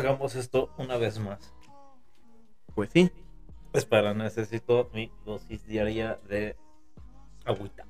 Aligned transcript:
hagamos 0.00 0.34
esto 0.34 0.70
una 0.78 0.96
vez 0.96 1.18
más. 1.18 1.52
Pues 2.74 2.90
sí. 2.92 3.10
Espera, 3.72 4.14
necesito 4.14 4.90
mi 4.92 5.10
dosis 5.24 5.64
diaria 5.66 6.18
de 6.28 6.56
agüita. 7.44 7.86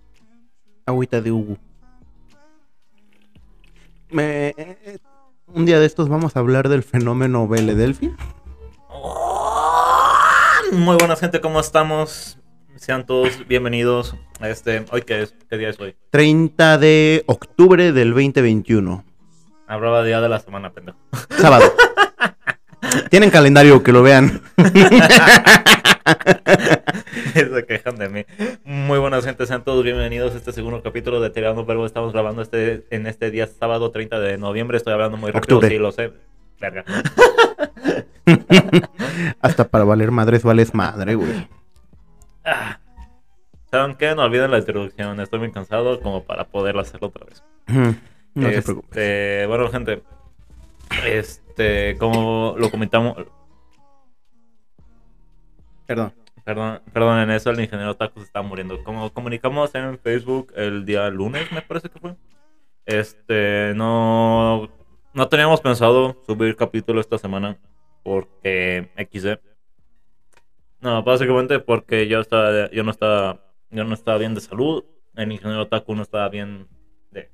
Agüita 0.86 1.20
de 1.20 1.32
Hugo. 1.32 1.56
Me... 4.10 4.48
eh, 4.56 4.98
Un 5.46 5.64
día 5.66 5.78
de 5.80 5.86
estos 5.86 6.08
vamos 6.08 6.36
a 6.36 6.40
hablar 6.40 6.68
del 6.68 6.82
fenómeno 6.82 7.46
Belle 7.48 7.74
Delphi. 7.74 8.14
Muy 10.72 10.96
buenas 10.96 11.20
gente, 11.20 11.40
¿cómo 11.40 11.60
estamos? 11.60 12.38
Sean 12.76 13.04
todos 13.06 13.46
bienvenidos 13.48 14.14
a 14.40 14.48
este... 14.48 14.84
¿Hoy 14.92 15.02
qué 15.02 15.22
es? 15.22 15.34
¿Qué 15.48 15.58
día 15.58 15.68
es 15.70 15.78
hoy? 15.80 15.96
30 16.10 16.78
de 16.78 17.24
octubre 17.26 17.92
del 17.92 18.10
2021. 18.10 19.04
Hablaba 19.66 20.02
día 20.04 20.20
de 20.20 20.28
la 20.28 20.40
semana, 20.40 20.72
pendejo. 20.72 20.98
Sábado. 21.30 21.64
Tienen 23.10 23.30
calendario 23.30 23.82
que 23.82 23.92
lo 23.92 24.02
vean. 24.02 24.40
Se 27.34 27.66
quejan 27.66 27.96
de 27.96 28.08
mí. 28.08 28.24
Muy 28.64 28.98
buenas 28.98 29.24
gente, 29.24 29.46
sean 29.46 29.62
todos 29.64 29.84
bienvenidos 29.84 30.34
a 30.34 30.38
este 30.38 30.52
segundo 30.52 30.82
capítulo 30.82 31.20
de 31.20 31.30
Tirando 31.30 31.64
Verbo. 31.64 31.86
Estamos 31.86 32.12
grabando 32.12 32.42
este 32.42 32.84
en 32.90 33.06
este 33.06 33.30
día 33.30 33.46
sábado 33.46 33.90
30 33.90 34.18
de 34.18 34.38
noviembre. 34.38 34.76
Estoy 34.76 34.92
hablando 34.94 35.16
muy 35.16 35.30
rápido, 35.30 35.56
Octubre. 35.58 35.74
sí, 35.74 35.78
lo 35.80 35.92
sé. 35.92 36.12
Verga. 36.60 36.84
Hasta 39.42 39.68
para 39.68 39.84
valer 39.84 40.10
madres 40.10 40.42
vales 40.42 40.74
madre, 40.74 41.14
güey. 41.14 41.48
Ah. 42.44 42.78
¿Saben 43.70 43.94
qué? 43.96 44.14
No 44.14 44.22
olviden 44.24 44.50
la 44.50 44.58
introducción. 44.58 45.20
Estoy 45.20 45.38
muy 45.38 45.52
cansado 45.52 46.00
como 46.00 46.24
para 46.24 46.44
poder 46.44 46.76
hacerlo 46.78 47.08
otra 47.08 47.24
vez. 47.26 47.42
No 48.34 48.48
se 48.48 48.48
Este, 48.58 48.62
preocupe. 48.62 49.46
Bueno, 49.46 49.68
gente. 49.70 50.02
Este, 51.06 51.39
como 51.98 52.54
lo 52.58 52.70
comentamos. 52.70 53.16
Perdón. 55.86 56.14
Perdón, 56.44 56.80
perdón, 56.92 57.18
en 57.20 57.30
eso 57.30 57.50
el 57.50 57.60
ingeniero 57.60 57.96
Taco 57.96 58.20
se 58.20 58.26
está 58.26 58.42
muriendo. 58.42 58.82
Como 58.82 59.12
comunicamos 59.12 59.74
en 59.74 59.98
Facebook 59.98 60.52
el 60.56 60.84
día 60.84 61.08
lunes, 61.10 61.50
me 61.52 61.62
parece 61.62 61.88
que 61.88 61.98
fue. 61.98 62.16
Este, 62.86 63.72
no. 63.74 64.68
No 65.12 65.28
teníamos 65.28 65.60
pensado 65.60 66.16
subir 66.26 66.56
capítulo 66.56 67.00
esta 67.00 67.18
semana. 67.18 67.58
Porque 68.02 68.90
XD. 68.96 69.38
No, 70.80 71.02
básicamente 71.02 71.58
porque 71.58 72.08
yo 72.08 72.20
estaba, 72.20 72.70
yo 72.70 72.82
no 72.82 72.90
estaba, 72.90 73.40
yo 73.70 73.84
no 73.84 73.94
estaba 73.94 74.18
bien 74.18 74.34
de 74.34 74.40
salud. 74.40 74.84
El 75.14 75.32
ingeniero 75.32 75.68
Taku 75.68 75.94
no 75.94 76.02
estaba 76.02 76.28
bien 76.30 76.66
de, 77.10 77.30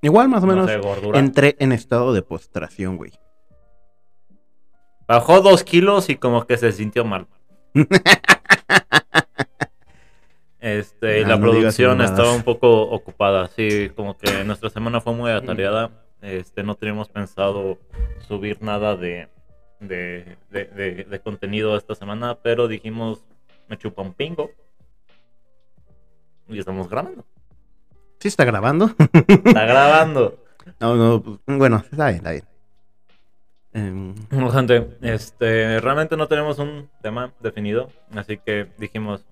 Igual 0.00 0.28
más 0.28 0.42
o 0.42 0.46
no 0.46 0.54
menos 0.54 0.70
sé, 0.70 0.80
entré 1.18 1.56
en 1.58 1.72
estado 1.72 2.12
de 2.14 2.22
postración, 2.22 2.96
güey. 2.96 3.12
Bajó 5.10 5.40
dos 5.40 5.64
kilos 5.64 6.08
y 6.08 6.14
como 6.14 6.46
que 6.46 6.56
se 6.56 6.70
sintió 6.70 7.04
mal. 7.04 7.26
Este, 10.60 11.24
Ah, 11.24 11.28
la 11.28 11.36
no 11.38 11.52
digas 11.52 11.74
producción 11.74 12.00
estaba 12.02 12.32
un 12.34 12.42
poco 12.42 12.82
ocupada, 12.82 13.48
sí, 13.48 13.90
como 13.96 14.16
que 14.18 14.44
nuestra 14.44 14.68
semana 14.68 15.00
fue 15.00 15.14
muy 15.14 15.30
atareada. 15.30 15.90
Este, 16.20 16.62
no 16.62 16.74
teníamos 16.74 17.08
pensado 17.08 17.78
subir 18.28 18.60
nada 18.62 18.94
de, 18.94 19.28
de, 19.80 20.36
de, 20.50 20.64
de- 20.66 21.04
de 21.04 21.20
contenido 21.20 21.76
esta 21.78 21.94
semana, 21.94 22.38
pero 22.42 22.68
dijimos, 22.68 23.24
me 23.68 23.78
chupa 23.78 24.02
un 24.02 24.12
pingo. 24.12 24.50
Y 26.46 26.58
estamos 26.58 26.88
grabando. 26.90 27.24
¿Sí 28.18 28.28
está 28.28 28.44
grabando? 28.44 28.94
Está 29.44 29.64
grabando. 29.64 30.44
no, 30.80 30.94
no, 30.94 31.22
pues, 31.22 31.38
bueno, 31.58 31.82
está 31.90 32.06
bien, 32.08 32.16
está 32.18 32.32
bien. 32.32 32.44
Em, 33.72 34.14
Bueno, 34.30 34.50
gente, 34.50 34.96
este, 35.00 35.80
realmente 35.80 36.16
no 36.16 36.26
tenemos 36.26 36.58
un 36.58 36.88
tema 37.02 37.32
definido, 37.40 37.90
así 38.14 38.38
que 38.38 38.66
dijimos, 38.78 39.24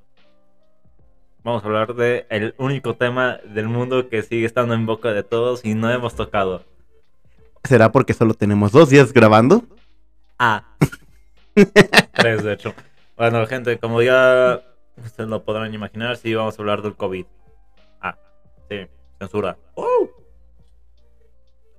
vamos 1.42 1.62
a 1.64 1.66
hablar 1.66 1.94
de 1.94 2.26
el 2.30 2.54
único 2.58 2.94
tema 2.94 3.38
del 3.44 3.68
mundo 3.68 4.08
que 4.08 4.22
sigue 4.22 4.46
estando 4.46 4.74
en 4.74 4.86
boca 4.86 5.12
de 5.12 5.22
todos 5.22 5.64
y 5.64 5.74
no 5.74 5.90
hemos 5.90 6.14
tocado. 6.14 6.62
¿Será 7.64 7.90
porque 7.90 8.14
solo 8.14 8.34
tenemos 8.34 8.72
dos 8.72 8.90
días 8.90 9.12
grabando? 9.12 9.64
Ah. 10.38 10.64
Tres, 12.12 12.44
de 12.44 12.52
hecho. 12.52 12.74
Bueno, 13.16 13.44
gente, 13.46 13.78
como 13.78 14.00
ya 14.02 14.62
ustedes 15.04 15.28
lo 15.28 15.42
podrán 15.42 15.74
imaginar, 15.74 16.16
sí 16.16 16.34
vamos 16.34 16.56
a 16.56 16.62
hablar 16.62 16.82
del 16.82 16.94
COVID. 16.94 17.26
Ah, 18.00 18.16
sí, 18.68 18.86
censura. 19.18 19.56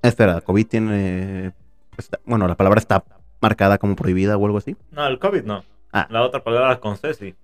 Espera, 0.01 0.41
COVID 0.41 0.67
tiene... 0.67 1.53
está- 2.01 2.19
bueno, 2.25 2.47
la 2.47 2.55
palabra 2.55 2.79
está 2.79 3.03
marcada 3.41 3.77
como 3.77 3.95
prohibida 3.95 4.37
o 4.37 4.45
algo 4.45 4.57
así. 4.57 4.75
No, 4.91 5.05
el 5.07 5.19
COVID 5.19 5.43
no. 5.43 5.63
Ah. 5.91 6.07
La 6.09 6.21
otra 6.23 6.43
palabra 6.43 6.79
con 6.79 6.97
C, 6.97 7.13
sí. 7.13 7.35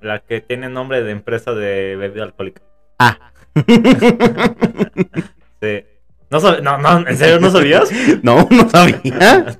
La 0.00 0.18
que 0.20 0.40
tiene 0.40 0.68
nombre 0.68 1.02
de 1.02 1.12
empresa 1.12 1.52
de 1.52 1.96
bebida 1.96 2.24
alcohólica. 2.24 2.62
Ah. 2.98 3.18
Sí. 5.62 5.84
No, 6.28 6.40
no, 6.60 6.78
no, 6.78 7.08
¿en 7.08 7.16
serio 7.16 7.38
no 7.38 7.48
sabías? 7.50 7.88
no, 8.24 8.48
no 8.50 8.68
sabía. 8.68 9.58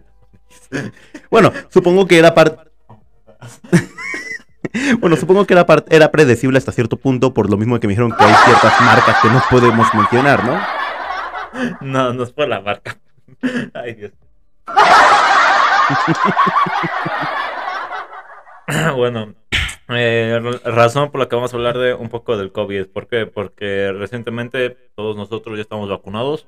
Bueno, 1.30 1.52
supongo 1.68 2.08
que 2.08 2.18
era 2.18 2.34
parte... 2.34 2.56
bueno, 4.98 5.14
supongo 5.16 5.46
que 5.46 5.54
era, 5.54 5.64
era 5.90 6.10
predecible 6.10 6.58
hasta 6.58 6.72
cierto 6.72 6.96
punto 6.96 7.32
por 7.32 7.48
lo 7.50 7.56
mismo 7.56 7.78
que 7.78 7.86
me 7.86 7.92
dijeron 7.92 8.10
que 8.10 8.24
hay 8.24 8.34
ciertas 8.34 8.80
marcas 8.80 9.16
que 9.22 9.28
no 9.28 9.40
podemos 9.48 9.86
mencionar, 9.94 10.44
¿no? 10.44 10.58
No, 11.80 12.12
no 12.12 12.22
es 12.22 12.32
por 12.32 12.48
la 12.48 12.60
marca. 12.60 12.98
Ay, 13.74 13.94
Dios. 13.94 14.12
bueno, 18.96 19.34
eh, 19.88 20.40
ra- 20.42 20.70
razón 20.72 21.10
por 21.10 21.20
la 21.20 21.28
que 21.28 21.36
vamos 21.36 21.52
a 21.52 21.56
hablar 21.56 21.78
de 21.78 21.94
un 21.94 22.08
poco 22.08 22.36
del 22.36 22.52
COVID. 22.52 22.86
¿Por 22.86 23.08
qué? 23.08 23.26
Porque 23.26 23.92
recientemente 23.92 24.70
todos 24.94 25.16
nosotros 25.16 25.56
ya 25.56 25.62
estamos 25.62 25.88
vacunados. 25.88 26.46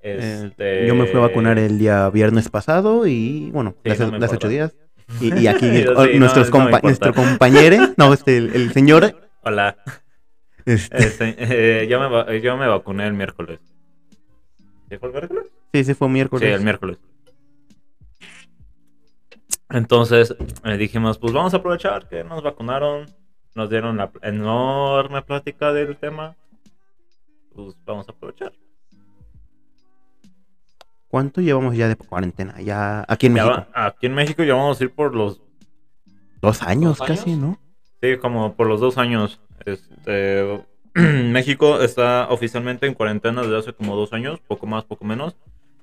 Eh, 0.00 0.44
Este, 0.46 0.86
Yo 0.86 0.94
me 0.94 1.06
fui 1.06 1.18
a 1.18 1.22
vacunar 1.24 1.58
el 1.58 1.78
día 1.78 2.08
viernes 2.10 2.48
pasado 2.48 3.06
y, 3.06 3.50
bueno, 3.52 3.74
Sí, 3.84 3.90
no 3.98 4.04
importa. 4.06 4.34
ocho 4.34 4.48
días. 4.48 4.74
Y, 5.20 5.36
y 5.40 5.46
aquí 5.48 5.68
sí, 5.70 5.84
no, 5.84 6.06
nuestros 6.20 6.50
no 6.50 6.56
compa- 6.56 6.64
importa. 6.66 6.86
nuestro 6.86 7.14
compañero, 7.14 7.76
no, 7.96 8.12
este, 8.14 8.36
el, 8.38 8.54
el 8.54 8.72
señor, 8.72 9.28
Hola. 9.42 9.76
este, 10.64 10.96
Este, 10.98 11.34
eh, 11.82 11.88
yo, 11.88 11.98
me, 12.08 12.40
yo 12.40 12.56
me 12.56 12.68
vacuné 12.68 13.06
el 13.06 13.12
miércoles. 13.14 13.58
¿Sí 14.90 14.98
fue 14.98 15.08
el 15.08 15.14
miércoles? 15.14 15.46
sí, 15.72 15.84
sí 15.84 15.94
fue 15.94 16.08
miércoles. 16.10 16.46
Sí, 16.48 16.52
el 16.54 16.62
miércoles. 16.62 16.98
Entonces 19.70 20.34
eh, 20.64 20.76
dijimos, 20.76 21.16
pues 21.18 21.32
vamos 21.32 21.54
a 21.54 21.58
aprovechar 21.58 22.08
que 22.08 22.24
nos 22.24 22.42
vacunaron, 22.42 23.06
nos 23.54 23.70
dieron 23.70 23.96
la 23.96 24.10
enorme 24.22 25.22
plática 25.22 25.72
del 25.72 25.96
tema. 25.96 26.36
Pues 27.54 27.76
vamos 27.84 28.08
a 28.08 28.12
aprovechar. 28.12 28.52
¿Cuánto 31.08 31.40
llevamos 31.40 31.76
ya 31.76 31.88
de 31.88 31.96
cuarentena? 31.96 32.60
Ya 32.60 33.04
aquí 33.08 33.26
en 33.26 33.36
Ya 33.36 33.44
México. 33.46 33.66
va- 33.74 33.86
aquí 33.86 34.06
en 34.06 34.14
México 34.14 34.42
ya 34.44 34.54
vamos 34.54 34.80
a 34.80 34.84
ir 34.84 34.92
por 34.92 35.14
los, 35.14 35.40
Dos 36.42 36.62
años 36.62 36.98
¿Dos 36.98 37.06
casi, 37.06 37.32
años? 37.32 37.40
¿no? 37.42 37.58
sí, 38.00 38.16
como 38.16 38.54
por 38.54 38.66
los 38.66 38.80
dos 38.80 38.96
años. 38.98 39.40
Este, 39.66 40.64
México 40.94 41.80
está 41.80 42.28
oficialmente 42.30 42.86
en 42.86 42.94
cuarentena 42.94 43.42
desde 43.42 43.58
hace 43.58 43.72
como 43.72 43.96
dos 43.96 44.12
años, 44.12 44.40
poco 44.40 44.66
más, 44.66 44.84
poco 44.84 45.04
menos. 45.04 45.36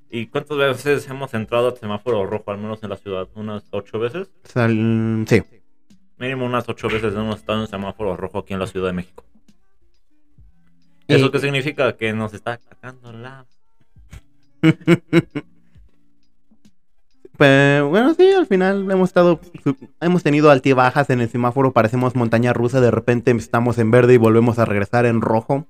¿Y 0.10 0.28
cuántas 0.28 0.58
veces 0.58 1.08
hemos 1.10 1.34
entrado 1.34 1.68
al 1.70 1.78
semáforo 1.78 2.26
rojo, 2.26 2.52
al 2.52 2.58
menos 2.58 2.82
en 2.84 2.90
la 2.90 2.96
ciudad? 2.98 3.28
¿Unas 3.36 3.64
ocho 3.72 4.00
veces? 4.00 4.30
Sal- 4.44 5.26
sí. 5.28 5.44
Mínimo 6.18 6.46
unas 6.46 6.68
ocho 6.70 6.88
veces 6.88 7.14
hemos 7.14 7.38
estado 7.40 7.62
en 7.62 7.68
semáforo 7.68 8.16
rojo 8.18 8.40
aquí 8.40 8.54
en 8.54 8.60
la 8.60 8.68
Ciudad 8.68 8.88
de 8.88 8.94
México. 8.94 9.24
¿Eso 11.08 11.28
Y- 11.28 11.32
qué 11.32 11.40
significa? 11.40 11.96
Que 11.96 12.12
nos 12.14 12.34
está 12.34 12.54
atacando 12.54 13.12
la... 13.14 13.46
Bueno, 17.38 18.14
sí, 18.16 18.32
al 18.32 18.48
final 18.48 18.90
hemos 18.92 19.10
estado, 19.10 19.40
hemos 20.02 20.24
tenido 20.24 20.50
altibajas 20.50 21.10
en 21.10 21.22
el 21.22 21.30
semáforo, 21.30 21.72
parecemos 21.72 22.16
montaña 22.16 22.54
rusa, 22.54 22.82
de 22.82 22.92
repente 22.92 23.32
estamos 23.32 23.78
en 23.78 23.92
verde 23.92 24.16
y 24.16 24.18
volvemos 24.18 24.60
a 24.60 24.66
regresar 24.66 25.06
en 25.06 25.22
rojo. 25.22 25.68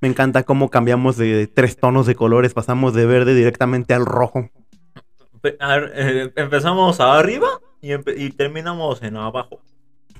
Me 0.00 0.08
encanta 0.08 0.42
cómo 0.42 0.70
cambiamos 0.70 1.16
de 1.16 1.46
tres 1.46 1.76
tonos 1.76 2.06
de 2.06 2.14
colores, 2.14 2.54
pasamos 2.54 2.94
de 2.94 3.06
verde 3.06 3.34
directamente 3.34 3.94
al 3.94 4.06
rojo. 4.06 4.50
Eh, 5.42 6.32
empezamos 6.36 6.98
arriba 7.00 7.48
y, 7.80 7.88
empe- 7.90 8.14
y 8.16 8.30
terminamos 8.30 9.02
en 9.02 9.16
abajo. 9.16 9.60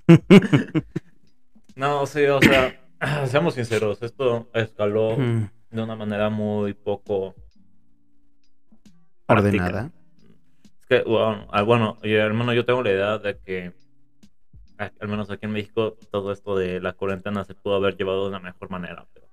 no, 1.77 2.07
sí, 2.07 2.25
o 2.27 2.41
sea, 2.41 2.81
seamos 3.27 3.55
sinceros, 3.55 4.03
esto 4.03 4.49
escaló 4.55 5.17
Mm, 5.17 5.49
de 5.71 5.83
una 5.83 5.97
manera 5.97 6.29
muy 6.29 6.75
poco... 6.75 7.35
Ordenada. 9.27 9.91
Que, 11.03 11.09
bueno, 11.09 11.47
ah, 11.51 11.63
bueno, 11.63 11.99
al 12.03 12.35
menos 12.35 12.55
yo 12.55 12.65
tengo 12.65 12.83
la 12.83 12.91
idea 12.91 13.19
de 13.19 13.39
que, 13.39 13.73
al 14.77 15.09
menos 15.09 15.31
aquí 15.31 15.47
en 15.47 15.53
México, 15.53 15.97
todo 16.11 16.31
esto 16.31 16.57
de 16.57 16.79
la 16.81 16.93
cuarentena 16.93 17.43
se 17.45 17.55
pudo 17.55 17.77
haber 17.77 17.97
llevado 17.97 18.25
de 18.25 18.29
una 18.31 18.41
mejor 18.41 18.69
manera. 18.71 19.07
Pero 19.15 19.29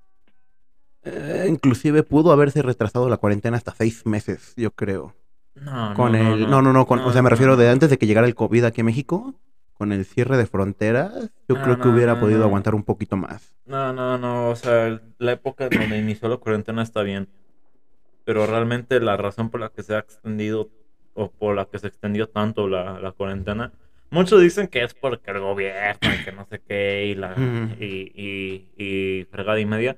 Eh, 1.04 1.46
inclusive 1.50 2.04
pudo 2.04 2.32
haberse 2.32 2.62
retrasado 2.62 3.10
la 3.10 3.18
cuarentena 3.18 3.58
hasta 3.58 3.74
seis 3.74 4.06
meses, 4.06 4.54
yo 4.58 4.72
creo. 4.72 5.16
No, 5.56 5.94
Con 5.96 6.16
no, 6.18 6.18
el... 6.18 6.50
No, 6.50 6.62
no, 6.62 6.74
no, 6.74 6.88
con- 6.88 7.00
o 7.02 7.12
sea, 7.14 7.22
me 7.22 7.30
refiero 7.30 7.58
de 7.58 7.70
antes 7.70 7.90
de 7.90 7.98
que 7.98 8.08
llegara 8.08 8.28
el 8.28 8.36
COVID 8.36 8.66
aquí 8.66 8.82
a 8.82 8.86
México, 8.86 9.36
con 9.74 9.92
el 9.94 10.06
cierre 10.06 10.38
de 10.38 10.46
fronteras, 10.48 11.32
yo 11.48 11.56
No, 11.56 11.62
creo 11.62 11.80
que 11.80 11.88
hubiera 11.90 12.14
no, 12.14 12.20
podido 12.20 12.44
aguantar 12.44 12.76
un 12.76 12.84
poquito 12.84 13.18
más. 13.18 13.56
No, 13.66 13.94
no, 13.94 14.18
no, 14.18 14.50
o 14.50 14.56
sea, 14.56 15.02
la 15.20 15.32
época 15.34 15.66
en 15.68 15.76
donde 15.78 15.98
inició 16.00 16.28
la 16.28 16.38
cuarentena 16.38 16.82
está 16.84 17.04
bien, 17.04 17.30
pero 18.26 18.48
realmente 18.48 19.00
la 19.02 19.18
razón 19.18 19.50
por 19.52 19.62
la 19.62 19.70
que 19.72 19.84
se 19.84 19.96
ha 19.96 20.00
extendido 20.00 20.70
o 21.19 21.31
por 21.31 21.56
la 21.56 21.66
que 21.66 21.80
se 21.80 21.88
extendió 21.88 22.27
tanto 22.27 22.68
la, 22.68 23.00
la 23.00 23.12
cuarentena, 23.12 23.71
muchos 24.10 24.42
dicen 24.42 24.68
que 24.68 24.83
es 24.83 24.94
porque 24.94 25.31
el 25.31 25.39
gobierno 25.39 26.13
y 26.13 26.24
que 26.24 26.31
no 26.31 26.45
sé 26.45 26.62
qué 26.68 27.07
y 27.07 27.16
la 27.16 27.33
Ujú. 27.33 27.83
y, 27.83 28.12
y, 28.16 28.83
y 28.83 29.25
fregada 29.25 29.60
y 29.60 29.66
media, 29.66 29.98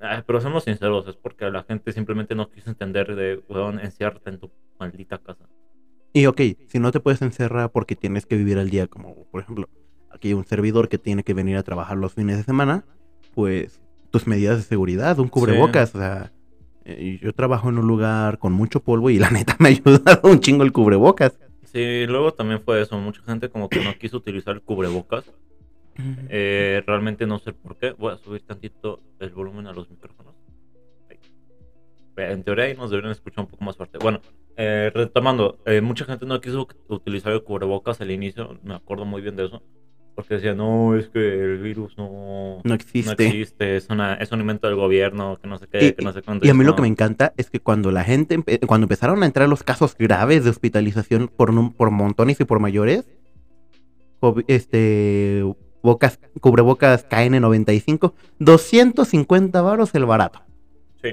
Ah, 0.00 0.22
pero 0.26 0.38
somos 0.40 0.64
sinceros, 0.64 1.08
es 1.08 1.16
porque 1.16 1.50
la 1.50 1.62
gente 1.62 1.90
simplemente 1.92 2.34
no 2.34 2.50
quiso 2.50 2.68
entender 2.68 3.14
de, 3.14 3.42
weón, 3.48 3.80
enciérrate 3.80 4.28
en 4.28 4.38
tu 4.38 4.50
maldita 4.78 5.16
casa. 5.16 5.48
Y 6.12 6.26
ok, 6.26 6.40
si 6.66 6.78
no 6.78 6.92
te 6.92 7.00
puedes 7.00 7.22
encerrar 7.22 7.70
porque 7.72 7.96
tienes 7.96 8.26
que 8.26 8.36
vivir 8.36 8.58
al 8.58 8.68
día, 8.68 8.86
como 8.86 9.24
por 9.30 9.40
ejemplo, 9.40 9.66
aquí 10.10 10.28
hay 10.28 10.34
un 10.34 10.44
servidor 10.44 10.90
que 10.90 10.98
tiene 10.98 11.24
que 11.24 11.32
venir 11.32 11.56
a 11.56 11.62
trabajar 11.62 11.96
los 11.96 12.12
fines 12.12 12.36
de 12.36 12.42
semana, 12.42 12.84
pues 13.34 13.80
tus 14.10 14.26
medidas 14.26 14.58
de 14.58 14.62
seguridad, 14.64 15.18
un 15.18 15.28
cubrebocas, 15.28 15.94
o 15.94 15.98
sea, 15.98 16.32
eh, 16.84 17.18
yo 17.22 17.32
trabajo 17.32 17.68
en 17.68 17.78
un 17.78 17.86
lugar 17.86 18.38
con 18.38 18.52
mucho 18.52 18.80
polvo 18.80 19.10
y 19.10 19.18
la 19.18 19.30
neta 19.30 19.56
me 19.58 19.68
ha 19.68 19.72
ayudado 19.72 20.28
un 20.28 20.40
chingo 20.40 20.64
el 20.64 20.72
cubrebocas. 20.72 21.38
Sí, 21.64 22.06
luego 22.06 22.32
también 22.32 22.60
fue 22.60 22.80
eso, 22.80 22.96
mucha 22.98 23.22
gente 23.22 23.48
como 23.48 23.68
que 23.68 23.82
no 23.82 23.94
quiso 23.98 24.18
utilizar 24.18 24.54
el 24.54 24.62
cubrebocas 24.62 25.24
Eh, 26.28 26.82
realmente 26.86 27.26
no 27.26 27.38
sé 27.38 27.52
por 27.52 27.76
qué. 27.76 27.92
Voy 27.92 28.12
a 28.12 28.16
subir 28.18 28.42
tantito 28.42 29.00
el 29.20 29.30
volumen 29.30 29.66
a 29.66 29.72
los 29.72 29.88
micrófonos. 29.90 30.34
En 32.16 32.44
teoría 32.44 32.66
ahí 32.66 32.74
nos 32.74 32.90
deberían 32.90 33.12
escuchar 33.12 33.44
un 33.44 33.50
poco 33.50 33.64
más 33.64 33.76
fuerte. 33.76 33.98
Bueno, 33.98 34.20
eh, 34.56 34.90
retomando, 34.94 35.58
eh, 35.66 35.80
mucha 35.80 36.04
gente 36.04 36.26
no 36.26 36.40
quiso 36.40 36.68
utilizar 36.88 37.32
el 37.32 37.42
cubrebocas 37.42 38.00
al 38.00 38.10
inicio. 38.10 38.58
Me 38.62 38.74
acuerdo 38.74 39.04
muy 39.04 39.20
bien 39.20 39.36
de 39.36 39.46
eso. 39.46 39.62
Porque 40.14 40.34
decía, 40.34 40.54
no, 40.54 40.94
es 40.96 41.08
que 41.08 41.18
el 41.18 41.58
virus 41.58 41.98
no, 41.98 42.08
No 42.08 42.60
no 42.62 42.74
existe. 42.74 43.26
existe, 43.26 43.76
es, 43.76 43.88
una, 43.90 44.14
es 44.14 44.30
un 44.30 44.40
invento 44.40 44.68
del 44.68 44.76
gobierno, 44.76 45.38
que 45.42 45.48
no 45.48 45.58
sé 45.58 45.66
qué, 45.66 45.86
Y, 45.86 45.92
que 45.92 46.04
no 46.04 46.12
sé 46.12 46.22
cuánto. 46.22 46.46
y 46.46 46.50
a 46.50 46.54
mí 46.54 46.64
lo 46.64 46.76
que 46.76 46.82
me 46.82 46.88
encanta 46.88 47.32
es 47.36 47.50
que 47.50 47.58
cuando 47.58 47.90
la 47.90 48.04
gente, 48.04 48.38
empe- 48.38 48.64
cuando 48.64 48.84
empezaron 48.84 49.22
a 49.22 49.26
entrar 49.26 49.48
los 49.48 49.64
casos 49.64 49.96
graves 49.98 50.44
de 50.44 50.50
hospitalización 50.50 51.26
por, 51.28 51.50
por 51.74 51.90
montones 51.90 52.40
y 52.40 52.44
por 52.44 52.60
mayores, 52.60 53.08
este, 54.46 55.44
bocas, 55.82 56.18
cubrebocas 56.40 57.08
KN95, 57.08 58.14
250 58.38 59.62
varos 59.62 59.94
el 59.94 60.04
barato, 60.06 60.42
Sí. 61.02 61.10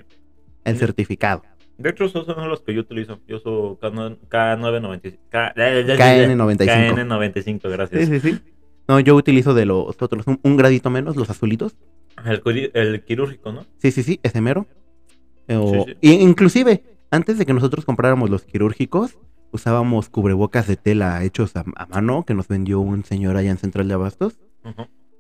el 0.63 0.77
certificado. 0.77 1.44
De 1.77 1.89
hecho, 1.89 2.06
esos 2.06 2.25
son 2.27 2.48
los 2.48 2.62
que 2.62 2.75
yo 2.75 2.81
utilizo. 2.81 3.19
Yo 3.27 3.38
uso 3.38 3.80
K9- 3.81 4.19
K995. 4.30 5.18
K- 5.30 5.53
KN95. 5.56 6.68
KN95, 6.68 7.69
gracias. 7.71 8.07
Sí, 8.07 8.19
sí, 8.19 8.30
sí. 8.31 8.39
No, 8.92 9.00
yo 9.00 9.16
utilizo 9.16 9.54
de 9.54 9.66
los 9.66 9.96
otros, 10.02 10.28
un, 10.28 10.38
un 10.44 10.58
gradito 10.58 10.90
menos, 10.90 11.16
los 11.16 11.30
azulitos. 11.30 11.78
El, 12.74 13.04
quirúrgico, 13.06 13.54
¿no? 13.54 13.66
Sí, 13.78 13.90
sí, 13.92 14.04
sí, 14.04 14.20
ese 14.22 14.42
mero. 14.42 14.68
Eh, 15.48 15.56
o- 15.56 15.86
Sí, 15.86 15.92
sí. 15.92 15.98
y 16.02 16.12
inclusive, 16.16 16.84
antes 17.10 17.38
de 17.38 17.46
que 17.46 17.54
nosotros 17.54 17.86
compráramos 17.86 18.30
los 18.30 18.44
quirúrgicos, 18.44 19.18
usábamos 19.54 20.10
cubrebocas 20.10 20.68
de 20.68 20.76
tela 20.76 21.24
hechos 21.24 21.56
a, 21.56 21.64
a 21.78 21.86
mano 21.86 22.26
que 22.26 22.34
nos 22.34 22.50
vendió 22.50 22.82
un 22.82 23.06
señor 23.06 23.38
allá 23.38 23.52
en 23.52 23.60
Central 23.60 23.88
de 23.88 23.94
Abastos. 23.94 24.42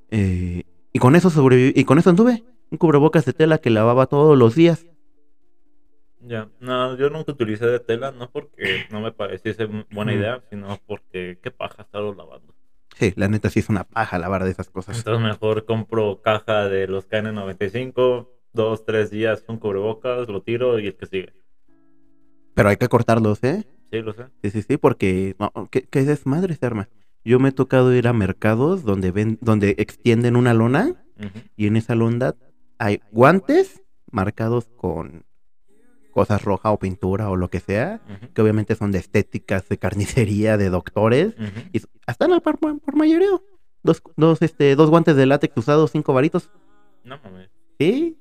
Eh, 0.09 0.63
y 0.91 0.99
con 0.99 1.15
eso 1.15 1.29
sobreviví, 1.29 1.71
y 1.73 1.85
con 1.85 1.97
eso 1.97 2.09
anduve. 2.09 2.43
Un 2.71 2.77
cubrebocas 2.77 3.23
de 3.23 3.31
tela 3.31 3.59
que 3.59 3.69
lavaba 3.69 4.07
todos 4.07 4.37
los 4.37 4.53
días. 4.53 4.85
Ya, 6.19 6.49
no, 6.59 6.97
yo 6.97 7.09
nunca 7.09 7.31
utilicé 7.31 7.67
de 7.67 7.79
tela, 7.79 8.11
no 8.11 8.29
porque 8.29 8.83
no 8.91 8.99
me 8.99 9.13
pareciese 9.13 9.65
buena 9.91 10.13
idea, 10.13 10.43
sino 10.49 10.77
porque 10.85 11.39
qué 11.41 11.51
paja 11.51 11.83
estarlo 11.83 12.13
lavando. 12.13 12.53
Sí, 12.97 13.13
la 13.15 13.27
neta 13.27 13.49
sí 13.49 13.59
es 13.59 13.69
una 13.69 13.83
paja 13.83 14.19
lavar 14.19 14.43
de 14.43 14.51
esas 14.51 14.69
cosas. 14.69 14.97
Entonces 14.97 15.23
mejor 15.23 15.65
compro 15.65 16.21
caja 16.21 16.67
de 16.67 16.87
los 16.87 17.09
KN95, 17.09 18.27
dos, 18.53 18.85
tres 18.85 19.09
días 19.09 19.43
un 19.47 19.57
cubrebocas, 19.57 20.27
lo 20.27 20.41
tiro 20.41 20.79
y 20.79 20.87
el 20.87 20.95
que 20.95 21.05
sigue. 21.05 21.33
Pero 22.53 22.69
hay 22.69 22.77
que 22.77 22.89
cortarlos, 22.89 23.43
¿eh? 23.43 23.65
Sí, 23.91 24.01
lo 24.01 24.13
sé. 24.13 24.25
Sí, 24.43 24.51
sí, 24.51 24.61
sí, 24.61 24.77
porque 24.77 25.35
no, 25.39 25.51
¿qué, 25.71 25.83
qué 25.83 26.03
desmadre 26.03 26.55
se 26.55 26.65
arma? 26.65 26.89
Yo 27.23 27.39
me 27.39 27.49
he 27.49 27.51
tocado 27.51 27.93
ir 27.93 28.07
a 28.07 28.13
mercados 28.13 28.83
donde 28.83 29.11
ven, 29.11 29.37
donde 29.41 29.75
extienden 29.77 30.35
una 30.35 30.53
lona 30.53 30.95
y 31.55 31.67
en 31.67 31.75
esa 31.75 31.93
lona 31.93 32.35
hay 32.79 32.99
guantes 33.11 33.83
marcados 34.11 34.69
con 34.75 35.23
cosas 36.11 36.43
rojas 36.43 36.71
o 36.73 36.77
pintura 36.79 37.29
o 37.29 37.35
lo 37.35 37.49
que 37.49 37.59
sea, 37.59 38.01
que 38.33 38.41
obviamente 38.41 38.75
son 38.75 38.91
de 38.91 38.99
estéticas, 38.99 39.67
de 39.69 39.77
carnicería, 39.77 40.57
de 40.57 40.69
doctores, 40.69 41.33
y 41.73 41.81
hasta 42.05 42.25
en 42.25 42.31
la 42.31 42.39
por, 42.39 42.59
por 42.59 42.95
mayoreo. 42.95 43.43
Dos, 43.83 44.03
dos, 44.17 44.41
este, 44.43 44.75
dos 44.75 44.89
guantes 44.91 45.15
de 45.15 45.25
látex 45.25 45.57
usados, 45.57 45.91
cinco 45.91 46.13
varitos. 46.13 46.49
No 47.03 47.17
mames. 47.23 47.49
¿Sí? 47.79 48.17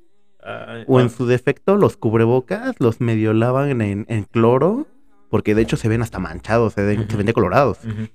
O 0.88 1.00
en 1.00 1.10
su 1.10 1.26
defecto, 1.26 1.76
los 1.76 1.98
cubrebocas 1.98 2.76
los 2.78 3.00
medio 3.02 3.34
lavan 3.34 3.82
en, 3.82 4.06
en 4.08 4.24
cloro, 4.24 4.86
porque 5.28 5.54
de 5.54 5.60
hecho 5.62 5.76
se 5.76 5.88
ven 5.88 6.00
hasta 6.00 6.18
manchados, 6.18 6.72
se 6.72 6.82
ven, 6.82 7.06
se 7.10 7.16
ven 7.16 7.26
decolorados. 7.26 7.78
ujú. 7.84 8.08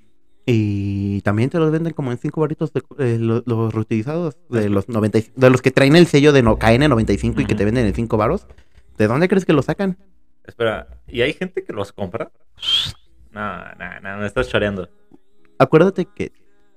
Y 0.47 1.21
también 1.21 1.49
te 1.49 1.57
los 1.57 1.71
venden 1.71 1.93
como 1.93 2.11
en 2.11 2.17
cinco 2.19 2.41
varitos 2.41 2.71
de, 2.71 2.83
eh, 2.99 3.17
lo- 3.19 3.41
los, 3.47 3.73
reutilizados, 3.73 4.37
de 4.49 4.69
los 4.69 4.87
90, 4.89 5.17
y- 5.19 5.31
de 5.35 5.49
los 5.49 5.61
que 5.63 5.71
traen 5.71 5.95
el 5.95 6.05
sello 6.05 6.33
de 6.33 6.43
no, 6.43 6.57
KN95 6.59 7.41
y 7.41 7.45
que 7.45 7.55
te 7.55 7.65
venden 7.65 7.87
en 7.87 7.93
cinco 7.95 8.17
varos. 8.17 8.45
¿De 8.97 9.07
dónde 9.07 9.27
crees 9.27 9.45
que 9.45 9.53
lo 9.53 9.61
sacan? 9.61 9.97
Espera, 10.45 10.87
¿y 11.07 11.21
hay 11.21 11.33
gente 11.33 11.63
que 11.63 11.73
los 11.73 11.91
compra? 11.91 12.31
No, 13.31 13.57
no, 13.75 13.99
no, 14.01 14.17
me 14.19 14.25
estás 14.27 14.47
choreando. 14.47 14.89
Acuérdate 15.59 16.05
que 16.05 16.31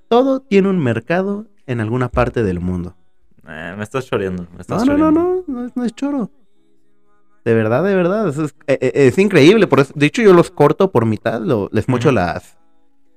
todo 0.08 0.40
tiene 0.40 0.68
un 0.68 0.78
mercado 0.78 1.46
en 1.66 1.80
alguna 1.80 2.08
parte 2.08 2.42
del 2.42 2.60
mundo. 2.60 2.96
Me 3.44 3.82
estás 3.82 4.06
choreando. 4.06 4.44
Me 4.50 4.56
No, 4.56 4.60
estás 4.60 4.84
no, 4.86 4.96
no, 4.96 5.12
choreando. 5.12 5.44
no, 5.46 5.60
no 5.60 5.66
es, 5.66 5.76
no 5.76 5.84
es 5.84 5.94
choro. 5.94 6.30
De 7.44 7.54
verdad, 7.54 7.82
de 7.84 7.94
verdad, 7.94 8.28
es, 8.28 8.38
eh, 8.66 8.78
eh, 8.80 8.92
es 8.94 9.18
increíble. 9.18 9.66
Por 9.66 9.80
eso, 9.80 9.92
de 9.96 10.06
hecho, 10.06 10.22
yo 10.22 10.34
los 10.34 10.50
corto 10.50 10.90
por 10.90 11.06
mitad, 11.06 11.40
lo- 11.40 11.68
les 11.72 11.88
mocho 11.88 12.08
Ujú. 12.08 12.16
las, 12.16 12.58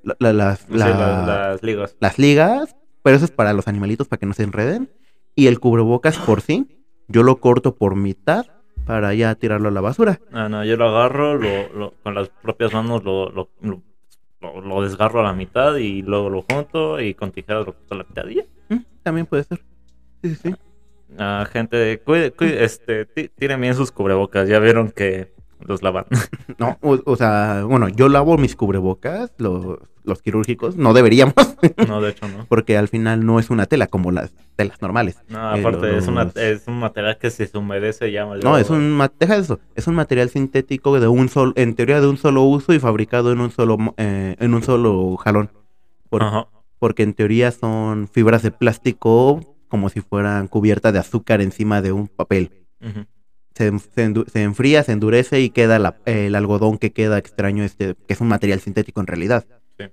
la- 0.03 0.15
la- 0.19 0.33
las, 0.33 0.59
Sí, 0.59 0.65
la- 0.69 0.89
las, 0.89 1.27
las 1.27 1.63
ligas. 1.63 1.95
las 1.99 2.17
ligas, 2.19 2.75
pero 3.03 3.15
eso 3.17 3.25
es 3.25 3.31
para 3.31 3.51
los 3.53 3.67
animalitos 3.67 4.07
para 4.07 4.19
que 4.19 4.25
no 4.25 4.33
se 4.33 4.43
enreden. 4.43 4.89
Y 5.35 5.47
el 5.47 5.59
cubrebocas 5.59 6.17
por 6.17 6.41
sí, 6.41 6.85
yo 7.07 7.23
lo 7.23 7.39
corto 7.41 7.75
por 7.75 7.95
mitad 7.95 8.45
para 8.85 9.13
ya 9.13 9.35
tirarlo 9.35 9.69
a 9.69 9.71
la 9.71 9.81
basura. 9.81 10.19
No, 10.31 10.49
no, 10.49 10.63
yo 10.65 10.75
lo 10.77 10.85
agarro, 10.89 11.37
lo, 11.37 11.69
lo- 11.73 11.93
con 12.03 12.15
las 12.15 12.29
propias 12.29 12.73
manos 12.73 13.03
lo, 13.03 13.29
lo, 13.29 13.49
lo, 13.61 14.81
desgarro 14.81 15.19
a 15.21 15.23
la 15.23 15.33
mitad 15.33 15.75
y 15.75 16.01
luego 16.01 16.29
lo 16.29 16.41
junto 16.43 16.99
y 16.99 17.13
con 17.13 17.31
tijeras 17.31 17.65
lo 17.65 17.73
corto 17.73 17.93
a 17.93 17.97
la 17.97 18.03
mitad 18.03 18.27
y 18.27 18.35
ya. 18.35 18.43
Mm, 18.69 18.79
También 19.03 19.25
puede 19.27 19.43
ser. 19.43 19.61
Sí, 20.23 20.35
sí, 20.35 20.35
sí. 20.43 20.55
Ah, 21.17 21.45
gente, 21.51 21.99
cuide, 22.03 22.31
cuide, 22.31 22.63
este, 22.63 23.05
ti- 23.05 23.29
tiren 23.29 23.59
bien 23.61 23.75
sus 23.75 23.91
cubrebocas, 23.91 24.47
ya 24.47 24.59
vieron 24.59 24.89
que 24.91 25.33
los 25.65 25.81
lavan. 25.83 26.05
No, 26.57 26.77
o, 26.81 26.99
o 27.05 27.15
sea, 27.15 27.63
bueno, 27.67 27.87
yo 27.89 28.07
lavo 28.09 28.37
mis 28.37 28.55
cubrebocas, 28.55 29.31
los, 29.37 29.79
los 30.03 30.21
quirúrgicos, 30.21 30.75
no 30.77 30.93
deberíamos, 30.93 31.33
no, 31.87 32.01
de 32.01 32.11
hecho 32.11 32.27
no. 32.27 32.45
porque 32.47 32.77
al 32.77 32.87
final 32.87 33.25
no 33.25 33.39
es 33.39 33.49
una 33.49 33.65
tela 33.65 33.87
como 33.87 34.11
las 34.11 34.31
telas 34.55 34.79
normales. 34.81 35.17
No, 35.27 35.55
Eh, 35.55 35.59
aparte 35.59 35.97
es, 35.97 36.07
una, 36.07 36.31
es 36.35 36.67
un 36.67 36.79
material 36.79 37.17
que 37.17 37.31
si 37.31 37.47
se 37.47 37.57
humedece 37.57 38.11
ya 38.11 38.25
No, 38.43 38.57
es 38.57 38.69
un, 38.69 39.01
deja 39.19 39.37
eso, 39.37 39.59
es 39.75 39.87
un 39.87 39.95
material 39.95 40.29
sintético 40.29 40.99
de 40.99 41.07
un 41.07 41.29
solo, 41.29 41.53
en 41.55 41.73
teoría 41.73 41.99
de 41.99 42.07
un 42.07 42.17
solo 42.17 42.43
uso 42.43 42.73
y 42.73 42.79
fabricado 42.79 43.31
en 43.31 43.39
un 43.39 43.49
solo, 43.51 43.77
eh, 43.97 44.35
en 44.39 44.53
un 44.53 44.61
solo 44.61 45.15
jalón. 45.17 45.49
Por- 46.09 46.23
Ajá. 46.23 46.47
porque 46.77 47.01
en 47.03 47.13
teoría 47.13 47.51
son 47.51 48.07
fibras 48.07 48.43
de 48.43 48.51
plástico 48.51 49.55
como 49.67 49.89
si 49.89 50.01
fueran 50.01 50.47
cubiertas 50.47 50.91
de 50.93 50.99
azúcar 50.99 51.41
encima 51.41 51.81
de 51.81 51.91
un 51.91 52.07
papel. 52.07 52.51
Ujú. 52.81 53.05
Se, 53.53 53.77
se 53.79 54.13
se 54.31 54.43
enfría, 54.43 54.83
se 54.83 54.93
endurece 54.93 55.41
y 55.41 55.49
queda 55.49 55.77
la- 55.79 55.97
el 56.05 56.35
algodón 56.35 56.77
que 56.77 56.91
queda 56.93 57.17
extraño, 57.17 57.63
este, 57.63 57.95
que 58.07 58.13
es 58.13 58.21
un 58.21 58.27
material 58.29 58.59
sintético 58.61 59.01
en 59.01 59.07
realidad. 59.07 59.45
Sí. 59.77 59.85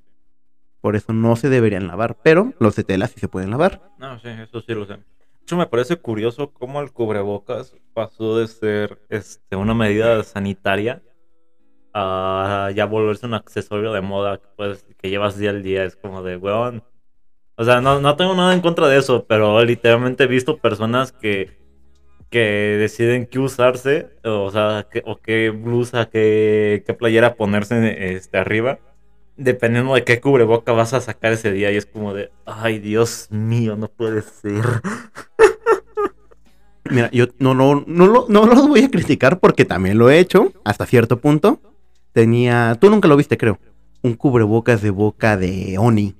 Por 0.80 0.94
eso 0.96 1.12
no 1.12 1.34
se 1.36 1.48
deberían 1.48 1.86
lavar, 1.88 2.16
pero 2.22 2.52
los 2.60 2.76
de 2.76 2.84
tela 2.84 3.08
sí 3.08 3.18
se 3.18 3.28
pueden 3.28 3.50
lavar. 3.50 3.82
No, 3.98 4.18
sí, 4.20 4.28
eso 4.28 4.60
sí 4.60 4.74
lo 4.74 4.86
sé. 4.86 4.94
De 4.94 5.02
hecho, 5.42 5.56
me 5.56 5.66
parece 5.66 5.96
curioso 5.96 6.52
cómo 6.52 6.80
el 6.80 6.92
cubrebocas 6.92 7.74
pasó 7.94 8.38
de 8.38 8.46
ser 8.46 9.00
este, 9.08 9.56
una 9.56 9.74
medida 9.74 10.22
sanitaria 10.22 11.02
a 11.94 12.70
ya 12.74 12.84
volverse 12.86 13.26
un 13.26 13.34
accesorio 13.34 13.92
de 13.92 14.00
moda 14.02 14.40
pues, 14.56 14.84
que 14.98 15.10
llevas 15.10 15.36
día 15.38 15.50
al 15.50 15.62
día. 15.62 15.84
Es 15.84 15.96
como 15.96 16.22
de, 16.22 16.36
weón. 16.36 16.84
O 17.56 17.64
sea, 17.64 17.80
no, 17.80 18.00
no 18.00 18.14
tengo 18.14 18.34
nada 18.36 18.54
en 18.54 18.60
contra 18.60 18.86
de 18.88 18.98
eso, 18.98 19.24
pero 19.26 19.64
literalmente 19.64 20.24
he 20.24 20.26
visto 20.28 20.58
personas 20.58 21.10
que, 21.10 21.57
que 22.30 22.76
deciden 22.78 23.26
qué 23.26 23.38
usarse, 23.38 24.08
o 24.24 24.50
sea, 24.50 24.86
qué- 24.90 25.02
o 25.06 25.18
qué 25.20 25.50
blusa, 25.50 26.08
qué, 26.10 26.82
qué 26.86 26.94
playera 26.94 27.34
ponerse 27.36 28.14
este, 28.14 28.38
arriba 28.38 28.78
dependiendo 29.36 29.94
de 29.94 30.02
qué 30.02 30.20
cubreboca 30.20 30.72
vas 30.72 30.94
a 30.94 31.00
sacar 31.00 31.32
ese 31.32 31.52
día. 31.52 31.70
Y 31.70 31.76
es 31.76 31.86
como 31.86 32.12
de, 32.12 32.32
ay, 32.44 32.80
Dios 32.80 33.28
mío, 33.30 33.76
no 33.76 33.86
puede 33.88 34.22
ser. 34.22 34.64
Mira, 36.90 37.10
yo 37.12 37.26
no, 37.38 37.54
no, 37.54 37.84
no, 37.86 38.06
lo- 38.06 38.26
no 38.28 38.46
los 38.46 38.66
voy 38.66 38.82
a 38.82 38.90
criticar 38.90 39.40
porque 39.40 39.64
también 39.64 39.98
lo 39.98 40.08
he 40.10 40.18
hecho 40.18 40.52
hasta 40.64 40.86
cierto 40.86 41.20
punto. 41.20 41.60
Tenía, 42.12 42.76
tú 42.80 42.88
nunca 42.90 43.08
lo 43.08 43.16
viste, 43.16 43.36
creo, 43.36 43.58
un 44.02 44.14
cubrebocas 44.14 44.80
de 44.82 44.90
boca 44.90 45.36
de 45.36 45.76
Oni. 45.78 46.16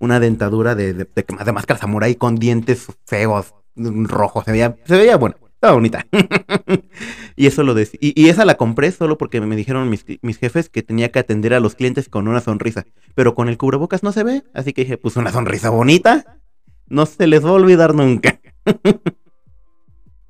Una 0.00 0.18
dentadura 0.20 0.74
de, 0.74 0.92
de, 0.92 1.04
de, 1.04 1.24
de 1.44 1.52
máscara 1.52 1.78
samurai 1.80 2.16
con 2.16 2.34
dientes 2.34 2.86
feos, 3.06 3.54
rojos. 3.76 4.44
Se 4.44 4.52
veía, 4.52 4.76
se 4.84 4.96
veía 4.96 5.16
bueno, 5.16 5.36
estaba 5.54 5.74
bonita. 5.74 6.06
y 7.36 7.46
eso 7.46 7.62
lo 7.62 7.74
decía. 7.74 7.98
Y, 8.02 8.28
esa 8.28 8.44
la 8.44 8.56
compré 8.56 8.90
solo 8.90 9.18
porque 9.18 9.40
me 9.40 9.56
dijeron 9.56 9.88
mis, 9.88 10.04
mis 10.22 10.38
jefes 10.38 10.68
que 10.68 10.82
tenía 10.82 11.10
que 11.10 11.18
atender 11.18 11.54
a 11.54 11.60
los 11.60 11.74
clientes 11.74 12.08
con 12.08 12.28
una 12.28 12.40
sonrisa. 12.40 12.84
Pero 13.14 13.34
con 13.34 13.48
el 13.48 13.58
cubrebocas 13.58 14.02
no 14.02 14.12
se 14.12 14.24
ve. 14.24 14.42
Así 14.54 14.72
que 14.72 14.82
dije, 14.82 14.98
pues 14.98 15.16
una 15.16 15.32
sonrisa 15.32 15.70
bonita. 15.70 16.38
No 16.86 17.06
se 17.06 17.26
les 17.26 17.44
va 17.44 17.50
a 17.50 17.54
olvidar 17.54 17.94
nunca. 17.94 18.40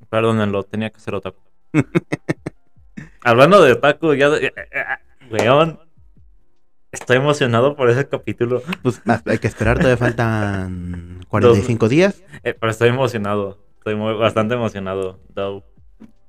Perdónenlo, 0.09 0.63
tenía 0.63 0.91
que 0.91 1.01
ser 1.01 1.15
otaku. 1.15 1.41
Hablando 3.25 3.63
de 3.63 3.73
otaku, 3.73 4.15
ya. 4.15 4.29
eh, 4.37 4.53
eh, 4.57 4.85
Weón. 5.31 5.84
Estoy 6.95 7.17
emocionado 7.17 7.77
por 7.77 7.91
ese 7.91 8.07
capítulo. 8.09 8.63
Pues 8.83 9.03
hasta 9.07 9.33
hay 9.33 9.39
que 9.39 9.49
esperar, 9.49 9.77
todavía 9.79 9.97
faltan 9.97 11.21
45 11.29 11.89
días. 11.89 12.23
Eh, 12.45 12.55
pero 12.59 12.71
estoy 12.71 12.89
emocionado. 12.91 13.59
Estoy 13.79 13.97
muy, 13.97 14.15
bastante 14.15 14.55
emocionado. 14.55 15.19
though. 15.35 15.65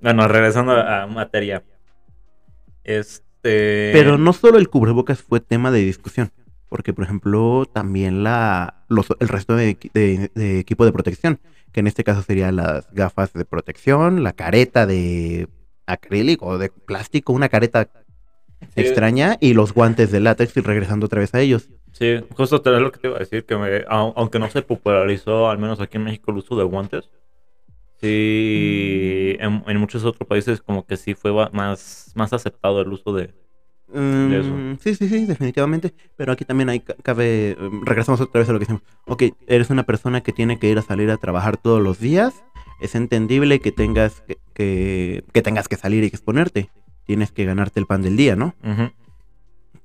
Bueno, 0.02 0.28
regresando 0.28 0.72
a, 0.74 1.04
a 1.04 1.08
materia. 1.08 1.64
Este. 2.84 3.92
Pero 3.94 4.18
no 4.18 4.34
solo 4.34 4.58
el 4.58 4.70
cubrebocas 4.70 5.22
fue 5.22 5.40
tema 5.40 5.72
de 5.72 5.80
discusión. 5.80 6.32
Porque, 6.68 6.94
por 6.94 7.04
ejemplo, 7.06 7.66
también 7.72 8.24
la 8.24 8.84
los, 8.90 9.08
el 9.20 9.28
resto 9.28 9.56
de, 9.56 9.78
de- 9.94 10.32
de 10.34 10.60
equipo 10.60 10.84
de 10.86 10.92
protección. 10.92 11.40
Que 11.72 11.82
en 11.82 11.88
este 11.88 12.04
caso 12.04 12.22
serían 12.22 12.56
las 12.56 12.92
gafas 12.92 13.34
de 13.34 13.46
protección, 13.46 14.24
la 14.24 14.34
careta 14.34 14.86
de 14.86 15.48
acrílico 15.86 16.46
o 16.48 16.58
de 16.58 16.70
plástico, 16.70 17.34
una 17.34 17.50
careta 17.50 17.90
Sí, 18.62 18.68
extraña, 18.82 19.38
y 19.40 19.54
los 19.54 19.74
guantes 19.74 20.12
de 20.12 20.20
látex 20.20 20.56
y 20.58 20.62
regresando 20.62 21.06
otra 21.06 21.20
vez 21.20 21.34
a 21.34 21.42
ellos. 21.42 21.70
Sí, 21.94 22.20
justo 22.36 22.62
te 22.62 22.72
lo 22.72 22.92
que 22.92 23.00
te 23.00 23.08
iba 23.08 23.16
a 23.16 23.20
decir, 23.20 23.46
que 23.46 23.56
me- 23.56 23.84
aunque 23.88 24.40
no 24.40 24.50
se 24.50 24.62
popularizó, 24.62 25.50
al 25.50 25.58
menos 25.60 25.80
aquí 25.80 25.98
en 25.98 26.04
México, 26.04 26.32
el 26.32 26.38
uso 26.38 26.58
de 26.58 26.64
guantes, 26.66 27.10
sí, 28.02 29.38
en, 29.40 29.64
en 29.68 29.78
muchos 29.78 30.04
otros 30.04 30.28
países 30.28 30.62
como 30.62 30.86
que 30.86 30.98
sí 30.98 31.14
fue 31.16 31.32
más, 31.52 32.12
más 32.16 32.34
aceptado 32.34 32.82
el 32.82 32.90
uso 32.92 33.14
de... 33.14 33.34
De 33.88 34.40
eso. 34.40 34.50
Mm, 34.50 34.78
sí, 34.80 34.96
sí, 34.96 35.08
sí, 35.08 35.26
definitivamente. 35.26 35.94
Pero 36.18 36.32
aquí 36.32 36.44
también 36.44 36.70
hay, 36.70 36.80
ca- 36.80 36.96
cabe, 37.04 37.56
mm, 37.60 37.84
regresamos 37.86 38.20
otra 38.20 38.40
vez 38.40 38.50
a 38.50 38.54
lo 38.54 38.60
que 38.60 38.64
decimos. 38.66 38.82
Ok, 39.06 39.24
eres 39.48 39.70
una 39.70 39.84
persona 39.84 40.22
que 40.22 40.32
tiene 40.34 40.58
que 40.58 40.70
ir 40.70 40.78
a 40.80 40.82
salir 40.82 41.10
a 41.12 41.18
trabajar 41.18 41.56
todos 41.58 41.82
los 41.82 42.00
días. 42.00 42.44
Es 42.82 42.96
entendible 42.96 43.60
que 43.60 43.72
tengas 43.72 44.22
que, 44.22 44.38
que, 44.54 45.24
que 45.34 45.42
tengas 45.44 45.68
que 45.68 45.76
salir 45.78 46.04
y 46.04 46.08
exponerte. 46.08 46.72
Tienes 47.06 47.32
que 47.32 47.46
ganarte 47.46 47.80
el 47.80 47.86
pan 47.86 48.02
del 48.02 48.18
día, 48.18 48.36
¿no? 48.36 48.56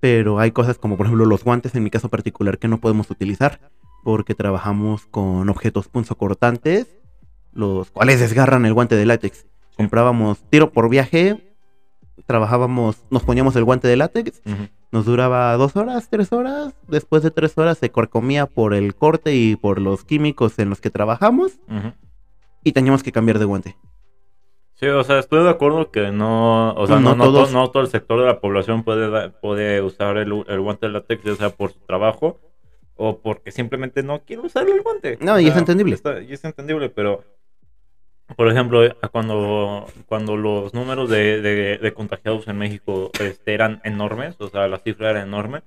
Pero 0.01 0.39
hay 0.39 0.51
cosas 0.53 0.79
como, 0.79 0.97
por 0.97 1.07
ejemplo, 1.07 1.27
los 1.27 1.45
guantes, 1.45 1.75
en 1.75 1.83
mi 1.83 1.91
caso 1.91 2.09
particular, 2.09 2.59
que 2.59 2.69
no 2.69 2.79
podemos 2.79 3.11
utilizar 3.11 3.61
porque 4.03 4.35
trabajamos 4.35 5.07
con 5.07 5.49
objetos 5.51 5.89
punzocortantes, 5.89 6.87
los 7.53 7.91
cuales 7.91 8.21
desgarran 8.21 8.65
el 8.65 8.73
guante 8.73 8.97
de 8.97 9.05
látex. 9.05 9.45
Comprábamos 9.77 10.39
tiro 10.51 10.73
por 10.73 10.89
viaje, 10.89 11.55
trabajábamos, 12.27 13.05
nos 13.11 13.23
poníamos 13.25 13.57
el 13.57 13.65
guante 13.65 13.89
de 13.89 13.97
látex, 13.97 14.41
nos 14.91 15.05
duraba 15.05 15.55
dos 15.57 15.77
horas, 15.77 16.09
tres 16.11 16.33
horas. 16.33 16.75
Después 16.89 17.23
de 17.23 17.31
tres 17.31 17.57
horas 17.59 17.77
se 17.79 17.91
corcomía 17.91 18.47
por 18.47 18.73
el 18.73 18.95
corte 18.95 19.35
y 19.35 19.57
por 19.57 19.81
los 19.81 20.05
químicos 20.05 20.59
en 20.59 20.71
los 20.71 20.81
que 20.81 20.91
trabajamos 20.91 21.59
y 22.65 22.73
teníamos 22.73 23.03
que 23.03 23.13
cambiar 23.13 23.39
de 23.39 23.45
guante. 23.45 23.77
Sí, 24.81 24.87
o 24.87 25.05
sea, 25.05 25.19
estoy 25.19 25.45
de 25.45 25.51
acuerdo 25.51 25.91
que 25.91 26.11
no, 26.11 26.73
o 26.73 26.87
sea, 26.87 26.97
No 26.97 27.11
no, 27.11 27.17
no, 27.17 27.25
todos- 27.25 27.53
no 27.53 27.71
todo 27.71 27.83
el 27.83 27.89
sector 27.91 28.19
de 28.21 28.27
la 28.27 28.41
población 28.41 28.83
puede, 28.83 29.29
puede 29.29 29.83
usar 29.83 30.17
el, 30.17 30.43
el 30.49 30.61
guante 30.61 30.87
de 30.87 30.93
látex, 30.93 31.23
ya 31.23 31.35
sea 31.35 31.51
por 31.51 31.71
su 31.73 31.81
trabajo 31.81 32.41
o 32.97 33.19
porque 33.19 33.51
simplemente 33.53 34.03
no 34.03 34.21
quiere 34.21 34.41
usar 34.43 34.67
el 34.69 34.81
guante. 34.81 35.19
No, 35.21 35.35
O 35.35 35.39
y 35.41 35.49
es 35.49 35.57
entendible. 35.57 35.95
está- 35.95 36.23
y 36.23 36.33
es 36.33 36.43
entendible, 36.45 36.89
pero, 36.89 37.23
por 38.37 38.49
ejemplo, 38.49 38.81
cuando, 39.13 39.85
cuando 40.07 40.37
los 40.39 40.73
números 40.73 41.11
de, 41.11 41.43
de- 41.43 41.77
de 41.79 41.93
contagiados 41.93 42.49
en 42.49 42.57
México 42.57 43.11
este, 43.21 43.53
eran 43.53 43.83
enormes, 43.85 44.37
o 44.41 44.49
sea, 44.49 44.67
la 44.67 44.79
cifra 44.79 45.11
era 45.11 45.23
enorme, 45.23 45.61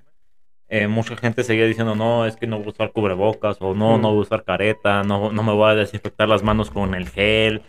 eh, 0.70 0.88
mucha 0.88 1.16
gente 1.18 1.44
seguía 1.44 1.66
diciendo, 1.68 1.94
no, 1.94 2.26
es 2.26 2.36
que 2.36 2.48
no 2.48 2.58
voy 2.58 2.68
a 2.68 2.70
usar 2.72 2.92
cubrebocas, 2.92 3.58
o 3.60 3.76
no, 3.76 3.98
Mm. 3.98 4.02
no 4.02 4.10
voy 4.10 4.18
a 4.20 4.22
usar 4.22 4.44
careta, 4.44 5.04
no, 5.04 5.32
no 5.32 5.44
me 5.44 5.54
voy 5.54 5.70
a 5.70 5.76
desinfectar 5.76 6.28
las 6.28 6.42
manos 6.42 6.72
con 6.72 6.96
el 6.96 7.10
gel, 7.10 7.62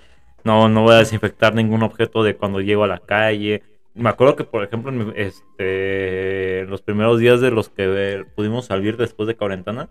no, 0.45 0.69
no 0.69 0.83
voy 0.83 0.95
a 0.95 0.99
desinfectar 0.99 1.55
ningún 1.55 1.83
objeto 1.83 2.23
de 2.23 2.37
cuando 2.37 2.61
llego 2.61 2.85
a 2.85 2.89
la 2.89 2.99
calle. 2.99 3.63
Me 3.95 4.09
acuerdo 4.11 4.37
que, 4.37 4.45
por 4.45 4.63
ejemplo, 4.65 4.93
en, 4.93 5.13
este, 5.17 6.65
los 6.69 6.83
primeros 6.83 7.19
días 7.19 7.41
de 7.41 7.51
los 7.51 7.69
que 7.69 7.85
eh, 7.87 8.25
pudimos 8.37 8.67
salir 8.67 8.97
después 8.97 9.27
de 9.27 9.37
cuarentena, 9.37 9.89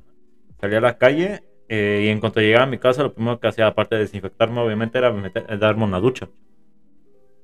salí 0.60 0.75
a 0.75 0.81
la 0.81 0.98
calle 0.98 1.43
eh, 1.69 2.03
y 2.05 2.10
en 2.10 2.19
cuanto 2.19 2.41
llegaba 2.41 2.65
a 2.65 2.67
mi 2.69 2.77
casa, 2.77 3.03
lo 3.03 3.13
primero 3.13 3.39
que 3.39 3.48
hacía, 3.48 3.67
aparte 3.67 3.95
de 3.95 4.01
desinfectarme, 4.01 4.60
obviamente, 4.60 4.98
era 4.98 5.12
meter- 5.12 5.57
darme 5.57 5.86
una 5.86 6.00
ducha. 6.00 6.27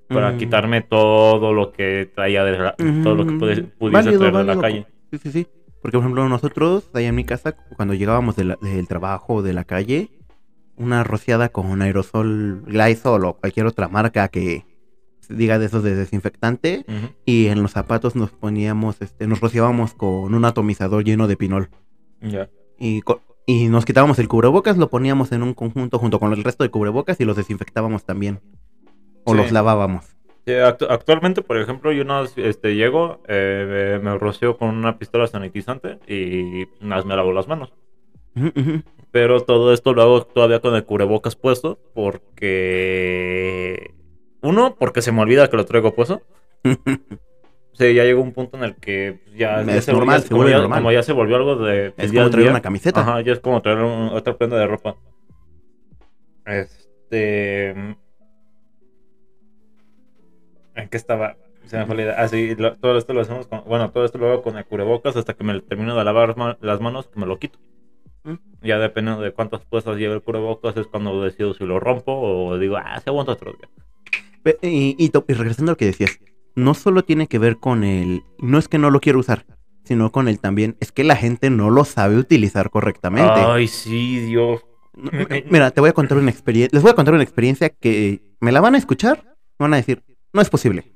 Para 0.08 0.32
Mm. 0.32 0.38
quitarme 0.38 0.82
todo 0.82 1.54
lo 1.54 1.72
que 1.72 2.12
traía 2.14 2.44
de 2.44 2.58
la- 2.58 2.76
todo 3.04 3.16
lo 3.16 3.26
que 3.26 3.32
Mm, 3.34 3.40
pudiese 3.40 3.70
válido, 3.80 4.20
traer 4.20 4.36
de 4.38 4.44
la 4.44 4.60
calle. 4.60 4.88
Sí, 5.12 5.18
sí, 5.20 5.32
sí. 5.32 5.48
Porque, 5.82 5.98
por 5.98 6.04
ejemplo, 6.04 6.28
nosotros, 6.28 6.90
allá 6.94 7.08
en 7.08 7.16
mi 7.16 7.24
casa, 7.24 7.54
cuando 7.76 7.94
llegábamos 7.94 8.36
de 8.36 8.44
la- 8.44 8.58
del 8.62 8.88
trabajo 8.88 9.36
o 9.36 9.42
de 9.42 9.54
la 9.54 9.64
calle, 9.64 10.10
una 10.80 11.04
rociada 11.04 11.50
con 11.50 11.82
aerosol 11.82 12.64
Lysol 12.68 13.26
o 13.26 13.34
cualquier 13.36 13.66
otra 13.66 13.88
marca 13.88 14.28
que 14.30 14.66
diga 15.30 15.60
de 15.60 15.68
esos 15.68 15.84
de 15.84 15.94
desinfectante, 15.94 16.86
y 17.24 17.48
en 17.48 17.62
los 17.62 17.72
zapatos 17.72 18.16
nos 18.16 18.32
poníamos, 18.32 19.00
este, 19.02 19.28
nos 19.28 19.40
rociábamos 19.40 19.94
con 19.94 20.34
un 20.34 20.44
atomizador 20.46 21.04
lleno 21.04 21.28
de 21.28 21.38
pinol. 21.38 21.70
Ya. 22.22 22.50
Y, 22.80 23.02
y 23.46 23.68
nos 23.68 23.86
quitábamos 23.86 24.18
el 24.18 24.28
cubrebocas, 24.28 24.78
lo 24.78 24.90
poníamos 24.90 25.32
en 25.32 25.44
un 25.44 25.54
conjunto 25.54 26.00
junto 26.00 26.20
con 26.20 26.34
el 26.34 26.44
resto 26.44 26.64
de 26.64 26.72
cubrebocas 26.72 27.20
y 27.20 27.26
los 27.26 27.36
desinfectábamos 27.38 28.06
también. 28.06 28.40
O 29.24 29.34
Sí. 29.34 29.38
los 29.38 29.52
lavábamos. 29.52 30.06
Sí, 30.48 30.54
actualmente, 30.56 31.44
por 31.44 31.58
ejemplo, 31.58 31.92
yo 31.92 32.06
no 32.06 32.24
este, 32.24 32.76
llego, 32.76 33.22
eh, 33.28 34.00
me 34.02 34.18
rocío 34.18 34.58
con 34.58 34.70
una 34.70 34.98
pistola 34.98 35.28
sanitizante 35.28 36.00
y 36.08 36.66
me 36.82 37.16
lavo 37.16 37.34
las 37.34 37.48
manos. 37.48 37.72
Pero 39.12 39.42
todo 39.42 39.74
esto 39.74 39.94
lo 39.94 40.02
hago 40.04 40.24
todavía 40.26 40.60
con 40.60 40.76
el 40.76 40.86
cubrebocas 40.86 41.36
puesto 41.36 41.80
porque... 41.94 43.94
Uno, 44.42 44.76
porque 44.80 45.02
se 45.02 45.12
me 45.12 45.22
olvida 45.22 45.50
que 45.50 45.58
lo 45.58 45.66
traigo 45.66 45.94
puesto. 45.96 46.22
Sí, 47.74 47.94
ya 47.94 48.04
llegó 48.04 48.22
un 48.22 48.34
punto 48.34 48.58
en 48.58 48.66
el 48.66 48.76
que 48.76 49.22
pues, 49.24 49.38
ya, 49.38 49.62
Es 49.62 49.86
se 49.86 49.94
normal, 49.94 50.18
volvió, 50.18 50.28
se 50.28 50.34
como, 50.34 50.50
ya, 50.50 50.58
normal. 50.58 50.80
como 50.80 50.92
ya 50.92 51.02
se 51.02 51.14
volvió 51.14 51.38
algo 51.38 51.56
de... 51.56 51.94
Es 51.96 52.12
día 52.12 52.22
como 52.24 52.32
traer 52.32 52.44
día. 52.44 52.52
una 52.52 52.62
camiseta. 52.62 53.00
Ajá, 53.00 53.22
ya 53.22 53.32
es 53.32 53.40
como 53.40 53.62
traer 53.62 53.78
un- 53.78 54.10
otra 54.10 54.38
prenda 54.38 54.58
de 54.58 54.68
ropa. 54.68 54.98
Este. 56.46 57.70
¿En 60.76 60.90
qué 60.90 60.98
estaba? 60.98 61.38
Se 61.68 61.78
me 61.78 61.86
fue 61.86 61.96
la 61.96 62.02
idea. 62.02 62.16
Ah, 62.18 62.28
sí, 62.28 62.54
lo- 62.56 62.76
todo 62.76 62.98
esto 62.98 63.14
lo 63.14 63.22
hacemos 63.22 63.48
con. 63.48 63.64
Bueno, 63.66 63.92
todo 63.92 64.04
esto 64.04 64.18
lo 64.18 64.28
hago 64.30 64.42
con 64.42 64.58
el 64.58 64.66
cubrebocas 64.66 65.16
hasta 65.16 65.34
que 65.34 65.46
me 65.46 65.58
termino 65.62 65.96
de 65.98 66.04
lavar 66.04 66.36
las 66.62 66.82
manos, 66.82 67.10
me 67.16 67.26
lo 67.26 67.40
quito. 67.40 67.60
Ya 68.62 68.78
dependiendo 68.78 69.22
de 69.22 69.32
cuántas 69.32 69.62
puestas 69.66 69.98
lleve 69.98 70.16
el 70.16 70.22
cubrebocas, 70.22 70.76
es 70.78 70.88
cuando 70.88 71.24
decido 71.24 71.54
si 71.54 71.64
lo 71.66 71.80
rompo 71.80 72.12
o 72.14 72.58
digo, 72.58 72.78
ah, 72.78 73.00
se 73.02 73.10
aguanta 73.10 73.34
otro 73.34 73.54
día. 73.54 73.70
Y, 74.62 74.96
y 74.98 75.12
regresando 75.34 75.72
a 75.72 75.74
lo 75.74 75.78
que 75.78 75.86
decías, 75.86 76.20
no 76.56 76.74
solo 76.74 77.04
tiene 77.04 77.28
que 77.28 77.40
ver 77.40 77.58
con 77.58 77.84
el, 77.84 78.24
no 78.40 78.58
es 78.58 78.68
que 78.68 78.78
no 78.78 78.90
lo 78.90 79.00
quiero 79.00 79.20
usar, 79.20 79.46
sino 79.84 80.12
con 80.12 80.28
el 80.28 80.40
también, 80.40 80.76
es 80.80 80.92
que 80.92 81.04
la 81.04 81.16
gente 81.16 81.50
no 81.50 81.70
lo 81.70 81.86
sabe 81.86 82.18
utilizar 82.18 82.70
correctamente. 82.70 83.34
Ay, 83.36 83.68
sí, 83.68 84.20
Dios. 84.20 84.62
Eh, 85.12 85.46
Mira, 85.50 85.72
te 85.72 85.82
voy 85.82 85.90
a 85.90 85.94
contar 85.94 86.18
una 86.18 86.30
experiencia, 86.32 86.76
les 86.76 86.84
voy 86.84 86.92
a 86.92 86.96
contar 86.96 87.14
una 87.14 87.24
experiencia 87.24 87.70
que 87.70 88.22
me 88.42 88.52
la 88.52 88.62
van 88.62 88.76
a 88.76 88.78
escuchar, 88.78 89.24
me 89.58 89.66
van 89.66 89.74
a 89.74 89.78
decir, 89.78 90.04
no 90.34 90.42
es 90.42 90.50
posible. 90.50 90.92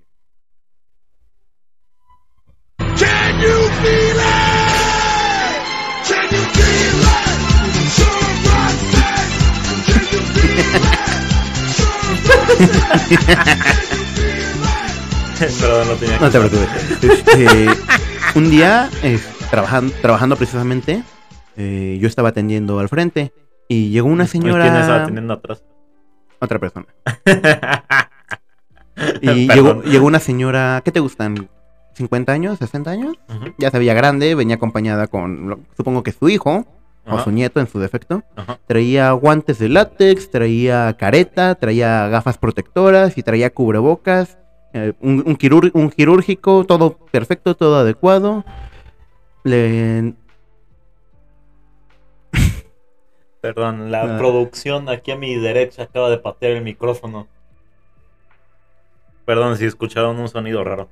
Can 2.77 3.39
you 3.41 3.69
feel 3.81 4.19
it? 4.19 4.83
Can 6.07 6.29
you 6.29 6.43
feel 6.53 7.01
it? 7.01 7.12
Perdón, 15.59 15.87
no 15.87 15.93
tenía 15.95 16.19
No 16.19 16.29
te 16.29 16.39
preocupes. 16.39 17.03
Este, 17.03 17.67
un 18.35 18.49
día, 18.49 18.89
eh, 19.01 19.19
trabajan- 19.49 19.91
trabajando 20.01 20.35
precisamente, 20.35 21.03
eh, 21.57 21.97
yo 21.99 22.07
estaba 22.07 22.29
atendiendo 22.29 22.79
al 22.79 22.89
frente 22.89 23.33
y 23.67 23.89
llegó 23.89 24.07
una 24.07 24.25
¿Quién 24.27 24.43
estaba 24.47 24.71
señora, 24.71 25.01
atendiendo 25.03 25.33
atrás? 25.33 25.63
otra 26.39 26.59
persona. 26.59 26.85
Y 29.23 29.47
llegó, 29.51 29.81
llegó 29.81 30.05
una 30.05 30.19
señora, 30.19 30.79
¿qué 30.85 30.91
te 30.91 30.99
gustan? 30.99 31.49
¿50 31.97 32.29
años? 32.29 32.59
¿60 32.59 32.87
años? 32.89 33.15
Ujú. 33.27 33.51
Ya 33.57 33.71
se 33.71 33.79
veía 33.79 33.95
grande, 33.95 34.35
venía 34.35 34.57
acompañada 34.57 35.07
con, 35.07 35.49
lo- 35.49 35.59
supongo 35.75 36.03
que 36.03 36.11
su 36.11 36.29
hijo. 36.29 36.67
O 37.05 37.15
Ajá. 37.15 37.23
su 37.25 37.31
nieto 37.31 37.59
en 37.59 37.67
su 37.67 37.79
defecto. 37.79 38.23
Ajá. 38.35 38.59
Traía 38.67 39.11
guantes 39.11 39.59
de 39.59 39.69
látex, 39.69 40.31
traía 40.31 40.95
careta, 40.97 41.55
traía 41.55 42.07
gafas 42.07 42.37
protectoras 42.37 43.17
y 43.17 43.23
traía 43.23 43.49
cubrebocas, 43.53 44.37
eh, 44.73 44.93
un, 45.01 45.23
un 45.25 45.37
quirúr- 45.37 45.71
un 45.73 45.89
quirúrgico, 45.89 46.63
todo 46.65 46.97
perfecto, 47.11 47.55
todo 47.55 47.77
adecuado. 47.77 48.43
Le... 49.43 50.13
Perdón, 53.41 53.91
la 53.91 54.15
Ah. 54.15 54.17
producción 54.17 54.87
aquí 54.89 55.11
a 55.11 55.17
mi 55.17 55.35
derecha 55.35 55.83
acaba 55.83 56.09
de 56.09 56.17
patear 56.17 56.53
el 56.53 56.63
micrófono. 56.63 57.27
Perdón 59.25 59.57
si 59.57 59.65
escucharon 59.65 60.17
un 60.19 60.29
sonido 60.29 60.63
raro. 60.63 60.87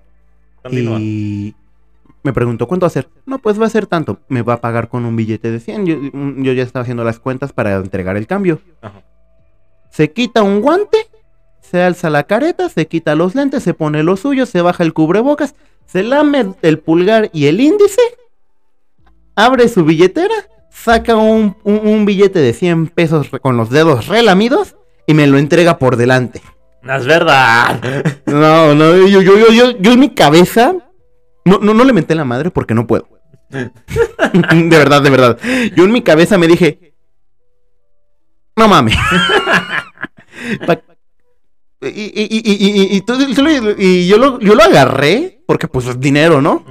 Continúa. 0.61 0.97
Y 0.99 1.55
me 2.23 2.33
preguntó, 2.33 2.67
¿cuánto 2.67 2.85
va 2.85 2.87
a 2.87 2.91
ser? 2.91 3.09
No, 3.25 3.39
pues 3.39 3.59
va 3.59 3.65
a 3.65 3.69
ser 3.69 3.87
tanto. 3.87 4.19
Me 4.27 4.41
va 4.41 4.53
a 4.53 4.61
pagar 4.61 4.87
con 4.89 5.05
un 5.05 5.15
billete 5.15 5.49
de 5.51 5.59
100. 5.59 5.85
Yo, 5.85 5.95
yo 6.43 6.53
ya 6.53 6.63
estaba 6.63 6.83
haciendo 6.83 7.03
las 7.03 7.19
cuentas 7.19 7.51
para 7.53 7.75
entregar 7.77 8.17
el 8.17 8.27
cambio. 8.27 8.59
Ajá. 8.81 9.01
Se 9.89 10.11
quita 10.11 10.41
un 10.43 10.61
guante, 10.61 10.97
se 11.61 11.81
alza 11.81 12.09
la 12.09 12.23
careta, 12.23 12.69
se 12.69 12.87
quita 12.87 13.15
los 13.15 13.35
lentes, 13.35 13.63
se 13.63 13.73
pone 13.73 14.03
lo 14.03 14.15
suyo, 14.17 14.45
se 14.45 14.61
baja 14.61 14.83
el 14.83 14.93
cubrebocas, 14.93 15.55
se 15.85 16.03
lame 16.03 16.53
el 16.61 16.79
pulgar 16.79 17.29
y 17.33 17.47
el 17.47 17.59
índice, 17.59 18.01
abre 19.35 19.67
su 19.67 19.83
billetera, 19.83 20.33
saca 20.69 21.15
un, 21.17 21.57
un- 21.63 21.81
un 21.87 22.05
billete 22.05 22.39
de 22.39 22.53
100 22.53 22.87
pesos 22.87 23.29
con 23.41 23.57
los 23.57 23.69
dedos 23.69 24.07
relamidos 24.07 24.75
y 25.07 25.13
me 25.13 25.27
lo 25.27 25.37
entrega 25.37 25.77
por 25.77 25.95
delante. 25.97 26.41
No 26.81 26.95
es 26.95 27.05
verdad. 27.05 27.79
No, 28.25 28.73
no, 28.73 28.95
yo, 29.07 29.21
yo, 29.21 29.37
yo, 29.37 29.51
yo, 29.51 29.71
yo 29.77 29.91
en 29.91 29.99
mi 29.99 30.09
cabeza 30.09 30.73
no, 31.45 31.60
no, 31.60 31.74
no 31.74 31.83
le 31.83 31.93
menté 31.93 32.15
la 32.15 32.25
madre 32.25 32.51
porque 32.51 32.74
no 32.74 32.88
puedo. 32.88 33.07
de 33.50 33.71
verdad, 34.69 35.01
de 35.01 35.10
verdad. 35.10 35.38
Yo 35.75 35.83
en 35.83 35.91
mi 35.91 36.01
cabeza 36.01 36.38
me 36.38 36.48
dije, 36.48 36.93
no 38.55 38.67
mames. 38.67 38.95
Y, 41.83 41.88
y, 41.88 42.27
y, 42.29 43.03
y, 43.79 44.07
yo, 44.07 44.19
lo, 44.19 44.39
yo 44.39 44.53
lo 44.53 44.62
agarré 44.62 45.41
porque 45.48 45.67
pues 45.67 45.88
es 45.88 46.00
dinero, 46.00 46.39
¿no? 46.39 46.63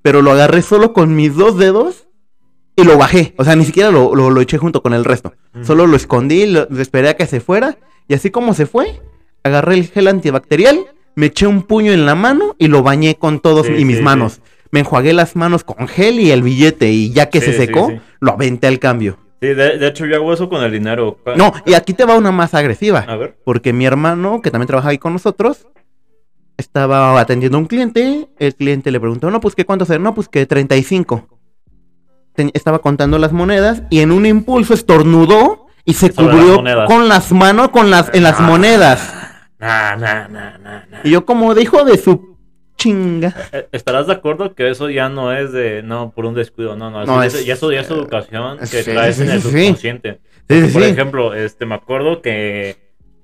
Pero 0.00 0.22
lo 0.22 0.32
agarré 0.32 0.62
solo 0.62 0.94
con 0.94 1.14
mis 1.14 1.36
dos 1.36 1.58
dedos 1.58 2.06
y 2.74 2.84
lo 2.84 2.96
bajé. 2.96 3.34
O 3.36 3.44
sea, 3.44 3.54
ni 3.54 3.66
siquiera 3.66 3.90
lo, 3.90 4.14
lo, 4.14 4.30
lo 4.30 4.40
eché 4.40 4.56
junto 4.56 4.80
con 4.82 4.94
el 4.94 5.04
resto. 5.04 5.34
Solo 5.62 5.86
lo 5.86 5.94
escondí, 5.96 6.46
lo 6.46 6.62
esperé 6.80 7.10
a 7.10 7.16
que 7.16 7.26
se 7.26 7.40
fuera. 7.40 7.76
Y 8.08 8.14
así 8.14 8.30
como 8.30 8.54
se 8.54 8.64
fue, 8.64 9.02
agarré 9.42 9.74
el 9.74 9.88
gel 9.88 10.08
antibacterial, 10.08 10.86
me 11.16 11.26
eché 11.26 11.46
un 11.48 11.62
puño 11.62 11.92
en 11.92 12.06
la 12.06 12.14
mano 12.14 12.54
y 12.58 12.68
lo 12.68 12.82
bañé 12.84 13.16
con 13.16 13.40
todos 13.40 13.66
Sí, 13.66 13.72
y 13.78 13.84
mis 13.84 13.96
sí, 13.98 14.02
manos. 14.02 14.34
sí. 14.34 14.40
Me 14.70 14.80
enjuagué 14.80 15.12
las 15.12 15.34
manos 15.36 15.64
con 15.64 15.88
gel 15.88 16.20
y 16.20 16.30
el 16.30 16.42
billete. 16.42 16.90
Y 16.92 17.10
ya 17.12 17.30
que 17.30 17.40
se 17.40 17.52
secó, 17.52 17.92
lo 18.20 18.32
aventé 18.32 18.66
al 18.68 18.78
cambio. 18.78 19.18
Sí, 19.40 19.48
de, 19.48 19.78
de 19.78 19.86
hecho 19.88 20.06
yo 20.06 20.16
hago 20.16 20.32
eso 20.32 20.48
con 20.48 20.62
el 20.62 20.72
dinero. 20.72 21.18
No, 21.36 21.52
y 21.64 21.74
aquí 21.74 21.94
te 21.94 22.04
va 22.04 22.16
una 22.16 22.32
más 22.32 22.52
agresiva. 22.54 23.00
A 23.08 23.16
ver. 23.16 23.36
Porque 23.44 23.72
mi 23.72 23.86
hermano, 23.86 24.40
que 24.42 24.50
también 24.50 24.66
trabaja 24.66 24.88
ahí 24.90 24.98
con 24.98 25.12
nosotros, 25.12 25.66
estaba 26.56 27.18
atendiendo 27.20 27.58
a 27.58 27.60
un 27.60 27.66
cliente. 27.66 28.28
El 28.38 28.54
cliente 28.54 28.90
le 28.90 29.00
preguntó, 29.00 29.30
no, 29.30 29.40
pues 29.40 29.54
que 29.54 29.64
cuánto 29.64 29.84
hacer. 29.84 30.00
No, 30.00 30.14
pues 30.14 30.28
que 30.28 30.46
35. 30.46 31.28
Ten- 32.34 32.50
estaba 32.54 32.80
contando 32.80 33.18
las 33.18 33.32
monedas 33.32 33.82
y 33.88 34.00
en 34.00 34.10
un 34.12 34.26
impulso 34.26 34.74
estornudó 34.74 35.66
y 35.84 35.94
se 35.94 36.12
Sobre 36.12 36.36
cubrió 36.36 36.62
con 36.86 37.08
las 37.08 37.32
manos 37.32 37.68
con 37.70 37.90
las, 37.90 38.12
en 38.14 38.22
las 38.24 38.40
Ah. 38.40 38.42
monedas. 38.42 39.12
Nah, 39.58 39.96
nah, 39.96 40.28
nah, 40.28 40.58
nah, 40.58 40.82
nah. 40.90 40.98
Y 41.04 41.10
yo 41.10 41.24
como 41.24 41.54
de 41.54 41.62
hijo 41.62 41.84
de 41.84 41.96
su 41.96 42.36
chinga. 42.76 43.34
Eh, 43.52 43.68
¿Estarás 43.72 44.06
de 44.06 44.12
acuerdo 44.12 44.54
que 44.54 44.68
eso 44.70 44.90
ya 44.90 45.08
no 45.08 45.32
es 45.32 45.52
de, 45.52 45.82
no, 45.82 46.10
por 46.14 46.26
un 46.26 46.34
descuido, 46.34 46.76
no, 46.76 46.90
no, 46.90 47.04
No, 47.06 47.22
eso, 47.22 47.38
es- 47.38 47.46
ya 47.46 47.54
eso 47.54 47.72
ya 47.72 47.80
es 47.80 47.90
educación 47.90 48.58
que 48.58 48.66
sí, 48.66 48.90
traes 48.92 49.16
sí, 49.16 49.22
en 49.22 49.30
el 49.30 49.40
subconsciente. 49.42 50.20
Sí, 50.48 50.60
por 50.72 50.82
sí. 50.82 50.88
ejemplo, 50.90 51.34
este, 51.34 51.64
me 51.66 51.74
acuerdo 51.74 52.20
que 52.22 52.76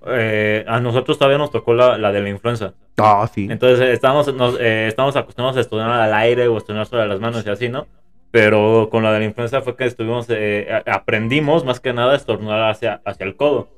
eh, 0.07 0.65
a 0.67 0.81
nosotros 0.81 1.19
todavía 1.19 1.39
nos 1.39 1.51
tocó 1.51 1.75
la, 1.75 1.97
la 1.99 2.11
de 2.13 2.21
la 2.23 2.29
influenza. 2.31 2.75
Ah, 2.97 3.29
sí. 3.33 3.47
Entonces 3.51 3.81
eh, 3.81 3.93
estábamos, 3.93 4.33
nos, 4.35 4.57
eh, 4.59 4.87
estábamos 4.89 5.15
acostumbrados 5.17 5.57
a 5.59 5.61
estornudar 5.61 6.01
al 6.01 6.15
aire 6.15 6.49
o 6.49 6.57
estornudar 6.57 6.87
sobre 6.87 7.07
las 7.07 7.21
manos 7.21 7.45
y 7.47 7.51
así, 7.51 7.69
¿no? 7.69 7.87
Pero 8.31 8.89
con 8.91 9.03
la 9.03 9.13
de 9.13 9.19
la 9.21 9.25
influenza 9.27 9.61
fue 9.61 9.77
que 9.77 9.85
estuvimos, 9.85 10.27
eh, 10.31 10.67
aprendimos 10.87 11.65
más 11.67 11.79
que 11.81 11.93
nada 11.93 12.15
a 12.15 12.17
estornudar 12.17 12.71
hacia, 12.71 13.03
hacia 13.05 13.27
el 13.27 13.37
codo, 13.37 13.69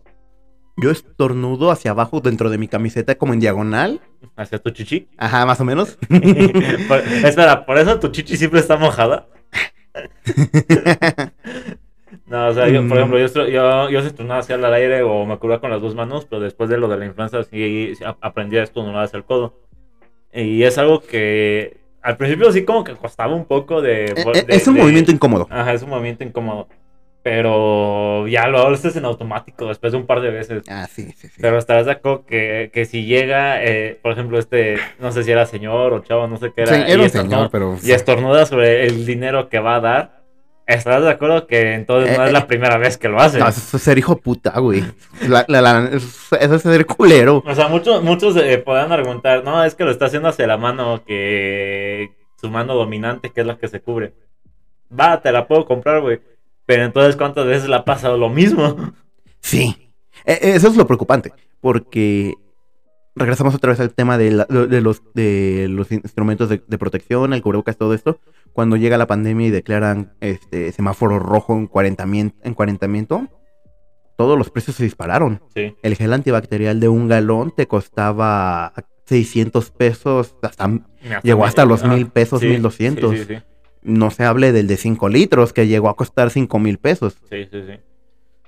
Yo 0.77 0.91
estornudo 0.91 1.71
hacia 1.71 1.93
abajo 1.93 2.21
dentro 2.21 2.51
de 2.51 2.59
mi 2.59 2.67
camiseta 2.69 3.15
como 3.17 3.33
en 3.33 3.41
diagonal. 3.41 4.01
hacia 4.37 4.59
tu 4.59 4.71
chichi. 4.71 5.09
Ajá, 5.17 5.47
más 5.47 5.61
o 5.61 5.65
menos. 5.65 5.97
Por- 6.89 6.99
espera, 7.25 7.65
¿por 7.65 7.79
eso 7.79 7.99
tu 8.01 8.09
chichi 8.09 8.37
siempre 8.37 8.61
está 8.61 8.77
mojada? 8.77 9.27
No, 12.27 12.49
o 12.49 12.55
sea, 12.55 12.69
yo, 12.69 12.81
por 12.89 12.97
Mm. 12.97 13.01
ejemplo, 13.01 13.19
yo, 13.19 13.49
yo, 13.49 13.91
yo 13.91 14.01
se 14.01 14.07
estornudaba 14.09 14.41
hacia 14.41 14.55
el 14.55 14.65
aire 14.65 15.03
o 15.03 15.27
me 15.27 15.37
cubría 15.39 15.59
con 15.59 15.71
las 15.71 15.83
dos 15.83 15.95
manos, 15.95 16.25
pero 16.25 16.41
después 16.41 16.71
de 16.71 16.79
lo 16.79 16.89
de 16.89 16.97
la 16.97 17.07
influenza 17.07 17.43
sí, 17.43 17.93
sí 17.99 18.05
a- 18.05 18.17
aprendí 18.21 18.57
a 18.57 18.63
estornudar 18.63 19.05
hacia 19.05 19.19
el 19.19 19.25
codo. 19.25 19.61
Y 20.33 20.63
es 20.63 20.79
algo 20.79 21.01
que 21.01 21.77
al 22.03 22.17
principio 22.17 22.51
sí 22.53 22.65
como 22.65 22.83
que 22.83 22.95
costaba 22.95 23.35
un 23.35 23.45
poco 23.45 23.83
de... 23.83 24.07
Eh, 24.07 24.15
de- 24.15 24.39
eh, 24.41 24.45
es 24.49 24.67
un 24.69 24.75
de- 24.75 24.81
movimiento 24.83 25.11
incómodo. 25.13 25.47
Ajá, 25.51 25.73
es 25.75 25.83
un 25.83 25.91
movimiento 25.91 26.25
incómodo. 26.25 26.69
Pero 27.25 28.29
ya 28.29 28.47
lo 28.49 28.69
haces 28.69 28.95
en 28.97 29.07
automático 29.07 29.67
después 29.67 29.93
de 29.93 29.99
un 29.99 30.07
par 30.07 30.21
de 30.21 30.31
veces. 30.31 30.63
Ah, 30.69 30.87
sí, 30.87 31.11
sí, 31.17 31.29
sí. 31.29 31.39
Pero 31.41 31.57
estarás 31.59 31.87
de 31.87 31.93
acuerdo 31.93 32.27
que, 32.27 32.71
que 32.73 32.85
si 32.85 33.07
llega, 33.07 33.65
eh, 33.65 33.99
por 34.03 34.13
ejemplo, 34.13 34.39
este, 34.39 34.77
no 35.01 35.11
sé 35.11 35.25
si 35.25 35.33
era 35.33 35.47
señor 35.47 35.95
o 35.95 36.01
chavo, 36.01 36.27
no 36.29 36.37
sé 36.37 36.53
qué 36.55 36.63
era. 36.63 36.75
Sí, 36.75 36.83
era 36.83 36.91
y 36.93 36.95
un 36.97 37.01
estornuda- 37.07 37.23
señor, 37.37 37.51
pero... 37.51 37.79
Y 37.83 37.93
estornuda 37.93 38.45
sobre 38.47 38.87
el 38.87 39.07
dinero 39.07 39.49
que 39.49 39.59
va 39.59 39.77
a 39.77 39.81
dar. 39.81 40.25
Estarás 40.67 41.03
de 41.03 41.11
acuerdo 41.11 41.47
que 41.47 41.73
entonces 41.75 42.17
no 42.17 42.23
Eh, 42.23 42.27
es 42.27 42.31
eh, 42.31 42.33
la 42.35 42.47
primera 42.47 42.77
vez 42.77 42.99
que 42.99 43.09
lo 43.09 43.19
hace. 43.21 43.39
No, 43.39 43.49
eso 43.49 43.77
es 43.79 43.83
ser 43.83 43.97
hijo 43.99 44.17
puta, 44.19 44.59
güey. 44.61 44.85
La- 45.27 45.45
la- 45.49 45.63
la- 45.63 45.89
eso 45.93 46.55
es 46.55 46.63
ser 46.63 46.85
culero. 46.87 47.43
O 47.47 47.55
sea, 47.55 47.69
muchos, 47.69 48.03
muchos 48.03 48.37
eh, 48.37 48.59
podrán 48.59 48.93
argumentar, 48.93 49.43
no, 49.45 49.65
es 49.65 49.75
que 49.75 49.85
lo 49.85 49.91
está 49.91 50.07
haciendo 50.07 50.29
hacia 50.29 50.47
la 50.47 50.57
mano 50.59 51.03
que 51.07 52.11
su 52.39 52.51
mano 52.51 52.75
dominante, 52.75 53.31
que 53.31 53.41
es 53.41 53.47
la 53.47 53.57
que 53.57 53.69
se 53.69 53.81
cubre. 53.81 54.13
Va, 54.99 55.21
te 55.23 55.33
la 55.33 55.47
puedo 55.49 55.65
comprar, 55.65 56.01
güey. 56.03 56.21
Pero 56.67 56.85
entonces, 56.85 57.17
¿cuántas 57.17 57.47
veces 57.47 57.69
le 57.69 57.77
ha 57.77 57.85
pasado 57.85 58.17
lo 58.17 58.29
mismo? 58.31 58.93
Sí. 59.41 59.91
Eh, 60.25 60.39
eh, 60.41 60.53
eso 60.55 60.69
es 60.69 60.77
lo 60.77 60.87
preocupante. 60.87 61.33
Porque 61.61 62.35
regresamos 63.15 63.55
otra 63.55 63.71
vez 63.71 63.81
al 63.81 63.93
tema 63.95 64.17
de, 64.19 64.31
la- 64.31 64.45
de 64.47 64.81
los, 64.81 65.03
de 65.15 65.67
los 65.71 65.93
instrumentos 65.93 66.49
de, 66.49 66.63
de 66.67 66.79
protección, 66.79 67.33
el 67.33 67.43
cubrebocas, 67.43 67.77
todo 67.77 67.95
esto. 67.95 68.19
Cuando 68.53 68.77
llega 68.77 68.97
la 68.99 69.07
pandemia 69.07 69.49
y 69.49 69.51
declaran 69.51 70.15
este 70.21 70.73
semáforo 70.73 71.19
rojo 71.19 71.55
en 71.55 71.67
cuarentamiento, 71.67 72.37
en 72.45 72.55
cuarentamiento, 72.55 73.29
todos 74.17 74.39
los 74.39 74.51
precios 74.51 74.77
se 74.77 74.85
dispararon. 74.85 75.43
Sí. 75.55 75.75
El 75.83 75.97
gel 75.97 76.13
antibacterial 76.13 76.81
de 76.81 76.89
un 76.89 77.09
galón 77.09 77.53
te 77.55 77.67
costaba 77.67 78.73
600 79.07 79.71
pesos, 79.71 80.35
hasta 80.43 80.71
Llegó 81.23 81.45
hasta 81.45 81.65
los 81.67 81.85
mil 81.85 82.07
pesos, 82.09 82.41
mil 82.43 82.63
doscientos. 82.63 83.11
Sí, 83.13 83.25
sí, 83.25 83.35
sí. 83.37 83.43
No 83.85 84.11
se 84.11 84.25
hable 84.25 84.51
del 84.53 84.67
de 84.67 84.77
5 84.77 85.09
litros, 85.09 85.53
que 85.53 85.67
llegó 85.67 85.89
a 85.89 85.97
costar 85.97 86.31
5 86.31 86.59
mil 86.59 86.79
pesos. 86.79 87.17
sí, 87.31 87.45
sí, 87.51 87.63
sí. 87.67 87.73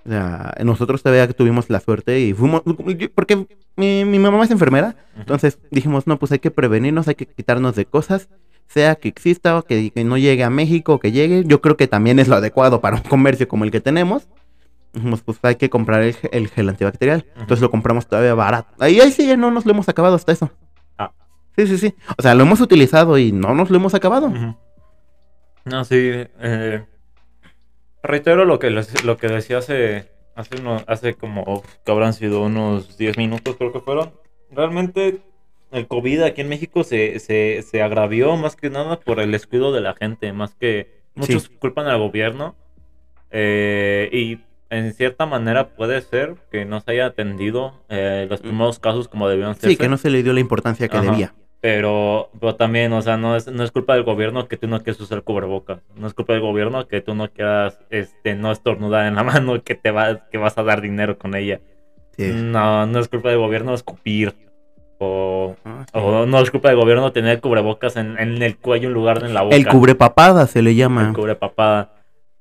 O 0.04 0.08
sea, 0.08 0.54
nosotros 0.64 1.02
todavía 1.02 1.26
tuvimos 1.32 1.68
la 1.68 1.80
suerte 1.80 2.20
y 2.20 2.32
fuimos, 2.32 2.62
porque 3.14 3.46
mi, 3.74 4.04
mi 4.04 4.18
mamá 4.20 4.44
es 4.44 4.50
enfermera, 4.52 4.94
entonces 5.16 5.58
dijimos, 5.72 6.06
no, 6.06 6.16
pues 6.18 6.30
hay 6.30 6.38
que 6.38 6.52
prevenirnos, 6.52 7.08
hay 7.08 7.16
que 7.16 7.26
quitarnos 7.26 7.74
de 7.74 7.86
cosas, 7.86 8.28
sea 8.68 8.94
que 8.94 9.08
exista 9.08 9.58
o 9.58 9.62
que, 9.62 9.90
que 9.90 10.04
no 10.04 10.16
llegue 10.16 10.44
a 10.44 10.50
México 10.50 10.94
o 10.94 10.98
que 11.00 11.10
llegue, 11.10 11.42
yo 11.44 11.60
creo 11.60 11.76
que 11.76 11.88
también 11.88 12.20
es 12.20 12.28
lo 12.28 12.36
adecuado 12.36 12.80
para 12.80 12.96
un 12.96 13.02
comercio 13.02 13.48
como 13.48 13.64
el 13.64 13.72
que 13.72 13.80
tenemos. 13.80 14.28
Dijimos, 14.92 15.22
pues 15.22 15.38
hay 15.42 15.56
que 15.56 15.68
comprar 15.70 16.02
el, 16.02 16.14
ge- 16.14 16.30
el 16.32 16.48
gel 16.48 16.68
antibacterial. 16.68 17.26
Entonces 17.34 17.60
lo 17.60 17.70
compramos 17.70 18.06
todavía 18.06 18.34
barato. 18.34 18.68
Ahí, 18.78 18.98
ahí 19.00 19.10
sí, 19.10 19.36
no 19.36 19.50
nos 19.50 19.66
lo 19.66 19.72
hemos 19.72 19.88
acabado 19.88 20.14
hasta 20.14 20.32
eso. 20.32 20.50
Ah. 20.96 21.10
Sí, 21.56 21.66
sí, 21.66 21.76
sí. 21.78 21.94
O 22.16 22.22
sea, 22.22 22.34
lo 22.34 22.44
hemos 22.44 22.60
utilizado 22.60 23.18
y 23.18 23.30
no 23.32 23.54
nos 23.54 23.68
lo 23.70 23.76
hemos 23.76 23.94
acabado. 23.94 24.28
Ujú. 24.28 24.56
No, 25.66 25.84
sí. 25.84 25.96
eh, 26.40 26.84
reitero 28.02 28.44
lo 28.44 28.58
que, 28.58 28.70
les- 28.70 29.04
lo 29.04 29.16
que 29.16 29.28
decía 29.28 29.58
hace, 29.58 30.08
hace, 30.34 30.56
uno- 30.60 30.82
hace 30.86 31.14
como 31.14 31.62
que 31.84 31.92
habrán 31.92 32.12
sido 32.14 32.42
unos 32.42 32.96
10 32.96 33.18
minutos, 33.18 33.56
creo 33.56 33.72
que 33.72 33.80
fueron. 33.80 34.12
Realmente 34.50 35.20
el 35.72 35.86
COVID 35.88 36.22
aquí 36.22 36.40
en 36.40 36.48
México 36.48 36.84
se, 36.84 37.18
se, 37.18 37.62
se 37.62 37.82
agravió 37.82 38.36
más 38.36 38.54
que 38.56 38.70
nada 38.70 39.00
por 39.00 39.18
el 39.20 39.32
descuido 39.32 39.72
de 39.72 39.80
la 39.80 39.94
gente, 39.94 40.32
más 40.32 40.54
que 40.54 41.02
muchos 41.14 41.44
Sí. 41.44 41.56
culpan 41.58 41.86
al 41.88 41.98
gobierno. 41.98 42.54
eh, 43.32 44.08
y 44.12 44.38
en 44.70 44.94
cierta 44.94 45.26
manera 45.26 45.70
puede 45.74 46.00
ser 46.00 46.36
que 46.52 46.64
no 46.64 46.80
se 46.80 46.92
haya 46.92 47.06
atendido 47.06 47.82
eh, 47.88 48.26
los 48.30 48.40
primeros 48.40 48.78
casos 48.78 49.08
como 49.08 49.28
debían 49.28 49.56
ser. 49.56 49.70
Sí, 49.70 49.76
que 49.76 49.88
no 49.88 49.96
se 49.96 50.10
le 50.10 50.22
dio 50.22 50.32
la 50.32 50.38
importancia 50.40 50.86
que 50.88 50.96
Ajá. 50.96 51.10
debía. 51.10 51.34
Pero, 51.66 52.30
pero 52.38 52.54
también, 52.54 52.92
o 52.92 53.02
sea, 53.02 53.16
no 53.16 53.34
es, 53.34 53.48
no 53.48 53.64
es 53.64 53.72
culpa 53.72 53.94
del 53.94 54.04
gobierno 54.04 54.46
que 54.46 54.56
tú 54.56 54.68
no 54.68 54.84
quieras 54.84 55.00
usar 55.00 55.22
cubrebocas. 55.22 55.80
No 55.96 56.06
es 56.06 56.14
culpa 56.14 56.32
del 56.32 56.40
gobierno 56.42 56.86
que 56.86 57.00
tú 57.00 57.16
no 57.16 57.28
quieras 57.28 57.80
este, 57.90 58.36
no 58.36 58.52
estornudar 58.52 59.06
en 59.06 59.16
la 59.16 59.24
mano 59.24 59.60
que 59.64 59.74
te 59.74 59.90
va, 59.90 60.28
que 60.30 60.38
vas 60.38 60.56
a 60.58 60.62
dar 60.62 60.80
dinero 60.80 61.18
con 61.18 61.34
ella. 61.34 61.58
Sí. 62.16 62.30
No, 62.32 62.86
no 62.86 63.00
es 63.00 63.08
culpa 63.08 63.30
del 63.30 63.38
gobierno 63.38 63.74
escupir. 63.74 64.32
O, 64.98 65.56
Ah, 65.64 65.84
sí. 65.86 65.90
o 65.94 66.24
no 66.24 66.38
es 66.38 66.52
culpa 66.52 66.68
del 66.68 66.78
gobierno 66.78 67.10
tener 67.10 67.40
cubrebocas 67.40 67.96
en, 67.96 68.16
en 68.16 68.40
el 68.40 68.56
cuello 68.58 68.86
en 68.86 68.94
lugar 68.94 69.18
de 69.18 69.26
en 69.26 69.34
la 69.34 69.42
boca. 69.42 69.56
El 69.56 69.66
cubrepapada 69.66 70.46
se 70.46 70.62
le 70.62 70.76
llama. 70.76 71.08
El 71.08 71.14
cubrepapada. 71.14 71.95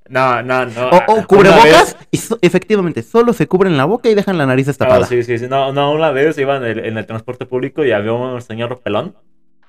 No, 0.07 0.41
no, 0.43 0.65
no. 0.65 0.89
O, 0.89 0.97
o 1.19 1.27
cubrebocas 1.27 1.63
vez- 1.63 1.97
y 2.11 2.17
so- 2.17 2.37
efectivamente 2.41 3.01
solo 3.01 3.33
se 3.33 3.47
cubren 3.47 3.75
la 3.75 3.85
boca 3.85 4.07
y 4.09 4.13
dejan 4.15 4.37
la 4.37 4.45
nariz 4.45 4.67
No, 4.67 4.69
destapada. 4.71 5.05
sí, 5.07 5.23
sí, 5.23 5.39
sí. 5.39 5.47
No, 5.49 5.73
no, 5.73 5.93
una 5.93 6.11
vez 6.11 6.37
iba 6.37 6.57
en 6.57 6.63
el, 6.63 6.79
en 6.85 6.97
el 6.97 7.05
transporte 7.07 7.45
público 7.47 7.83
y 7.83 7.91
había 7.91 8.13
un 8.13 8.41
señor 8.41 8.79
pelón. 8.81 9.15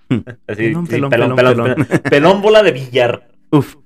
Hmm. 0.09 0.19
Así, 0.47 0.63
Pelón, 0.69 0.85
sí, 0.87 0.91
pelón, 0.93 1.11
pelón, 1.11 1.37
pelón, 1.37 1.37
pelón, 1.37 1.57
pelón. 1.75 1.87
pelón. 1.87 2.03
Pelón 2.11 2.43
bola 2.43 2.63
de 2.63 2.73
billar. 2.73 3.29
Uf. 3.51 3.77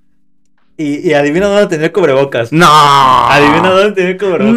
Y, 0.77 1.09
y 1.11 1.15
adivina 1.15 1.47
dónde 1.47 1.67
tenía 1.69 1.93
cubrebocas. 1.93 2.53
No. 2.53 2.67
Adivina 2.69 3.71
dónde 3.71 3.93
tenía 3.93 4.19
cubrebocas. 4.19 4.55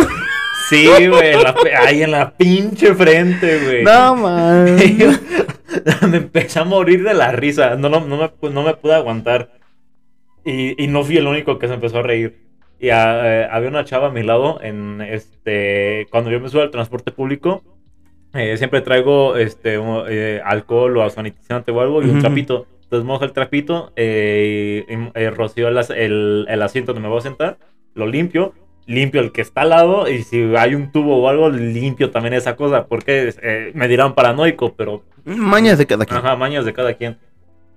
No. 0.00 0.14
Sí, 0.68 0.86
güey, 0.86 1.32
en 1.34 1.42
la, 1.42 1.54
ahí 1.86 2.02
en 2.02 2.10
la 2.10 2.30
pinche 2.30 2.94
frente, 2.94 3.58
güey. 3.64 3.82
No, 3.84 4.14
man. 4.16 4.76
Me 6.10 6.16
empecé 6.18 6.58
a 6.60 6.64
morir 6.64 7.02
de 7.02 7.12
la 7.14 7.32
risa. 7.32 7.74
No, 7.76 7.88
no, 7.88 8.00
no, 8.00 8.16
me, 8.16 8.50
no 8.50 8.62
me 8.62 8.74
pude 8.74 8.94
aguantar. 8.94 9.50
Y, 10.44 10.82
y 10.82 10.86
no 10.88 11.02
fui 11.04 11.16
el 11.16 11.26
único 11.26 11.58
que 11.58 11.68
se 11.68 11.74
empezó 11.74 11.98
a 11.98 12.02
reír. 12.02 12.38
Y 12.78 12.90
ah, 12.90 13.20
eh, 13.24 13.48
había 13.50 13.68
una 13.68 13.84
chava 13.84 14.08
a 14.08 14.10
mi 14.10 14.22
lado 14.22 14.60
en 14.62 15.00
este. 15.00 16.06
Cuando 16.10 16.30
yo 16.30 16.40
me 16.40 16.48
subo 16.48 16.62
al 16.62 16.70
transporte 16.70 17.12
público, 17.12 17.62
eh, 18.34 18.56
siempre 18.56 18.80
traigo 18.82 19.36
este 19.36 19.78
un- 19.78 20.04
eh, 20.08 20.40
alcohol 20.44 20.96
o 20.98 21.08
sanitizante 21.08 21.70
o 21.70 21.80
algo 21.80 22.02
y 22.02 22.06
un 22.06 22.10
Ujú. 22.12 22.20
trapito. 22.20 22.66
Entonces 22.82 23.06
mojo 23.06 23.24
el 23.24 23.32
trapito, 23.32 23.92
eh, 23.96 24.84
y, 24.88 25.18
eh, 25.18 25.30
rocío 25.30 25.68
el, 25.68 25.78
el, 25.96 26.46
el 26.48 26.62
asiento 26.62 26.92
donde 26.92 27.06
me 27.06 27.10
voy 27.10 27.18
a 27.18 27.22
sentar, 27.22 27.56
lo 27.94 28.06
limpio, 28.06 28.52
limpio 28.86 29.20
el 29.22 29.32
que 29.32 29.40
está 29.40 29.62
al 29.62 29.70
lado 29.70 30.08
y 30.08 30.22
si 30.22 30.54
hay 30.56 30.74
un 30.74 30.92
tubo 30.92 31.16
o 31.16 31.28
algo, 31.28 31.48
limpio 31.48 32.10
también 32.10 32.34
esa 32.34 32.54
cosa, 32.56 32.86
porque 32.86 33.32
eh, 33.42 33.72
me 33.74 33.88
dirán 33.88 34.14
paranoico, 34.14 34.74
pero 34.74 35.02
Mañas 35.24 35.78
de 35.78 35.86
cada 35.86 36.04
quien. 36.04 36.18
Ajá, 36.18 36.36
mañas 36.36 36.66
de 36.66 36.72
cada 36.74 36.92
quien. 36.94 37.16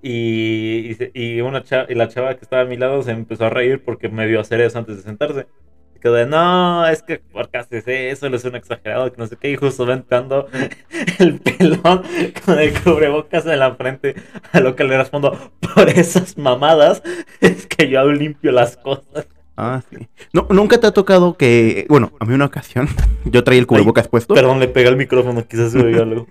Y, 0.01 0.95
y, 1.13 1.41
una 1.41 1.63
chava, 1.63 1.85
y 1.89 1.95
la 1.95 2.07
chava 2.07 2.35
que 2.35 2.43
estaba 2.43 2.61
a 2.61 2.65
mi 2.65 2.77
lado 2.77 3.01
se 3.01 3.11
empezó 3.11 3.45
a 3.45 3.49
reír 3.49 3.83
porque 3.83 4.09
me 4.09 4.27
vio 4.27 4.39
hacer 4.39 4.61
eso 4.61 4.77
antes 4.77 4.97
de 4.97 5.03
sentarse. 5.03 5.47
Y 5.95 5.99
quedó 5.99 6.13
de, 6.13 6.27
no, 6.27 6.87
es 6.87 7.01
que 7.01 7.19
¿por 7.19 7.49
qué 7.49 7.57
haces 7.57 7.87
eso? 7.87 8.27
Eres 8.27 8.45
un 8.45 8.55
exagerado, 8.55 9.11
que 9.11 9.17
no 9.17 9.27
sé 9.27 9.37
qué. 9.37 9.51
Y 9.51 9.55
justo 9.55 9.85
va 9.85 9.93
entrando 9.93 10.47
el 11.19 11.39
pelón 11.39 12.03
con 12.45 12.59
el 12.59 12.73
cubrebocas 12.81 13.45
en 13.47 13.59
la 13.59 13.75
frente. 13.75 14.15
A 14.51 14.59
lo 14.59 14.75
que 14.75 14.83
le 14.83 14.97
respondo, 14.97 15.51
por 15.59 15.89
esas 15.89 16.37
mamadas 16.37 17.01
es 17.41 17.65
que 17.65 17.89
yo 17.89 18.11
limpio 18.11 18.51
las 18.51 18.77
cosas. 18.77 19.27
Ah, 19.59 19.81
sí. 19.89 20.07
No, 20.33 20.45
nunca 20.51 20.79
te 20.79 20.85
ha 20.85 20.91
tocado 20.91 21.35
que, 21.35 21.87
bueno, 21.89 22.11
a 22.19 22.25
mí 22.25 22.35
una 22.35 22.45
ocasión, 22.45 22.87
yo 23.25 23.43
traía 23.43 23.59
el 23.59 23.65
cubrebocas 23.65 24.07
puesto. 24.07 24.35
Perdón, 24.35 24.59
le 24.59 24.67
pegué 24.67 24.89
el 24.89 24.97
micrófono, 24.97 25.47
quizás 25.47 25.71
se 25.71 25.79
oiga 25.79 26.03
algo. 26.03 26.27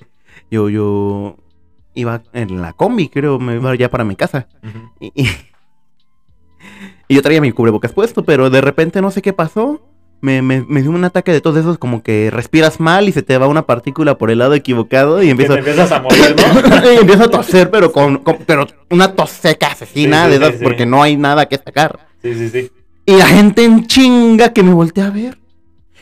Yo, 0.48 0.68
yo 0.68 1.37
iba 1.97 2.23
en 2.33 2.63
la 2.63 2.73
combi, 2.73 3.09
creo, 3.09 3.39
me 3.41 3.57
iba 3.57 3.75
ya 3.75 3.91
para 3.91 4.05
mi 4.05 4.15
casa. 4.15 4.47
Y, 5.01 5.13
y- 5.15 5.29
y 7.09 7.15
yo 7.15 7.23
traía 7.23 7.41
mi 7.41 7.53
cubrebocas 7.53 7.93
puesto, 7.93 8.25
pero 8.25 8.51
de 8.51 8.61
repente 8.61 9.01
no 9.01 9.11
sé 9.11 9.23
qué 9.23 9.33
pasó. 9.33 9.81
Me, 10.23 10.41
me, 10.41 10.65
me 10.67 10.81
dio 10.81 10.91
un 10.93 11.05
ataque 11.05 11.31
de 11.31 11.43
todos 11.43 11.59
esos, 11.59 11.77
como 11.77 12.03
que 12.03 12.31
respiras 12.33 12.81
mal 12.81 13.07
y 13.07 13.13
se 13.13 13.23
te 13.23 13.37
va 13.37 13.49
una 13.49 13.67
partícula 13.67 14.17
por 14.17 14.31
el 14.31 14.39
lado 14.39 14.55
equivocado 14.55 15.23
y 15.23 15.29
empiezo, 15.29 15.55
empiezas 15.57 15.93
a 15.93 16.01
morir, 16.01 16.35
¿no? 16.35 16.91
y 16.93 16.97
empiezo 16.97 17.25
a 17.25 17.31
toser, 17.31 17.71
pero 17.71 17.93
con, 17.93 18.19
con- 18.19 18.39
pero 18.47 18.67
una 18.91 19.13
tos 19.15 19.29
seca 19.29 19.69
asesina 19.73 20.25
Sí, 20.27 20.33
sí, 20.33 20.39
de 20.39 20.47
esas 20.47 20.59
sí. 20.59 20.65
porque 20.65 20.87
no 20.87 21.03
hay 21.03 21.19
nada 21.19 21.47
que 21.47 21.59
sacar. 21.59 22.01
Sí, 22.23 22.35
sí, 22.35 22.49
sí. 22.49 22.71
Y 23.05 23.15
la 23.17 23.27
gente 23.27 23.63
en 23.65 23.87
chinga 23.87 24.55
que 24.55 24.63
me 24.63 24.73
voltea 24.73 25.07
a 25.09 25.11
ver. 25.11 25.39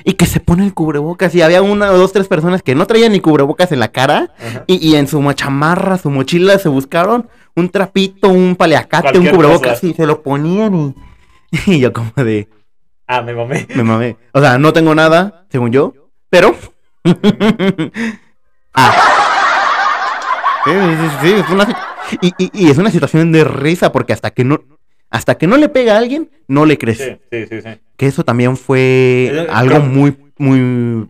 Y 0.04 0.12
que 0.14 0.26
se 0.26 0.38
pone 0.40 0.64
el 0.64 0.74
cubrebocas. 0.74 1.34
Y 1.34 1.40
había 1.42 1.62
una 1.62 1.90
o 1.90 1.96
dos, 1.96 2.12
tres 2.12 2.28
personas 2.28 2.62
que 2.62 2.74
no 2.74 2.86
traían 2.86 3.12
ni 3.12 3.20
cubrebocas 3.20 3.72
en 3.72 3.80
la 3.80 3.88
cara. 3.88 4.34
Y, 4.66 4.86
y 4.86 4.96
en 4.96 5.08
su 5.08 5.32
chamarra, 5.32 5.96
su 5.98 6.10
mochila, 6.10 6.58
se 6.58 6.68
buscaron 6.68 7.28
un 7.56 7.70
trapito, 7.70 8.28
un 8.28 8.54
paliacate, 8.56 9.18
un 9.18 9.28
cubrebocas. 9.28 9.80
cosa. 9.80 9.86
Y 9.86 9.94
se 9.94 10.06
lo 10.06 10.22
ponían 10.22 10.74
y... 10.74 10.94
Y 11.74 11.78
yo 11.80 11.92
como 11.92 12.10
de... 12.16 12.48
Ah, 13.06 13.22
me 13.22 13.32
mamé. 13.34 13.66
Me 13.74 13.82
mamé. 13.82 14.16
O 14.32 14.40
sea, 14.40 14.58
no 14.58 14.72
tengo 14.72 14.94
nada, 14.94 15.46
según 15.50 15.70
yo. 15.72 15.94
Pero... 16.30 16.54
ah. 18.74 18.92
Sí, 20.64 20.70
sí, 20.72 21.08
sí, 21.28 21.32
es 21.34 21.50
una... 21.50 21.76
Y, 22.20 22.32
y- 22.38 22.50
y 22.66 22.70
es 22.70 22.78
una 22.78 22.90
situación 22.90 23.32
de 23.32 23.44
risa 23.44 23.92
porque 23.92 24.12
hasta 24.12 24.30
que 24.30 24.44
no... 24.44 24.60
Hasta 25.10 25.36
que 25.36 25.46
no 25.46 25.56
le 25.56 25.68
pega 25.68 25.94
a 25.94 25.98
alguien, 25.98 26.30
no 26.48 26.64
le 26.66 26.76
crees. 26.76 26.98
Sí, 26.98 27.16
sí, 27.30 27.46
sí, 27.48 27.60
sí. 27.62 27.68
Que 27.96 28.06
eso 28.06 28.24
también 28.24 28.56
fue 28.56 29.46
algo 29.50 29.76
creo- 29.76 29.86
muy, 29.86 30.16
muy 30.38 31.08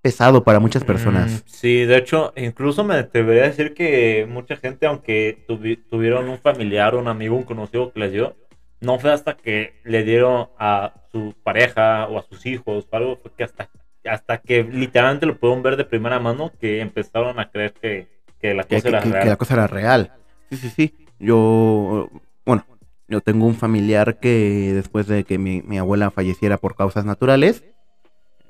pesado 0.00 0.42
para 0.42 0.58
muchas 0.60 0.82
personas. 0.84 1.30
Mm, 1.30 1.36
Sí, 1.46 1.84
de 1.84 1.96
hecho, 1.98 2.32
incluso 2.36 2.82
me 2.84 2.94
atrevería 2.96 3.44
a 3.44 3.48
decir 3.48 3.72
que 3.74 4.26
mucha 4.28 4.56
gente, 4.56 4.86
aunque 4.86 5.44
tuvi- 5.46 5.78
tuvieron 5.90 6.28
un 6.28 6.38
familiar, 6.38 6.94
un 6.96 7.06
amigo, 7.08 7.36
un 7.36 7.44
conocido 7.44 7.92
que 7.92 8.00
les 8.00 8.12
dio, 8.12 8.34
no 8.80 8.98
fue 8.98 9.12
hasta 9.12 9.36
que 9.36 9.74
le 9.84 10.02
dieron 10.02 10.48
a 10.58 10.92
su 11.12 11.34
pareja 11.44 12.06
o 12.08 12.18
a 12.18 12.22
sus 12.24 12.44
hijos 12.46 12.86
o 12.90 12.96
algo, 12.96 13.16
fue 13.22 13.30
que 13.36 13.44
hasta, 13.44 13.68
hasta 14.04 14.38
que 14.38 14.64
literalmente 14.64 15.26
lo 15.26 15.36
pudieron 15.38 15.62
ver 15.62 15.76
de 15.76 15.84
primera 15.84 16.18
mano 16.18 16.50
que 16.60 16.80
empezaron 16.80 17.38
a 17.38 17.48
creer 17.50 17.72
que, 17.74 18.08
que 18.40 18.54
la 18.54 18.64
cosa 18.64 18.80
que- 18.82 18.88
era 18.88 19.00
que- 19.00 19.08
que 19.08 19.14
real. 19.14 19.28
la 19.28 19.36
cosa 19.36 19.54
era 19.54 19.66
real. 19.68 20.12
Sí, 20.50 20.56
sí, 20.56 20.68
sí. 20.70 20.94
Yo, 21.20 22.08
bueno, 22.44 22.66
yo 23.12 23.20
tengo 23.20 23.44
un 23.44 23.54
familiar 23.54 24.18
que 24.20 24.72
después 24.74 25.06
de 25.06 25.24
que 25.24 25.36
mi, 25.36 25.60
mi 25.60 25.76
abuela 25.76 26.10
falleciera 26.10 26.56
por 26.56 26.74
causas 26.74 27.04
naturales, 27.04 27.62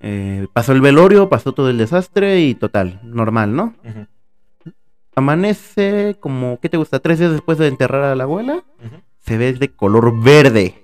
eh, 0.00 0.46
pasó 0.52 0.72
el 0.72 0.80
velorio, 0.80 1.28
pasó 1.28 1.52
todo 1.52 1.68
el 1.68 1.78
desastre 1.78 2.40
y 2.42 2.54
total, 2.54 3.00
normal, 3.02 3.56
¿no? 3.56 3.74
Amanece 5.16 6.16
como, 6.20 6.60
¿qué 6.60 6.68
te 6.68 6.76
gusta? 6.76 7.00
Tres 7.00 7.18
días 7.18 7.32
después 7.32 7.58
de 7.58 7.66
enterrar 7.66 8.04
a 8.04 8.14
la 8.14 8.22
abuela, 8.22 8.62
se 9.18 9.36
ve 9.36 9.52
de 9.52 9.68
color 9.68 10.22
verde. 10.22 10.80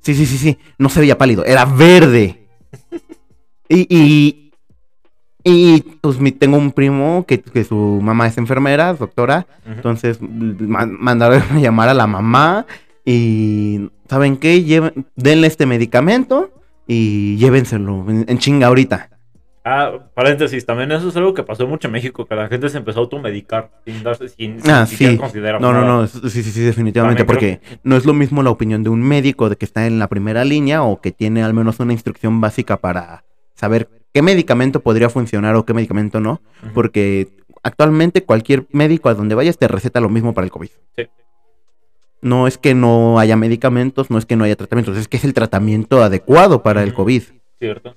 Sí, 0.00 0.14
sí, 0.14 0.24
sí, 0.24 0.38
sí. 0.38 0.58
No 0.78 0.88
se 0.88 1.00
veía 1.00 1.18
pálido, 1.18 1.44
era 1.44 1.64
verde. 1.64 2.46
Y, 3.70 3.86
y, 3.94 4.47
y 5.44 5.80
pues 6.00 6.18
mi- 6.20 6.32
tengo 6.32 6.56
un 6.56 6.72
primo 6.72 7.24
que, 7.26 7.40
que 7.40 7.64
su 7.64 8.00
mamá 8.02 8.26
es 8.26 8.36
enfermera, 8.38 8.92
doctora. 8.94 9.46
Entonces 9.66 10.18
ma- 10.20 10.86
mandaron 10.86 11.42
a 11.52 11.58
llamar 11.60 11.88
a 11.88 11.94
la 11.94 12.06
mamá 12.06 12.66
y 13.04 13.90
¿saben 14.08 14.36
qué? 14.36 14.62
Lleven- 14.64 15.06
denle 15.16 15.46
este 15.46 15.66
medicamento 15.66 16.50
y 16.86 17.36
llévenselo 17.36 18.04
en, 18.08 18.24
en 18.28 18.38
chinga 18.38 18.66
ahorita. 18.66 19.10
Ah, 19.64 19.92
paréntesis, 20.14 20.64
también 20.64 20.90
eso 20.92 21.08
es 21.10 21.16
algo 21.16 21.34
que 21.34 21.42
pasó 21.42 21.66
mucho 21.66 21.88
en 21.88 21.92
México, 21.92 22.24
que 22.24 22.34
la 22.34 22.48
gente 22.48 22.70
se 22.70 22.78
empezó 22.78 23.00
a 23.00 23.02
automedicar 23.02 23.70
sin 23.84 24.02
darse, 24.02 24.28
sin, 24.30 24.58
Ah, 24.66 24.86
sí. 24.86 25.18
considerar 25.18 25.60
No, 25.60 25.72
no, 25.74 25.84
no, 25.84 26.06
sí, 26.06 26.30
sí, 26.30 26.42
sí, 26.42 26.60
definitivamente, 26.62 27.26
porque 27.26 27.60
no 27.82 27.96
es 27.96 28.06
lo 28.06 28.14
mismo 28.14 28.42
la 28.42 28.48
opinión 28.48 28.82
de 28.82 28.88
un 28.88 29.02
médico 29.02 29.50
de 29.50 29.56
que 29.56 29.66
está 29.66 29.86
en 29.86 29.98
la 29.98 30.08
primera 30.08 30.42
línea 30.46 30.82
o 30.82 31.02
que 31.02 31.12
tiene 31.12 31.42
al 31.42 31.52
menos 31.52 31.80
una 31.80 31.92
instrucción 31.92 32.40
básica 32.40 32.78
para 32.78 33.24
saber 33.54 33.90
qué 34.12 34.22
medicamento 34.22 34.80
podría 34.80 35.08
funcionar 35.08 35.54
o 35.56 35.64
qué 35.64 35.74
medicamento 35.74 36.20
no, 36.20 36.40
porque 36.74 37.28
actualmente 37.62 38.24
cualquier 38.24 38.66
médico 38.70 39.08
a 39.08 39.14
donde 39.14 39.34
vayas 39.34 39.58
te 39.58 39.68
receta 39.68 40.00
lo 40.00 40.08
mismo 40.08 40.34
para 40.34 40.44
el 40.44 40.50
COVID. 40.50 40.70
Sí. 40.96 41.08
No 42.20 42.46
es 42.46 42.58
que 42.58 42.74
no 42.74 43.18
haya 43.18 43.36
medicamentos, 43.36 44.10
no 44.10 44.18
es 44.18 44.26
que 44.26 44.36
no 44.36 44.44
haya 44.44 44.56
tratamientos, 44.56 44.96
es 44.96 45.08
que 45.08 45.16
es 45.16 45.24
el 45.24 45.34
tratamiento 45.34 46.02
adecuado 46.02 46.62
para 46.62 46.82
el. 46.82 46.94
COVID. 46.94 47.22
Cierto. 47.58 47.96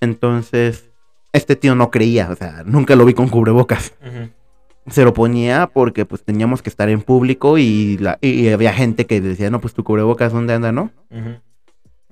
Entonces, 0.00 0.90
este 1.32 1.56
tío 1.56 1.74
no 1.74 1.90
creía, 1.90 2.30
o 2.30 2.36
sea, 2.36 2.62
nunca 2.64 2.96
lo 2.96 3.04
vi 3.04 3.14
con 3.14 3.28
cubrebocas 3.28 3.94
se 4.88 5.04
lo 5.04 5.14
ponía 5.14 5.68
porque 5.68 6.04
pues 6.04 6.24
teníamos 6.24 6.62
que 6.62 6.70
estar 6.70 6.88
en 6.88 7.02
público 7.02 7.58
y, 7.58 7.98
la, 7.98 8.18
y 8.20 8.48
había 8.48 8.72
gente 8.72 9.06
que 9.06 9.20
decía, 9.20 9.50
no, 9.50 9.60
pues 9.60 9.74
tu 9.74 9.84
cubrebocas, 9.84 10.32
¿dónde 10.32 10.54
anda, 10.54 10.72
no? 10.72 10.90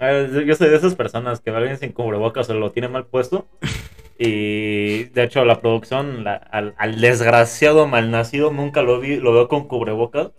Ah, 0.00 0.26
yo- 0.46 0.56
soy 0.56 0.70
de 0.70 0.76
esas 0.76 0.94
personas 0.94 1.40
que 1.40 1.50
alguien 1.50 1.78
sin 1.78 1.92
cubrebocas 1.92 2.46
se 2.46 2.54
lo 2.54 2.70
tiene 2.72 2.88
mal 2.88 3.06
puesto. 3.06 3.46
Y 4.22 5.04
de 5.04 5.22
hecho, 5.24 5.46
la 5.46 5.62
producción, 5.62 6.24
la- 6.24 6.34
al, 6.34 6.74
al 6.76 7.00
desgraciado 7.00 7.86
malnacido, 7.86 8.50
nunca 8.52 8.82
lo 8.82 9.00
vi, 9.00 9.16
lo 9.16 9.32
veo 9.32 9.48
con 9.48 9.66
cubrebocas. 9.66 10.32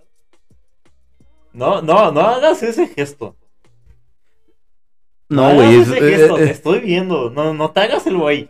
No, 1.51 1.81
no, 1.81 2.11
no 2.11 2.21
hagas 2.21 2.61
ese 2.61 2.87
gesto. 2.87 3.35
No, 5.29 5.53
güey. 5.55 5.77
es- 5.77 5.87
ese 5.87 5.97
eh, 5.97 6.17
gesto, 6.17 6.37
eh, 6.37 6.45
te 6.45 6.51
estoy 6.51 6.79
viendo. 6.81 7.31
No, 7.31 7.55
no 7.55 7.71
te 7.71 7.79
hagas 7.79 8.05
el 8.05 8.17
güey. 8.17 8.49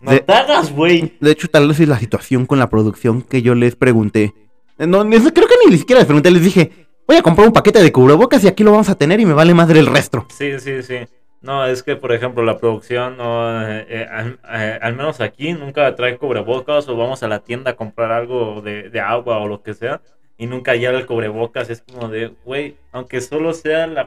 No 0.00 0.12
De- 0.12 0.20
te 0.20 0.32
hagas, 0.32 0.70
güey. 0.72 1.16
de 1.20 1.30
hecho, 1.32 1.48
tal 1.48 1.66
vez 1.66 1.80
es 1.80 1.88
la 1.88 1.98
situación 1.98 2.46
con 2.46 2.60
la 2.60 2.70
producción 2.70 3.22
que 3.22 3.42
yo 3.42 3.54
les 3.56 3.74
pregunté. 3.74 4.32
Eh, 4.78 4.86
No, 4.86 5.00
creo 5.08 5.32
que 5.48 5.54
ni 5.70 5.76
siquiera 5.78 6.00
les 6.00 6.06
pregunté, 6.06 6.30
les 6.30 6.42
dije, 6.44 6.85
voy 7.06 7.16
a 7.16 7.22
comprar 7.22 7.46
un 7.46 7.52
paquete 7.52 7.82
de 7.82 7.92
cubrebocas 7.92 8.42
y 8.44 8.48
aquí 8.48 8.64
lo 8.64 8.72
vamos 8.72 8.88
a 8.88 8.96
tener 8.96 9.20
y 9.20 9.26
me 9.26 9.34
vale 9.34 9.54
madre 9.54 9.80
el 9.80 9.86
resto. 9.86 10.26
Sí, 10.36 10.58
sí, 10.58 10.82
sí. 10.82 11.06
No, 11.42 11.64
es 11.64 11.82
que, 11.82 11.96
por 11.96 12.12
ejemplo, 12.12 12.42
la 12.42 12.58
producción, 12.58 13.16
no, 13.16 13.68
eh, 13.68 13.86
eh, 13.88 14.08
al, 14.10 14.40
eh, 14.52 14.78
al 14.82 14.96
menos 14.96 15.20
aquí, 15.20 15.52
nunca 15.52 15.94
trae 15.94 16.18
cubrebocas 16.18 16.88
o 16.88 16.96
vamos 16.96 17.22
a 17.22 17.28
la 17.28 17.40
tienda 17.40 17.72
a 17.72 17.76
comprar 17.76 18.10
algo 18.10 18.62
de, 18.62 18.90
de 18.90 19.00
agua 19.00 19.38
o 19.38 19.46
lo 19.46 19.62
que 19.62 19.74
sea 19.74 20.00
y 20.38 20.46
nunca 20.46 20.74
lleva 20.74 20.98
el 20.98 21.06
cubrebocas. 21.06 21.70
Es 21.70 21.82
como 21.82 22.08
de, 22.08 22.34
güey, 22.44 22.76
aunque 22.92 23.20
solo 23.20 23.52
sea 23.54 23.86
la 23.86 24.06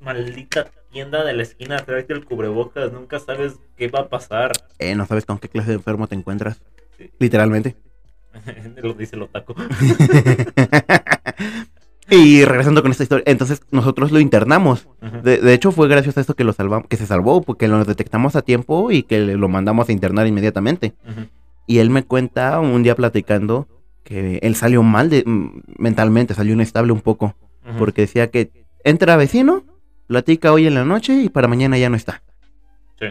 maldita 0.00 0.70
tienda 0.90 1.24
de 1.24 1.34
la 1.34 1.42
esquina, 1.42 1.78
tráete 1.78 2.12
el 2.12 2.24
cubrebocas, 2.24 2.92
nunca 2.92 3.18
sabes 3.18 3.54
qué 3.76 3.88
va 3.88 4.00
a 4.00 4.08
pasar. 4.08 4.52
Eh, 4.78 4.94
no 4.94 5.06
sabes 5.06 5.24
con 5.24 5.38
qué 5.38 5.48
clase 5.48 5.70
de 5.70 5.76
enfermo 5.76 6.06
te 6.06 6.14
encuentras. 6.14 6.60
Sí. 6.98 7.10
Literalmente. 7.18 7.76
lo 8.76 8.94
dice 8.94 9.16
el 9.16 9.22
otaku. 9.22 9.54
Y 12.10 12.44
regresando 12.44 12.82
con 12.82 12.90
esta 12.90 13.04
historia, 13.04 13.22
entonces 13.26 13.62
nosotros 13.70 14.10
lo 14.10 14.18
internamos. 14.18 14.88
De, 15.22 15.38
de 15.38 15.54
hecho, 15.54 15.70
fue 15.70 15.88
gracias 15.88 16.16
a 16.16 16.20
esto 16.20 16.34
que 16.34 16.44
lo 16.44 16.52
salvamos, 16.52 16.88
que 16.88 16.96
se 16.96 17.06
salvó, 17.06 17.42
porque 17.42 17.68
lo 17.68 17.84
detectamos 17.84 18.34
a 18.36 18.42
tiempo 18.42 18.90
y 18.90 19.04
que 19.04 19.20
lo 19.20 19.48
mandamos 19.48 19.88
a 19.88 19.92
internar 19.92 20.26
inmediatamente. 20.26 20.94
Y 21.66 21.78
él 21.78 21.90
me 21.90 22.02
cuenta 22.02 22.58
un 22.58 22.82
día 22.82 22.96
platicando 22.96 23.68
que 24.02 24.40
él 24.42 24.56
salió 24.56 24.82
mal 24.82 25.08
de, 25.08 25.22
mm, 25.24 25.60
mentalmente, 25.78 26.34
salió 26.34 26.54
inestable 26.54 26.92
un 26.92 27.00
poco, 27.00 27.36
porque 27.78 28.02
decía 28.02 28.30
que 28.30 28.50
entra 28.82 29.16
vecino, 29.16 29.62
platica 30.08 30.52
hoy 30.52 30.66
en 30.66 30.74
la 30.74 30.84
noche 30.84 31.14
y 31.22 31.28
para 31.28 31.46
mañana 31.46 31.78
ya 31.78 31.88
no 31.88 31.96
está. 31.96 32.22
Sí. 32.98 33.06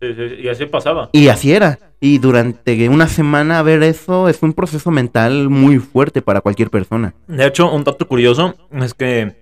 Sí, 0.00 0.14
sí, 0.14 0.42
y 0.42 0.48
así 0.48 0.66
pasaba. 0.66 1.10
Y 1.12 1.28
así 1.28 1.52
era. 1.52 1.78
Y 2.00 2.18
durante 2.18 2.88
una 2.88 3.08
semana 3.08 3.60
ver 3.62 3.82
eso 3.82 4.28
es 4.28 4.42
un 4.42 4.52
proceso 4.52 4.90
mental 4.90 5.48
muy 5.48 5.78
fuerte 5.78 6.22
para 6.22 6.40
cualquier 6.40 6.70
persona. 6.70 7.14
De 7.26 7.46
hecho, 7.46 7.72
un 7.72 7.82
dato 7.82 8.06
curioso 8.06 8.54
es 8.70 8.94
que, 8.94 9.34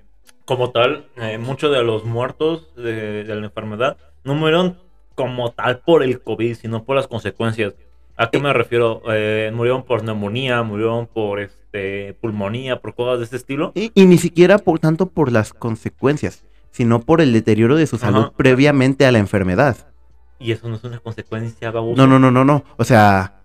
como 0.46 0.70
tal, 0.70 1.06
eh, 1.16 1.36
muchos 1.36 1.70
de 1.70 1.82
los 1.82 2.04
muertos 2.04 2.74
de, 2.76 3.24
de 3.24 3.34
la 3.34 3.44
enfermedad 3.44 3.98
no 4.24 4.34
murieron 4.34 4.78
como 5.14 5.50
tal 5.50 5.80
por 5.80 6.02
el 6.02 6.20
COVID, 6.22 6.54
sino 6.54 6.84
por 6.84 6.96
las 6.96 7.06
consecuencias. 7.08 7.74
¿A 8.16 8.30
qué 8.30 8.38
me 8.38 8.50
refiero? 8.54 9.02
Eh, 9.10 9.50
murieron 9.54 9.82
por 9.82 10.02
neumonía, 10.02 10.62
murieron 10.62 11.06
por 11.06 11.38
este, 11.38 12.14
pulmonía, 12.22 12.80
por 12.80 12.94
cosas 12.94 13.18
de 13.18 13.24
ese 13.26 13.36
estilo. 13.36 13.72
Y, 13.74 13.90
y 13.94 14.06
ni 14.06 14.16
siquiera 14.16 14.56
por 14.56 14.78
tanto 14.78 15.06
por 15.06 15.30
las 15.30 15.52
consecuencias, 15.52 16.44
sino 16.70 17.00
por 17.00 17.20
el 17.20 17.34
deterioro 17.34 17.76
de 17.76 17.86
su 17.86 17.98
salud 17.98 18.20
Ajá. 18.20 18.32
previamente 18.34 19.04
a 19.04 19.12
la 19.12 19.18
enfermedad. 19.18 19.76
Y 20.38 20.52
eso 20.52 20.68
no 20.68 20.76
es 20.76 20.84
una 20.84 20.98
consecuencia. 20.98 21.72
No, 21.72 22.06
no, 22.06 22.18
no, 22.18 22.30
no, 22.30 22.44
no. 22.44 22.64
O 22.76 22.84
sea, 22.84 23.40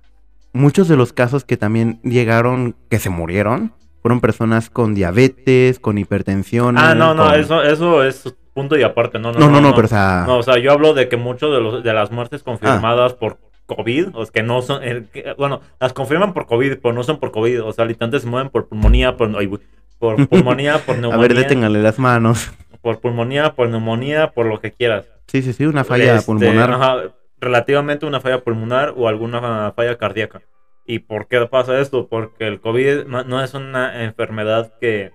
muchos 0.53 0.87
de 0.87 0.97
los 0.97 1.13
casos 1.13 1.43
que 1.45 1.57
también 1.57 1.99
llegaron, 2.03 2.75
que 2.89 2.99
se 2.99 3.09
murieron, 3.09 3.73
fueron 4.01 4.19
personas 4.19 4.69
con 4.69 4.93
diabetes, 4.95 5.79
con 5.79 5.97
hipertensión. 5.97 6.77
Ah, 6.77 6.95
no, 6.95 7.13
no, 7.13 7.25
con- 7.29 7.39
eso, 7.39 7.63
eso 7.63 8.03
es 8.03 8.35
punto 8.53 8.77
y 8.77 8.83
aparte. 8.83 9.19
No, 9.19 9.31
no, 9.31 9.39
No, 9.39 9.49
no, 9.49 9.61
no, 9.61 9.73
pero 9.75 9.85
o 9.85 9.89
sea... 9.89 10.23
No, 10.27 10.37
o 10.39 10.43
sea, 10.43 10.57
yo 10.57 10.71
hablo 10.71 10.93
de 10.93 11.07
que 11.07 11.17
muchos 11.17 11.53
de, 11.53 11.61
los, 11.61 11.83
de 11.83 11.93
las 11.93 12.11
muertes 12.11 12.43
confirmadas 12.43 13.13
por 13.13 13.37
COVID, 13.67 14.09
o 14.15 14.25
sea, 14.25 14.31
que 14.33 14.43
no 14.43 14.61
son, 14.61 14.81
que- 14.81 15.33
bueno, 15.37 15.61
las 15.79 15.93
confirman 15.93 16.33
por 16.33 16.45
COVID, 16.47 16.79
pero 16.81 16.93
no 16.93 17.03
son 17.03 17.19
por 17.19 17.31
COVID, 17.31 17.63
o 17.63 17.71
sea, 17.71 17.85
literalmente 17.85 18.19
se 18.19 18.27
mueven 18.29 18.49
por 18.49 18.67
pulmonía, 18.67 19.15
por, 19.15 19.29
pulmonía, 20.27 20.79
por 20.79 20.95
a 20.95 20.99
neumonía, 20.99 21.21
ver, 21.27 21.35
deténgale 21.35 21.81
las 21.81 21.97
manos. 21.99 22.51
Por 22.81 22.99
pulmonía, 22.99 23.53
por 23.53 23.69
neumonía, 23.69 24.31
por 24.31 24.45
lo 24.45 24.59
que 24.59 24.71
quieras. 24.71 25.07
Sí, 25.27 25.41
sí, 25.41 25.53
sí, 25.53 25.65
una 25.65 25.83
falla 25.83 26.15
Este, 26.15 26.25
pulmonar. 26.25 26.71
ajá, 26.71 26.95
relativamente 27.39 28.05
una 28.05 28.19
falla 28.19 28.43
pulmonar 28.43 28.93
o 28.97 29.07
alguna 29.07 29.71
falla 29.75 29.97
cardíaca. 29.97 30.41
¿Y 30.85 30.99
por 30.99 31.27
qué 31.27 31.45
pasa 31.47 31.79
esto? 31.79 32.07
Porque 32.09 32.47
el 32.47 32.59
COVID 32.59 33.05
no- 33.05 33.43
es 33.43 33.53
una 33.53 34.03
enfermedad 34.03 34.73
que, 34.81 35.11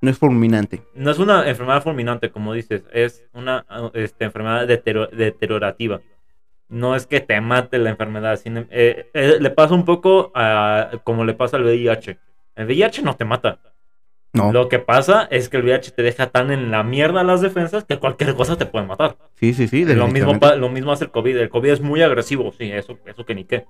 No 0.00 0.10
es 0.10 0.18
fulminante. 0.18 0.82
no 0.94 1.10
es 1.10 1.18
una 1.18 1.48
enfermedad 1.48 1.82
fulminante, 1.82 2.30
como 2.30 2.52
dices, 2.54 2.84
es 2.92 3.24
una 3.32 3.64
este, 3.94 4.24
enfermedad 4.24 4.66
deteriorativa. 4.66 6.00
No 6.68 6.96
es 6.96 7.06
que 7.06 7.20
te 7.20 7.40
mate 7.40 7.78
la 7.78 7.90
enfermedad, 7.90 8.36
sino, 8.36 8.64
eh, 8.70 9.10
eh, 9.14 9.36
le 9.38 9.50
pasa 9.50 9.74
un 9.74 9.84
poco 9.84 10.32
a, 10.34 10.90
como 11.04 11.24
le 11.24 11.34
pasa 11.34 11.56
al 11.58 11.64
VIH. 11.64 12.18
El 12.56 12.66
VIH 12.66 13.02
no 13.02 13.14
te 13.16 13.24
mata. 13.24 13.60
No. 14.34 14.52
Lo 14.52 14.68
que 14.68 14.80
pasa 14.80 15.28
es 15.30 15.48
que 15.48 15.56
el 15.58 15.62
VIH 15.64 15.92
te 15.92 16.02
deja 16.02 16.26
tan 16.28 16.50
en 16.50 16.70
la 16.70 16.82
mierda 16.82 17.22
las 17.22 17.40
defensas 17.40 17.84
que 17.84 17.98
cualquier 17.98 18.34
cosa 18.34 18.56
te 18.56 18.66
puede 18.66 18.84
matar. 18.84 19.16
Sí, 19.36 19.54
sí, 19.54 19.68
sí. 19.68 19.84
Lo 19.84 20.08
mismo, 20.08 20.34
lo 20.56 20.68
mismo 20.68 20.90
hace 20.92 21.04
el 21.04 21.10
COVID. 21.12 21.36
El 21.36 21.48
COVID 21.48 21.70
es 21.70 21.80
muy 21.80 22.02
agresivo, 22.02 22.52
sí, 22.52 22.70
eso, 22.72 22.98
eso 23.06 23.24
que 23.24 23.34
ni 23.34 23.44
qué. 23.44 23.64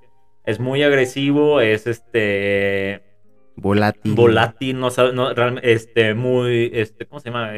Es 0.45 0.59
muy 0.61 0.83
agresivo, 0.83 1.61
es 1.61 1.87
este 1.87 3.03
Volátil. 3.57 4.15
volátil, 4.15 4.81
no 4.81 4.91
sabe, 4.91 5.13
no, 5.13 5.31
este, 5.63 6.15
muy, 6.15 6.71
este, 6.75 7.07
¿cómo 7.07 7.21
se 7.21 7.31
llama? 7.31 7.53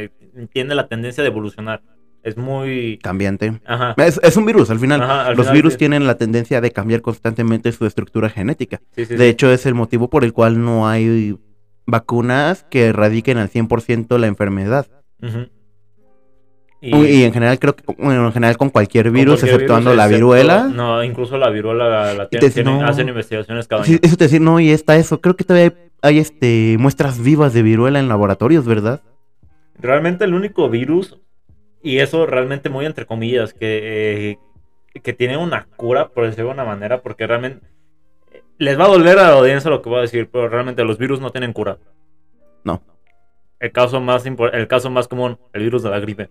Tiene 0.53 0.75
la 0.75 0.89
tendencia 0.89 1.23
de 1.23 1.31
evolucionar. 1.31 1.83
Es 2.23 2.37
muy, 2.37 2.99
Cambiante. 3.05 3.61
ajá, 3.65 3.95
Es, 4.05 4.19
es 4.23 4.37
un 4.37 4.47
virus, 4.47 4.69
al 4.71 4.81
final. 4.81 5.01
Ajá, 5.01 5.27
al 5.29 5.37
Los 5.37 5.47
final 5.47 5.55
virus 5.55 5.73
sí. 5.75 5.79
tienen 5.79 6.09
la 6.09 6.17
tendencia 6.19 6.61
de 6.61 6.73
cambiar 6.73 7.01
constantemente 7.03 7.71
su 7.71 7.87
estructura 7.87 8.29
genética. 8.29 8.81
sí, 8.97 9.07
sí, 9.07 9.15
De 9.15 9.29
hecho, 9.29 9.51
es 9.53 9.65
el 9.65 9.75
motivo 9.75 10.11
por 10.11 10.25
el 10.25 10.33
cual 10.33 10.61
no 10.61 10.89
hay 10.89 11.37
vacunas 11.87 12.65
que 12.71 12.87
erradiquen 12.87 13.39
al 13.39 13.49
100% 13.49 14.19
la 14.19 14.27
enfermedad. 14.27 14.87
Ujú. 15.23 15.49
Y, 16.83 17.25
en 17.25 17.33
general, 17.33 17.59
creo 17.59 17.75
que 17.75 17.83
bueno, 17.99 18.27
en 18.27 18.33
general 18.33 18.57
con 18.59 18.71
cualquier 18.71 19.07
con 19.07 19.15
virus, 19.15 19.41
cualquier 19.41 19.55
exceptuando 19.55 19.91
virus, 19.91 19.97
la 19.97 20.05
excepto- 20.05 20.17
viruela. 20.17 20.69
No, 20.69 21.03
incluso 21.03 21.37
la 21.39 21.51
viruela 21.51 22.13
la 22.15 22.25
Y 22.25 22.29
tienen- 22.29 22.49
te- 22.49 22.55
tienen- 22.55 22.79
no. 22.81 22.87
hacen 22.87 23.09
investigaciones 23.09 23.67
cada 23.67 23.83
Sí, 23.85 23.93
año. 23.93 24.01
eso 24.03 24.17
te 24.17 24.25
decir, 24.25 24.41
no, 24.41 24.61
y 24.61 24.71
está 24.71 24.97
eso. 24.97 25.21
Creo 25.21 25.35
que 25.37 25.45
todavía 25.45 25.73
hay, 26.03 26.17
hay, 26.17 26.19
este 26.21 26.77
muestras 26.79 27.21
vivas 27.23 27.55
de 27.55 27.63
viruela 27.63 27.99
en 27.99 28.09
laboratorios, 28.09 28.67
¿verdad? 28.67 29.01
Realmente 29.79 30.25
el 30.25 30.35
único 30.35 30.69
virus, 30.69 31.19
y 31.83 31.99
eso 31.99 32.27
realmente 32.27 32.69
muy 32.69 32.85
entre 32.87 33.07
comillas, 33.07 33.53
que, 33.55 34.31
eh, 34.33 34.39
que 35.03 35.13
tiene 35.13 35.39
una 35.39 35.67
cura, 35.77 36.09
por 36.11 36.25
decirlo 36.27 36.49
de 36.49 36.55
una 36.55 36.65
manera, 36.65 37.03
porque 37.03 37.27
realmente 37.27 37.67
les 38.59 38.79
va 38.79 38.85
a 38.85 38.89
doler 38.89 39.19
a 39.19 39.23
la 39.29 39.33
audiencia 39.35 39.71
lo 39.71 39.83
que 39.83 39.89
voy 39.89 39.99
a 39.99 40.03
decir, 40.03 40.29
pero 40.31 40.49
realmente 40.49 40.85
los 40.85 40.99
virus 40.99 41.21
no 41.21 41.31
tienen 41.31 41.53
cura. 41.53 41.79
No. 42.65 42.83
El 43.61 43.73
caso 43.73 44.01
más, 44.01 44.25
el 44.27 44.69
caso 44.69 44.91
más 44.91 45.09
común, 45.09 45.39
el 45.53 45.63
virus 45.63 45.83
de 45.83 45.91
la 45.91 45.99
gripe. 46.01 46.31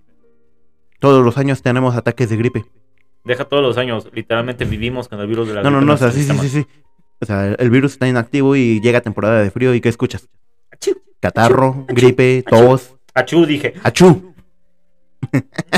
Todos 0.99 1.23
los 1.25 1.37
años 1.37 1.61
tenemos 1.61 1.95
ataques 1.95 2.29
de 2.29 2.37
gripe. 2.37 2.65
Deja 3.23 3.45
todos 3.45 3.63
los 3.63 3.77
años, 3.77 4.07
literalmente 4.13 4.65
vivimos 4.65 5.07
con 5.07 5.19
el 5.19 5.27
virus 5.27 5.47
de 5.47 5.55
la 5.55 5.63
No, 5.63 5.71
no, 5.71 5.77
gripe. 5.77 5.85
no, 5.87 5.91
en 5.93 5.95
o 5.95 5.97
sea, 5.97 6.11
sí, 6.11 6.23
sí, 6.23 6.37
sí, 6.37 6.49
sí. 6.49 6.67
O 7.21 7.25
sea, 7.25 7.53
el 7.57 7.69
virus 7.69 7.93
está 7.93 8.07
inactivo 8.07 8.55
y 8.55 8.79
llega 8.81 9.01
temporada 9.01 9.41
de 9.41 9.49
frío 9.49 9.73
y 9.73 9.81
¿qué 9.81 9.89
escuchas? 9.89 10.27
Achú, 10.71 11.01
Catarro, 11.19 11.85
gripe, 11.87 12.43
tos, 12.47 12.95
achú, 13.13 13.45
dije. 13.45 13.73
achú. 13.83 14.34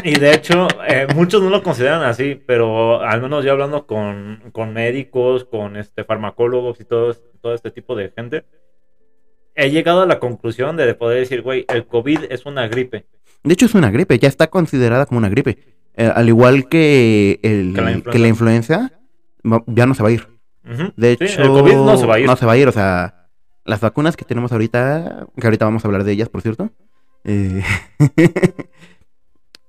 Y 0.03 0.19
de 0.19 0.33
hecho, 0.33 0.67
eh, 0.87 1.07
muchos 1.15 1.41
no 1.41 1.49
lo 1.49 1.63
consideran 1.63 2.03
así, 2.03 2.41
pero 2.45 3.01
al 3.01 3.21
menos 3.21 3.43
yo 3.45 3.51
hablando 3.51 3.85
con, 3.85 4.41
con 4.51 4.73
médicos, 4.73 5.45
con 5.45 5.75
este 5.77 6.03
farmacólogos 6.03 6.79
y 6.79 6.85
todo, 6.85 7.13
todo 7.41 7.53
este 7.53 7.71
tipo 7.71 7.95
de 7.95 8.11
gente, 8.15 8.45
he 9.55 9.69
llegado 9.71 10.01
a 10.01 10.05
la 10.05 10.19
conclusión 10.19 10.77
de 10.77 10.93
poder 10.95 11.19
decir, 11.19 11.41
güey, 11.41 11.65
el 11.67 11.85
COVID 11.87 12.25
es 12.29 12.45
una 12.45 12.67
gripe. 12.67 13.05
De 13.43 13.53
hecho, 13.53 13.65
es 13.65 13.75
una 13.75 13.91
gripe, 13.91 14.19
ya 14.19 14.27
está 14.27 14.47
considerada 14.47 15.05
como 15.05 15.17
una 15.19 15.29
gripe. 15.29 15.57
Eh, 15.95 16.11
al 16.13 16.27
igual 16.27 16.67
que, 16.69 17.39
el, 17.43 17.73
Que 17.73 17.81
la 17.81 18.01
que 18.01 18.19
la 18.19 18.27
influenza, 18.27 18.91
ya 19.67 19.85
no 19.85 19.93
se 19.95 20.03
va 20.03 20.09
a 20.09 20.11
ir. 20.11 20.27
Ujú. 20.63 20.91
De 20.95 21.15
Sí, 21.17 21.23
hecho, 21.25 21.41
el 21.41 21.47
COVID 21.49 21.73
no 21.75 21.97
se 21.97 22.05
va 22.05 22.15
a 22.15 22.19
ir. 22.19 22.25
No 22.27 22.35
se 22.35 22.45
va 22.45 22.51
a 22.53 22.57
ir, 22.57 22.67
o 22.67 22.71
sea, 22.71 23.29
las 23.65 23.79
vacunas 23.81 24.15
que 24.17 24.25
tenemos 24.25 24.51
ahorita, 24.51 25.27
que 25.39 25.47
ahorita 25.47 25.65
vamos 25.65 25.83
a 25.83 25.87
hablar 25.87 26.03
de 26.03 26.11
ellas, 26.11 26.29
por 26.29 26.41
cierto. 26.41 26.69
eh, 27.23 27.63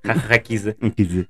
Jajaja, 0.04 0.38
quise. 0.38 0.76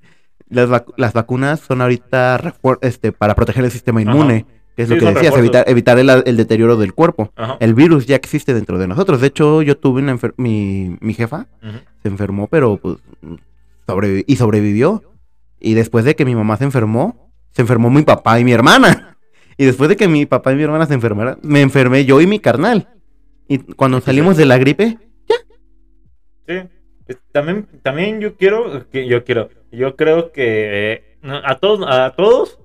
las, 0.49 0.69
vacu- 0.69 0.93
las 0.97 1.13
vacunas 1.13 1.59
son 1.59 1.81
ahorita 1.81 2.53
este, 2.81 3.11
para 3.11 3.35
proteger 3.35 3.63
el 3.65 3.71
sistema 3.71 4.01
Ajá. 4.01 4.09
inmune, 4.11 4.45
que 4.75 4.83
es 4.83 4.89
Sí, 4.89 4.95
lo 4.95 4.99
que 4.99 5.05
decías, 5.07 5.33
refuerzos. 5.33 5.39
evitar, 5.39 5.69
evitar 5.69 5.99
el, 5.99 6.09
el 6.25 6.37
deterioro 6.37 6.77
del 6.77 6.93
cuerpo. 6.93 7.31
Ajá. 7.35 7.57
El 7.59 7.73
virus 7.73 8.05
ya 8.05 8.15
existe 8.15 8.53
dentro 8.53 8.77
de 8.79 8.87
nosotros. 8.87 9.21
De 9.21 9.27
hecho, 9.27 9.61
yo 9.61 9.77
tuve 9.77 10.01
una 10.01 10.15
enfer- 10.15 10.33
mi, 10.37 10.97
mi 11.01 11.13
jefa 11.13 11.47
se 12.01 12.07
enfermó, 12.07 12.47
pero 12.47 12.77
pues 12.77 12.97
sobrevi- 13.87 14.23
y 14.27 14.35
sobrevivió. 14.37 15.03
Y 15.59 15.73
después 15.73 16.05
de 16.05 16.15
que 16.15 16.23
mi 16.25 16.35
mamá 16.35 16.55
se 16.57 16.63
enfermó, 16.63 17.29
se 17.51 17.61
enfermó 17.63 17.89
mi 17.89 18.03
papá 18.03 18.39
y 18.39 18.43
mi 18.45 18.53
hermana. 18.53 19.05
Y 19.61 19.65
después 19.65 19.89
de 19.89 19.97
que 19.97 20.07
mi 20.07 20.25
papá 20.25 20.53
y 20.53 20.55
mi 20.55 20.63
hermana 20.63 20.85
se 20.85 20.93
enfermaran, 20.93 21.37
me 21.41 21.59
enfermé 21.59 22.05
yo 22.05 22.21
y 22.21 22.27
mi 22.27 22.39
carnal. 22.39 22.87
Y 23.49 23.57
cuando 23.57 23.99
salimos 23.99 24.37
de 24.37 24.45
la 24.45 24.57
gripe, 24.57 24.97
Sí. 26.47 26.53
También, 27.31 27.67
también 27.81 28.19
yo 28.19 28.35
quiero, 28.35 28.89
que 28.89 29.07
yo 29.07 29.23
quiero, 29.23 29.49
yo 29.71 29.95
creo 29.95 30.31
que 30.31 30.93
eh, 30.93 31.17
no, 31.21 31.41
a 31.43 31.55
todos, 31.55 31.85
a 31.87 32.11
todos 32.11 32.59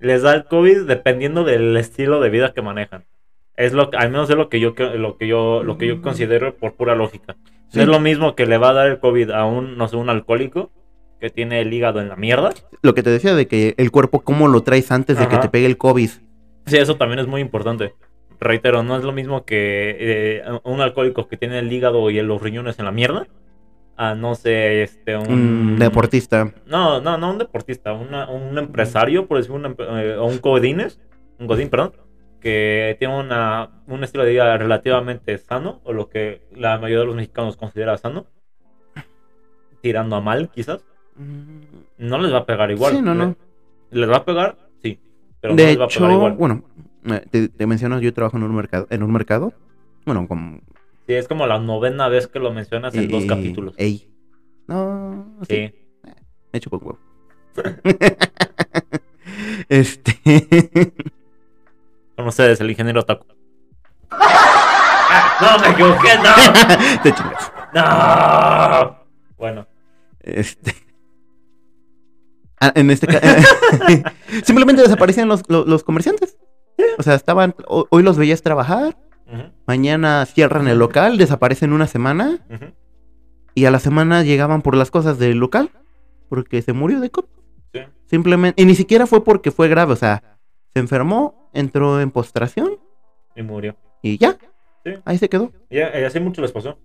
les 0.00 0.22
da 0.22 0.34
el 0.34 0.44
COVID 0.44 0.82
dependiendo 0.82 1.44
del 1.44 1.76
estilo 1.76 2.20
de 2.20 2.30
vida 2.30 2.52
que 2.54 2.62
manejan. 2.62 3.04
Es 3.56 3.72
lo 3.72 3.90
al 3.92 4.10
menos 4.10 4.30
es 4.30 4.36
lo 4.36 4.48
que 4.48 4.60
yo, 4.60 4.74
lo 4.76 5.16
que 5.16 5.26
yo, 5.26 5.62
lo 5.64 5.78
que 5.78 5.88
yo 5.88 6.00
considero 6.00 6.54
por 6.56 6.74
pura 6.74 6.94
lógica. 6.94 7.36
Sí. 7.68 7.80
Es 7.80 7.88
lo 7.88 7.98
mismo 7.98 8.36
que 8.36 8.46
le 8.46 8.56
va 8.56 8.70
a 8.70 8.72
dar 8.72 8.86
el 8.88 9.00
COVID 9.00 9.30
a 9.30 9.44
un, 9.44 9.76
no 9.76 9.88
sé, 9.88 9.96
un 9.96 10.08
alcohólico 10.08 10.70
que 11.20 11.30
tiene 11.30 11.60
el 11.60 11.72
hígado 11.72 12.00
en 12.00 12.08
la 12.08 12.16
mierda. 12.16 12.52
lo 12.82 12.94
que 12.94 13.02
te 13.02 13.10
decía 13.10 13.34
de 13.34 13.48
que 13.48 13.74
el 13.76 13.90
cuerpo, 13.90 14.20
cómo 14.20 14.46
lo 14.46 14.62
traes 14.62 14.92
antes 14.92 15.18
de 15.18 15.26
que 15.26 15.38
te 15.38 15.48
pegue 15.48 15.66
el 15.66 15.76
COVID. 15.76 16.10
Sí, 16.66 16.76
eso 16.76 16.96
también 16.96 17.18
es 17.18 17.26
muy 17.26 17.40
importante. 17.40 17.94
Reitero, 18.40 18.84
no 18.84 18.96
es 18.96 19.02
lo 19.02 19.12
mismo 19.12 19.44
que 19.44 19.96
eh, 19.98 20.42
un 20.62 20.80
alcohólico 20.80 21.26
que 21.26 21.36
tiene 21.36 21.58
el 21.58 21.72
hígado 21.72 22.08
y 22.10 22.22
los 22.22 22.40
riñones 22.40 22.78
en 22.78 22.84
la 22.84 22.92
mierda. 22.92 23.26
A 24.00 24.14
no 24.14 24.34
sé, 24.36 24.82
este, 24.84 25.16
un, 25.16 25.28
Un 25.32 25.76
deportista. 25.78 26.52
No, 26.66 27.00
no, 27.00 27.18
no 27.18 27.30
un 27.32 27.38
deportista, 27.38 27.92
una- 27.92 28.28
un 28.30 28.56
empresario, 28.56 29.26
por 29.26 29.38
decir, 29.38 29.50
un, 29.52 29.66
eh, 29.66 30.16
o 30.16 30.24
un 30.26 30.38
godines, 30.40 31.00
un 31.40 31.46
godín, 31.48 31.68
perdón, 31.68 31.92
que 32.40 32.94
tiene 33.00 33.18
una, 33.18 33.82
un 33.88 34.04
estilo 34.04 34.22
de 34.24 34.30
vida 34.30 34.56
relativamente 34.56 35.36
sano, 35.38 35.80
o 35.82 35.92
lo 35.92 36.08
que 36.08 36.46
la 36.54 36.78
mayoría 36.78 37.00
de 37.00 37.06
los 37.06 37.16
mexicanos 37.16 37.56
considera 37.56 37.98
sano, 37.98 38.26
tirando 39.80 40.16
a 40.16 40.20
mal, 40.20 40.48
quizás, 40.50 40.84
no 41.98 42.18
les 42.18 42.32
va 42.32 42.38
a 42.38 42.46
pegar 42.46 42.70
igual. 42.70 42.94
Sí, 42.94 43.02
no, 43.02 43.14
no. 43.14 43.36
Le- 43.90 44.00
¿Les 44.00 44.10
va 44.10 44.16
a 44.18 44.24
pegar? 44.24 44.56
Sí, 44.82 45.00
pero 45.40 45.54
no 45.54 45.56
de 45.56 45.66
les 45.66 45.80
va 45.80 45.84
a 45.84 45.88
pegar 45.88 46.10
hecho, 46.10 46.16
igual. 46.16 46.32
bueno, 46.34 46.62
eh, 47.06 47.24
te, 47.30 47.48
te 47.48 47.66
menciono, 47.66 47.98
yo 48.00 48.12
trabajo 48.12 48.36
en 48.36 48.42
un 48.44 48.54
mercado, 48.54 48.86
en 48.90 49.02
un 49.02 49.12
mercado, 49.12 49.52
bueno, 50.04 50.28
con 50.28 50.62
Sí, 51.08 51.14
es 51.14 51.26
como 51.26 51.46
la 51.46 51.58
novena 51.58 52.06
vez 52.08 52.26
que 52.28 52.38
lo 52.38 52.52
mencionas 52.52 52.94
en 52.94 53.08
dos 53.08 53.24
Y- 53.24 53.26
capítulos. 53.26 53.74
Ey. 53.78 54.12
No, 54.68 55.34
sí. 55.48 55.68
Sí. 55.68 55.74
Me 56.52 56.60
chupo 56.60 56.76
huevo. 56.76 56.98
este. 59.68 60.92
Con 62.16 62.26
ustedes, 62.28 62.60
el 62.60 62.70
ingeniero 62.70 63.04
Taco. 63.04 63.26
¡No, 65.40 65.58
me 65.60 65.68
equivoqué! 65.70 66.08
¡No! 66.18 66.98
Te 67.02 67.12
chingas. 67.12 67.52
¡No! 67.74 68.98
Bueno, 69.36 69.66
Este. 70.20 70.74
Ah, 72.60 72.72
en 72.74 72.90
este 72.90 73.06
caso. 73.06 73.48
Simplemente 74.44 74.82
desaparecían 74.82 75.28
los, 75.28 75.42
los, 75.48 75.66
los 75.66 75.84
comerciantes. 75.84 76.36
O 76.98 77.02
sea, 77.02 77.14
estaban. 77.14 77.54
ho- 77.66 77.86
Hoy 77.90 78.02
los 78.02 78.16
veías 78.18 78.42
trabajar. 78.42 78.96
Mañana 79.66 80.24
cierran 80.26 80.68
el 80.68 80.78
local, 80.78 81.18
desaparecen 81.18 81.72
una 81.72 81.86
semana. 81.86 82.38
Y 83.54 83.64
a 83.64 83.70
la 83.70 83.78
semana 83.80 84.22
llegaban 84.22 84.62
por 84.62 84.76
las 84.76 84.90
cosas 84.90 85.18
del 85.18 85.38
local. 85.38 85.70
Porque 86.28 86.60
se 86.62 86.72
murió 86.72 87.00
de 87.00 87.10
COVID. 87.10 87.28
sí. 87.72 87.80
Simplemente. 88.06 88.60
Y 88.60 88.66
ni 88.66 88.74
siquiera 88.74 89.06
fue 89.06 89.24
porque 89.24 89.50
fue 89.50 89.68
grave. 89.68 89.92
O 89.92 89.96
sea, 89.96 90.38
se 90.72 90.78
enfermó, 90.80 91.50
entró 91.54 92.00
en 92.00 92.10
postración 92.10 92.78
Y 93.34 93.42
murió. 93.42 93.76
y 94.02 94.18
ya. 94.18 94.36
Sí. 94.84 94.92
Ahí 95.04 95.18
se 95.18 95.28
quedó. 95.28 95.52
Y 95.70 95.78
y 95.78 95.80
así 95.80 96.20
mucho 96.20 96.40
les 96.42 96.52
pasó. 96.52 96.78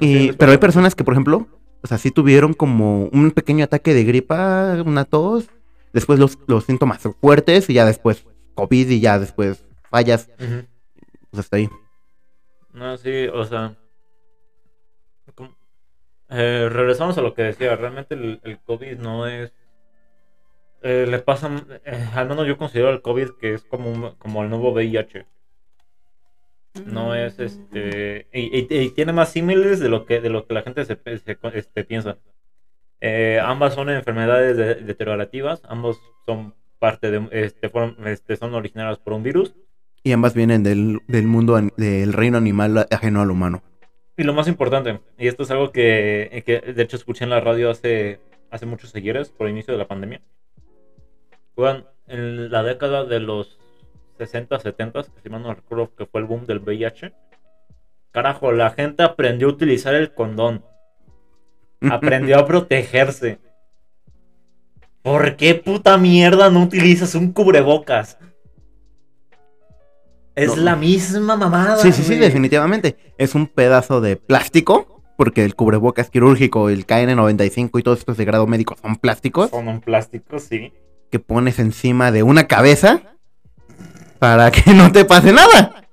Y, 0.00 0.26
les 0.28 0.36
pero 0.36 0.52
hay 0.52 0.58
personas 0.58 0.94
que, 0.94 1.04
por 1.04 1.14
ejemplo, 1.14 1.46
o 1.82 1.86
sea, 1.86 1.98
sí 1.98 2.10
tuvieron 2.10 2.54
como 2.54 3.04
un 3.12 3.30
pequeño 3.30 3.64
ataque 3.64 3.94
de 3.94 4.04
gripa, 4.04 4.82
una 4.84 5.04
tos, 5.04 5.48
después 5.92 6.18
los, 6.18 6.38
los 6.46 6.64
síntomas 6.64 7.02
fuertes 7.20 7.70
y 7.70 7.74
ya 7.74 7.84
después 7.86 8.26
COVID 8.54 8.88
y 8.90 9.00
ya 9.00 9.18
después 9.18 9.64
fallas. 9.90 10.28
Pues 11.34 11.44
hasta 11.46 11.56
ahí. 11.56 11.68
No, 12.72 12.96
sí, 12.96 13.26
o 13.32 13.44
sea. 13.44 13.76
eh, 16.30 16.68
regresamos 16.70 17.16
a 17.18 17.22
lo 17.22 17.34
que 17.34 17.42
decía. 17.42 17.76
Realmente 17.76 18.14
el, 18.14 18.60
COVID 18.64 18.98
no 18.98 19.26
es. 19.26 19.52
eh, 20.82 21.06
le 21.08 21.18
pasa. 21.20 21.50
eh, 21.84 22.08
al 22.14 22.28
menos 22.28 22.46
yo 22.46 22.56
considero 22.58 22.90
el 22.90 23.02
COVID 23.02 23.30
que 23.40 23.54
es 23.54 23.64
como, 23.64 24.16
como 24.18 24.42
el 24.42 24.50
nuevo 24.50 24.72
VIH. 24.72 25.26
No 26.86 27.14
es 27.14 27.38
este. 27.38 28.28
Y, 28.32 28.90
tiene 28.90 29.12
más 29.12 29.30
símiles 29.30 29.78
de 29.78 29.88
lo 29.88 30.06
que, 30.06 30.20
de 30.20 30.30
lo 30.30 30.46
que 30.46 30.54
la 30.54 30.62
gente 30.62 30.84
se, 30.84 30.98
este, 31.04 31.84
piensa. 31.84 32.18
Eh, 33.00 33.38
ambas 33.42 33.74
son 33.74 33.90
enfermedades 33.90 34.56
de- 34.56 34.74
deteriorativas. 34.76 35.62
Ambos 35.64 36.00
son 36.26 36.54
parte 36.80 37.10
de. 37.10 37.28
Este, 37.30 37.70
este, 38.06 38.36
son 38.36 38.54
originarias 38.54 38.98
por 38.98 39.12
un 39.12 39.22
virus. 39.22 39.54
Y 40.04 40.12
ambas 40.12 40.34
vienen 40.34 40.62
del, 40.62 41.00
del 41.08 41.26
mundo, 41.26 41.58
del 41.76 42.12
reino 42.12 42.38
animal 42.38 42.86
ajeno 42.90 43.22
al 43.22 43.30
humano. 43.30 43.62
Y 44.16 44.22
lo 44.22 44.32
más 44.32 44.46
importante, 44.46 45.00
y 45.18 45.26
esto 45.26 45.42
es 45.42 45.50
algo 45.50 45.72
que, 45.72 46.44
que 46.46 46.60
de 46.72 46.82
hecho 46.82 46.96
escuché 46.96 47.24
en 47.24 47.30
la 47.30 47.40
radio 47.40 47.70
hace, 47.70 48.20
hace 48.50 48.66
muchos 48.66 48.94
ayeres, 48.94 49.30
por 49.30 49.48
el 49.48 49.54
inicio 49.54 49.72
de 49.72 49.78
la 49.78 49.88
pandemia. 49.88 50.20
En 52.06 52.50
la 52.50 52.62
década 52.62 53.04
de 53.04 53.18
los 53.18 53.58
60, 54.18 54.60
70, 54.60 55.02
que 55.04 55.20
si 55.22 55.28
mal 55.28 55.42
no 55.42 55.54
recuerdo 55.54 55.94
que 55.96 56.06
fue 56.06 56.20
el 56.20 56.26
boom 56.26 56.46
del 56.46 56.58
VIH, 56.58 57.12
carajo, 58.10 58.52
la 58.52 58.70
gente 58.70 59.02
aprendió 59.02 59.48
a 59.48 59.52
utilizar 59.52 59.94
el 59.94 60.12
condón. 60.12 60.64
Aprendió 61.80 62.38
a 62.38 62.46
protegerse. 62.46 63.38
¿Por 65.02 65.36
qué 65.36 65.54
puta 65.54 65.96
mierda 65.98 66.50
no 66.50 66.62
utilizas 66.62 67.14
un 67.14 67.32
cubrebocas? 67.32 68.18
Es 70.34 70.56
No. 70.56 70.62
la 70.62 70.76
misma 70.76 71.36
mamada. 71.36 71.76
Sí, 71.76 71.92
sí, 71.92 72.02
sí, 72.02 72.08
güey. 72.08 72.18
definitivamente. 72.20 72.96
Es 73.18 73.34
un 73.34 73.46
pedazo 73.46 74.00
de 74.00 74.16
plástico, 74.16 75.02
porque 75.16 75.44
el 75.44 75.54
cubrebocas 75.54 76.10
quirúrgico, 76.10 76.68
el 76.68 76.86
KN95 76.86 77.78
y 77.78 77.82
todos 77.82 78.00
estos 78.00 78.16
de 78.16 78.24
grado 78.24 78.46
médico 78.46 78.76
son 78.82 78.96
plásticos 78.96 79.50
Son 79.50 79.68
un 79.68 79.80
plástico, 79.80 80.38
sí. 80.40 80.72
que 81.10 81.18
pones 81.20 81.58
encima 81.60 82.10
de 82.10 82.22
una 82.24 82.48
cabeza 82.48 83.00
para 84.18 84.50
que 84.50 84.72
no 84.74 84.90
te 84.90 85.04
pase 85.04 85.32
nada. 85.32 85.86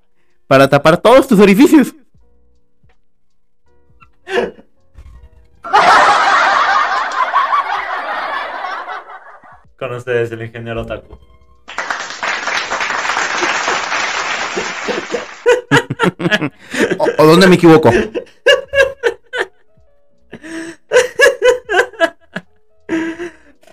Para 0.47 0.67
tapar 0.69 0.97
todos 0.97 1.27
tus 1.27 1.39
orificios. 1.39 1.93
Con 9.77 9.93
ustedes, 9.95 10.31
el 10.31 10.43
ingeniero 10.43 10.85
Taco. 10.85 11.19
¿O, 16.97 17.23
o 17.23 17.25
dónde 17.25 17.47
me 17.47 17.55
equivoco? 17.55 17.91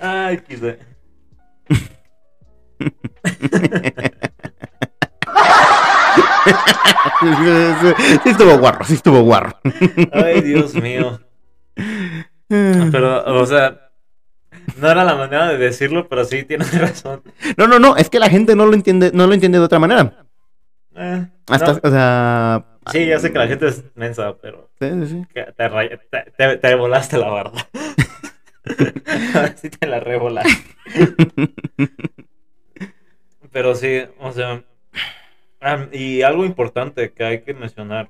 Ay, 0.00 0.38
quise. 0.38 0.78
sí 8.22 8.30
estuvo 8.30 8.58
guarro, 8.58 8.84
sí 8.84 8.94
estuvo 8.94 9.22
guarro. 9.22 9.58
Ay, 10.12 10.40
Dios 10.42 10.74
mío. 10.74 11.20
Pero, 12.48 13.24
o 13.24 13.46
sea, 13.46 13.90
no 14.76 14.90
era 14.90 15.04
la 15.04 15.14
manera 15.14 15.48
de 15.48 15.58
decirlo, 15.58 16.08
pero 16.08 16.24
sí 16.24 16.44
tienes 16.44 16.78
razón. 16.80 17.22
No, 17.56 17.66
no, 17.66 17.78
no, 17.78 17.96
es 17.96 18.08
que 18.10 18.18
la 18.18 18.30
gente 18.30 18.54
no 18.56 18.66
lo 18.66 18.74
entiende, 18.74 19.10
no 19.12 19.26
lo 19.26 19.34
entiende 19.34 19.58
de 19.58 19.64
otra 19.64 19.78
manera. 19.78 20.27
Eh, 21.00 21.26
Hasta, 21.48 21.72
no, 21.74 21.80
o 21.82 21.90
sea... 21.90 22.64
Sí, 22.90 23.06
ya 23.06 23.18
sé 23.20 23.30
que 23.32 23.38
la 23.38 23.46
gente 23.46 23.68
es 23.68 23.84
mensa, 23.94 24.36
pero 24.40 24.70
sí, 24.80 24.88
sí, 24.90 25.06
sí. 25.06 25.26
que 25.32 25.44
te, 25.44 25.98
te, 26.10 26.30
te- 26.36 26.56
te 26.56 26.74
volaste 26.74 27.18
la 27.18 27.28
barda. 27.28 27.68
Ahora 29.34 29.56
sí 29.56 29.70
te 29.70 29.86
la 29.86 30.00
revolaste. 30.00 30.52
Pero 33.52 33.74
sí, 33.74 34.02
o 34.20 34.32
sea, 34.32 34.64
y 35.92 36.22
algo 36.22 36.44
importante 36.44 37.12
que 37.12 37.24
hay 37.24 37.40
que 37.42 37.54
mencionar, 37.54 38.08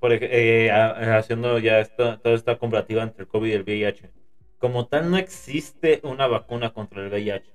por 0.00 0.12
eh, 0.12 0.70
haciendo 0.70 1.58
ya 1.58 1.78
esta, 1.78 2.18
toda 2.18 2.34
esta 2.34 2.58
comparativa 2.58 3.02
entre 3.02 3.22
el 3.22 3.28
COVID 3.28 3.50
y 3.50 3.52
el 3.54 3.62
VIH, 3.62 4.10
como 4.58 4.86
tal 4.88 5.10
no 5.10 5.16
existe 5.16 6.00
una 6.02 6.26
vacuna 6.26 6.72
contra 6.72 7.02
el 7.02 7.08
VIH, 7.10 7.52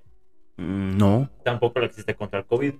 Mm, 0.60 0.98
No. 0.98 1.30
tampoco 1.44 1.80
existe 1.82 2.16
contra 2.16 2.40
el 2.40 2.46
COVID. 2.48 2.74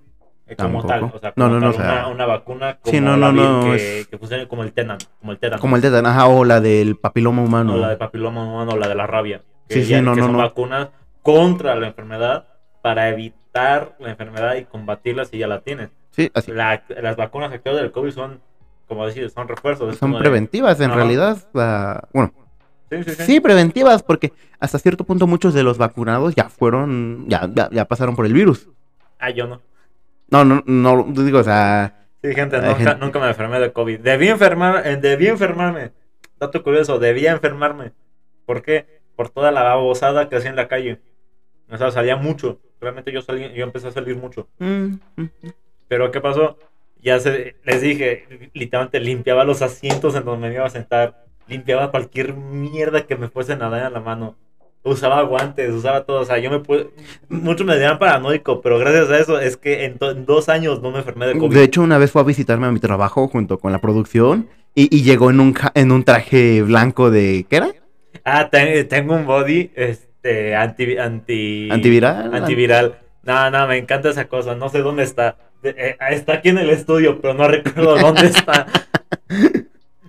Eh, 0.48 0.56
Como 0.56 0.82
Tampoco. 0.82 0.88
tal, 0.88 1.04
o 1.14 1.18
sea, 1.20 1.32
No, 1.36 1.44
como 1.46 1.48
no, 1.48 1.54
no, 1.60 1.60
tal, 1.60 1.68
o 1.70 1.72
sea- 1.84 1.92
una, 2.00 2.08
una 2.08 2.26
vacuna 2.26 2.78
como 2.80 2.90
Sí, 2.92 3.00
no, 3.00 3.16
la 3.16 3.32
no, 3.32 3.42
vir- 3.42 3.48
no, 3.48 3.62
que, 3.72 4.00
es- 4.00 4.06
que 4.08 4.18
funcione 4.18 4.48
como 4.48 4.62
el 4.62 4.72
tétano, 4.72 4.98
como 5.20 5.32
el 5.32 5.38
tétano. 5.38 5.60
Como 5.60 5.76
el 5.76 5.82
de 5.82 5.98
ajá, 5.98 6.26
o 6.26 6.44
la 6.44 6.60
del 6.60 6.96
papiloma 6.96 7.42
humano. 7.42 7.74
O 7.74 7.76
la 7.78 7.90
de 7.90 7.96
papiloma 7.96 8.44
humano 8.44 8.72
o 8.72 8.76
la 8.76 8.88
de 8.88 8.94
la 8.94 9.06
rabia. 9.06 9.42
Que, 9.68 9.74
Sí, 9.74 9.84
sí, 9.84 10.00
no, 10.00 10.14
que 10.14 10.20
no, 10.20 10.26
son 10.26 10.32
no. 10.32 10.38
vacunas 10.38 10.88
contra 11.22 11.74
la 11.74 11.88
enfermedad 11.88 12.46
para 12.82 13.08
evitar 13.10 13.96
la 13.98 14.10
enfermedad 14.10 14.56
y 14.56 14.64
combatirla 14.64 15.24
si 15.26 15.36
ya 15.38 15.46
la 15.46 15.60
tienes. 15.60 15.90
Sí, 16.10 16.30
así. 16.34 16.50
La- 16.52 16.82
las 17.02 17.16
vacunas 17.16 17.52
actuales 17.52 17.82
del 17.82 17.92
COVID 17.92 18.10
son, 18.12 18.40
como 18.86 19.06
decir, 19.06 19.28
son 19.30 19.46
refuerzos. 19.48 19.96
Son 19.98 20.12
de- 20.12 20.18
preventivas, 20.18 20.80
en 20.80 20.92
realidad. 20.94 21.36
la- 21.52 22.08
Bueno, 22.14 22.32
Sí, 22.90 23.04
sí, 23.04 23.10
sí. 23.16 23.22
sí, 23.24 23.40
preventivas, 23.40 24.02
porque 24.02 24.32
hasta 24.60 24.78
cierto 24.78 25.04
punto 25.04 25.26
muchos 25.26 25.52
de 25.52 25.62
los 25.62 25.76
vacunados 25.76 26.34
ya 26.34 26.48
fueron, 26.48 27.26
ya, 27.28 27.46
ya, 27.54 27.68
ya 27.70 27.84
pasaron 27.84 28.16
por 28.16 28.24
el 28.24 28.32
virus. 28.32 28.66
Ah, 29.18 29.28
yo 29.30 29.46
no. 29.46 29.60
No, 30.30 30.44
no, 30.44 30.62
no, 30.66 31.06
digo, 31.24 31.38
o 31.38 31.44
sea, 31.44 31.94
Sí, 32.22 32.34
gente, 32.34 32.56
nunca, 32.60 32.74
gente- 32.74 32.94
nunca 32.96 33.18
me 33.20 33.28
enfermé 33.28 33.60
de 33.60 33.72
COVID. 33.72 34.00
Debí 34.00 34.28
enfermar, 34.28 34.86
eh, 34.86 34.96
debí 34.96 35.28
enfermarme. 35.28 35.92
Dato 36.38 36.62
curioso, 36.62 36.98
debía 36.98 37.32
enfermarme. 37.32 37.92
¿Por 38.44 38.62
qué? 38.62 39.00
Por 39.16 39.30
toda 39.30 39.50
la 39.52 39.62
babosada 39.62 40.28
que 40.28 40.36
hacía 40.36 40.50
en 40.50 40.56
la 40.56 40.68
calle. 40.68 41.00
O 41.70 41.76
sea, 41.76 41.90
salía 41.90 42.16
mucho. 42.16 42.60
Realmente 42.80 43.12
yo 43.12 43.22
salí, 43.22 43.52
yo 43.54 43.64
empecé 43.64 43.88
a 43.88 43.92
salir 43.92 44.16
mucho. 44.16 44.48
mm, 44.58 44.86
mm, 45.16 45.26
Pero 45.88 46.10
¿qué 46.10 46.20
pasó? 46.20 46.58
Ya 47.00 47.20
se, 47.20 47.56
les 47.64 47.80
dije, 47.80 48.50
literalmente 48.52 49.00
limpiaba 49.00 49.44
los 49.44 49.62
asientos 49.62 50.14
en 50.16 50.24
donde 50.24 50.48
me 50.48 50.54
iba 50.54 50.66
a 50.66 50.70
sentar. 50.70 51.24
Limpiaba 51.46 51.90
cualquier 51.90 52.34
mierda 52.34 53.06
que 53.06 53.16
me 53.16 53.28
fuese 53.28 53.52
a 53.52 53.56
dar 53.56 53.86
en 53.86 53.92
la 53.92 54.00
mano. 54.00 54.36
Usaba 54.84 55.22
guantes, 55.22 55.70
usaba 55.72 56.04
todo. 56.04 56.20
O 56.20 56.24
sea, 56.24 56.38
yo 56.38 56.50
me 56.50 56.60
pude... 56.60 56.88
Muchos 57.28 57.66
me 57.66 57.76
dirán 57.76 57.98
paranoico, 57.98 58.60
pero 58.62 58.78
gracias 58.78 59.10
a 59.10 59.18
eso 59.18 59.38
es 59.40 59.56
que 59.56 59.84
en, 59.84 59.98
do- 59.98 60.12
en 60.12 60.24
dos 60.24 60.48
años 60.48 60.80
no 60.80 60.90
me 60.90 60.98
enfermé 60.98 61.26
de 61.26 61.36
COVID. 61.38 61.54
De 61.56 61.64
hecho, 61.64 61.82
una 61.82 61.98
vez 61.98 62.10
fue 62.12 62.22
a 62.22 62.24
visitarme 62.24 62.66
a 62.66 62.72
mi 62.72 62.80
trabajo 62.80 63.28
junto 63.28 63.58
con 63.58 63.72
la 63.72 63.80
producción 63.80 64.48
y, 64.74 64.94
y 64.96 65.02
llegó 65.02 65.30
en 65.30 65.40
un, 65.40 65.54
en 65.74 65.92
un 65.92 66.04
traje 66.04 66.62
blanco 66.62 67.10
de, 67.10 67.44
¿qué 67.50 67.56
era? 67.56 67.70
Ah, 68.24 68.48
te- 68.50 68.84
tengo 68.84 69.14
un 69.14 69.26
body 69.26 69.70
este, 69.74 70.54
anti, 70.54 70.96
anti, 70.96 71.68
Antiviral. 71.70 72.34
antiviral. 72.34 72.98
No, 73.24 73.50
no, 73.50 73.66
me 73.66 73.76
encanta 73.76 74.08
esa 74.08 74.26
cosa. 74.28 74.54
No 74.54 74.68
sé 74.70 74.78
dónde 74.80 75.02
está. 75.02 75.36
Eh, 75.62 75.96
está 76.10 76.34
aquí 76.34 76.48
en 76.50 76.58
el 76.58 76.70
estudio, 76.70 77.20
pero 77.20 77.34
no 77.34 77.46
recuerdo 77.48 77.98
dónde 77.98 78.26
está. 78.26 78.66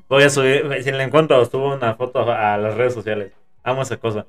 Voy 0.08 0.24
a 0.24 0.30
subir, 0.30 0.66
si 0.84 0.92
la 0.92 1.04
encuentro, 1.04 1.44
subo 1.46 1.76
una 1.76 1.96
foto 1.96 2.32
a 2.32 2.58
las 2.58 2.76
redes 2.76 2.94
sociales. 2.94 3.32
Amo 3.64 3.82
esa 3.84 3.98
cosa. 3.98 4.26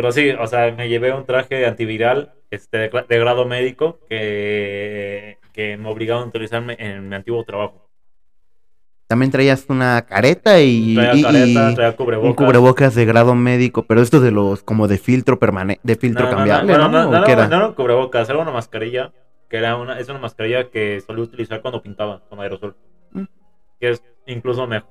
Pero 0.00 0.12
sí, 0.12 0.30
o 0.30 0.46
sea, 0.46 0.72
me 0.72 0.88
llevé 0.88 1.12
un 1.12 1.26
traje 1.26 1.66
antiviral 1.66 2.32
este, 2.50 2.78
de, 2.88 3.18
grado 3.18 3.44
médico 3.44 3.98
que, 4.08 5.36
que 5.52 5.76
me 5.76 5.90
obligaron 5.90 6.22
a 6.22 6.26
utilizarme 6.28 6.74
en 6.78 7.06
mi 7.06 7.14
antiguo 7.16 7.44
trabajo. 7.44 7.86
también 9.06 9.30
traías 9.30 9.66
una 9.68 10.00
careta 10.06 10.58
y, 10.62 10.94
Traía 10.94 11.14
y- 11.16 11.22
careta, 11.22 11.70
y 11.70 11.74
traía 11.74 11.96
cubrebocas. 11.96 12.30
un 12.30 12.34
cubrebocas 12.34 12.94
de 12.94 13.04
grado 13.04 13.34
médico, 13.34 13.82
pero 13.82 14.00
esto 14.00 14.20
de 14.20 14.30
los 14.30 14.62
como 14.62 14.88
de 14.88 14.96
filtro 14.96 15.38
permanente, 15.38 15.82
de 15.84 15.96
filtro 15.96 16.24
No, 16.24 16.30
no, 16.30 16.30
no, 16.30 16.36
cambiable, 16.38 16.72
¿no? 16.78 16.88
no, 16.88 17.08
¿O 17.08 17.12
no, 17.12 17.24
qué 17.24 17.32
era? 17.32 17.48
no 17.48 17.74
cubrebocas, 17.74 18.26
era 18.30 18.38
una 18.38 18.52
mascarilla, 18.52 19.12
que 19.50 19.58
era 19.58 19.76
una, 19.76 19.98
es 20.00 20.08
una 20.08 20.18
mascarilla 20.20 20.70
que 20.70 21.02
solía 21.06 21.24
utilizar 21.24 21.60
cuando 21.60 21.82
pintaba 21.82 22.22
con 22.30 22.40
aerosol. 22.40 22.74
Mm. 23.12 23.24
Que 23.78 23.90
es 23.90 24.02
incluso 24.26 24.66
mejor. 24.66 24.88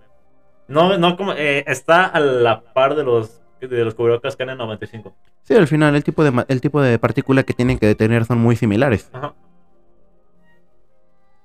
No, 0.67 0.99
no 0.99 1.17
como, 1.17 1.33
eh, 1.33 1.63
está 1.65 2.05
a 2.05 2.19
la 2.19 2.61
par 2.73 2.93
de 2.95 3.03
los, 3.03 3.41
de 3.67 3.83
los 3.85 3.95
cubrebocas 3.95 4.35
eran 4.39 4.57
95. 4.57 5.15
Sí, 5.43 5.53
al 5.55 5.67
final 5.67 5.95
el 5.95 6.03
tipo 6.03 6.23
de 6.23 6.45
el 6.47 6.61
tipo 6.61 6.81
de 6.81 6.97
partícula 6.99 7.43
que 7.43 7.53
tienen 7.53 7.77
que 7.79 7.87
detener 7.87 8.25
son 8.25 8.39
muy 8.39 8.55
similares. 8.55 9.09
Ajá. 9.13 9.33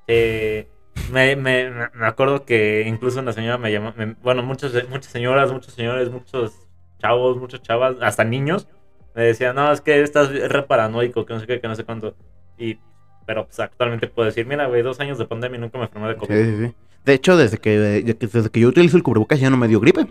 Eh, 0.06 0.68
me, 1.12 1.34
me, 1.36 1.70
me- 1.70 2.06
acuerdo 2.06 2.44
que 2.44 2.84
incluso 2.86 3.20
una 3.20 3.32
señora 3.32 3.58
me 3.58 3.72
llamó, 3.72 3.92
me- 3.96 4.14
bueno, 4.22 4.42
muchos, 4.42 4.72
muchas 4.88 5.10
señoras, 5.12 5.50
muchos 5.52 5.72
señores, 5.74 6.10
muchos 6.10 6.52
chavos, 6.98 7.36
muchas 7.38 7.62
chavas, 7.62 7.96
hasta 8.00 8.24
niños, 8.24 8.68
me 9.14 9.22
decían, 9.24 9.56
no, 9.56 9.72
es 9.72 9.80
que 9.80 10.02
estás 10.02 10.30
re 10.30 10.62
paranoico, 10.62 11.24
que 11.24 11.34
no 11.34 11.40
sé 11.40 11.46
qué, 11.46 11.60
que 11.60 11.68
no 11.68 11.74
sé 11.74 11.84
cuánto. 11.84 12.14
Y, 12.58 12.78
pero 13.26 13.46
pues 13.46 13.58
actualmente 13.60 14.06
puedo 14.08 14.26
decir, 14.26 14.46
mira, 14.46 14.66
güey, 14.66 14.82
dos 14.82 15.00
años 15.00 15.18
de 15.18 15.24
pandemia 15.26 15.56
y 15.58 15.60
nunca 15.62 15.78
me 15.78 15.84
enfermé 15.84 16.08
de 16.08 16.16
COVID. 16.16 16.34
Sí, 16.34 16.44
sí, 16.44 16.66
sí. 16.66 16.74
De 17.04 17.12
hecho, 17.14 17.36
desde 17.36 17.58
que, 17.58 17.78
de 17.78 18.16
que- 18.16 18.26
desde 18.26 18.50
que 18.50 18.60
yo 18.60 18.68
utilizo 18.68 18.96
el 18.96 19.02
cubrebocas 19.02 19.40
ya 19.40 19.50
no 19.50 19.56
me 19.56 19.68
dio 19.68 19.80
gripe. 19.80 20.06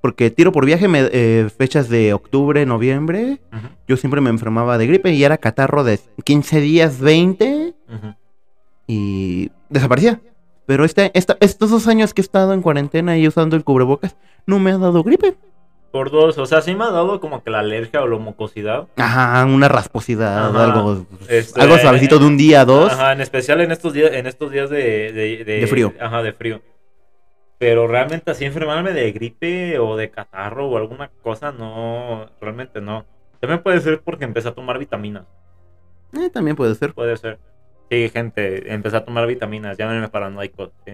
Porque 0.00 0.30
tiro 0.30 0.52
por 0.52 0.64
viaje 0.64 0.86
me- 0.88 1.08
eh, 1.12 1.48
fechas 1.56 1.88
de 1.88 2.12
octubre, 2.14 2.64
noviembre, 2.66 3.40
Ujú, 3.52 3.66
yo 3.88 3.96
siempre 3.96 4.20
me 4.20 4.30
enfermaba 4.30 4.78
de 4.78 4.86
gripe 4.86 5.12
y 5.12 5.24
era 5.24 5.38
catarro 5.38 5.82
de 5.84 5.98
15 6.24 6.60
días, 6.60 7.00
20 7.00 7.74
ujú. 7.88 8.14
y 8.86 9.50
desaparecía. 9.68 10.20
Pero 10.66 10.84
este, 10.84 11.10
esta- 11.14 11.36
estos 11.40 11.70
dos 11.70 11.88
años 11.88 12.12
que 12.14 12.20
he 12.20 12.24
estado 12.24 12.52
en 12.52 12.62
cuarentena 12.62 13.16
y 13.18 13.26
usando 13.26 13.56
el 13.56 13.64
cubrebocas, 13.64 14.16
no 14.46 14.58
me 14.58 14.70
ha 14.70 14.78
dado 14.78 15.02
gripe. 15.02 15.34
Por 15.90 16.10
dos, 16.10 16.36
o 16.36 16.44
sea, 16.44 16.60
sí 16.60 16.74
me 16.74 16.84
ha 16.84 16.90
dado 16.90 17.18
como 17.18 17.42
que 17.42 17.50
la 17.50 17.60
alergia 17.60 18.02
o 18.02 18.06
la 18.06 18.18
mucosidad. 18.18 18.86
Ajá, 18.96 19.42
una 19.46 19.68
rasposidad, 19.68 20.50
Ajá. 20.50 20.64
algo, 20.64 21.06
Este, 21.28 21.58
algo 21.60 21.78
suavecito 21.78 22.18
de 22.18 22.26
un 22.26 22.36
día 22.36 22.60
a 22.60 22.64
dos. 22.66 22.92
Ajá, 22.92 23.12
en 23.14 23.22
especial 23.22 23.62
en 23.62 23.72
estos 23.72 23.94
días, 23.94 24.12
en 24.12 24.26
estos 24.26 24.50
días 24.52 24.68
de, 24.68 25.12
de, 25.12 25.44
De 25.60 25.66
frío. 25.66 25.94
Ajá, 25.98 26.22
de 26.22 26.34
frío. 26.34 26.60
Pero 27.58 27.88
realmente 27.88 28.30
así 28.30 28.44
enfermarme 28.44 28.92
de 28.92 29.10
gripe 29.12 29.78
o 29.78 29.96
de 29.96 30.10
catarro 30.10 30.68
o 30.68 30.76
alguna 30.76 31.10
cosa, 31.22 31.50
no, 31.52 32.26
realmente 32.40 32.80
no. 32.80 33.04
También 33.40 33.62
puede 33.62 33.80
ser 33.80 34.00
porque 34.02 34.24
empecé 34.24 34.48
a 34.48 34.54
tomar 34.54 34.78
vitaminas. 34.78 35.24
Eh, 36.12 36.30
también 36.30 36.56
puede 36.56 36.74
ser. 36.76 36.94
Puede 36.94 37.16
ser. 37.16 37.38
Sí, 37.90 38.08
gente, 38.10 38.72
empecé 38.72 38.96
a 38.96 39.04
tomar 39.04 39.26
vitaminas, 39.26 39.76
llámenme 39.76 40.08
paranoico. 40.08 40.70
Sí. 40.86 40.92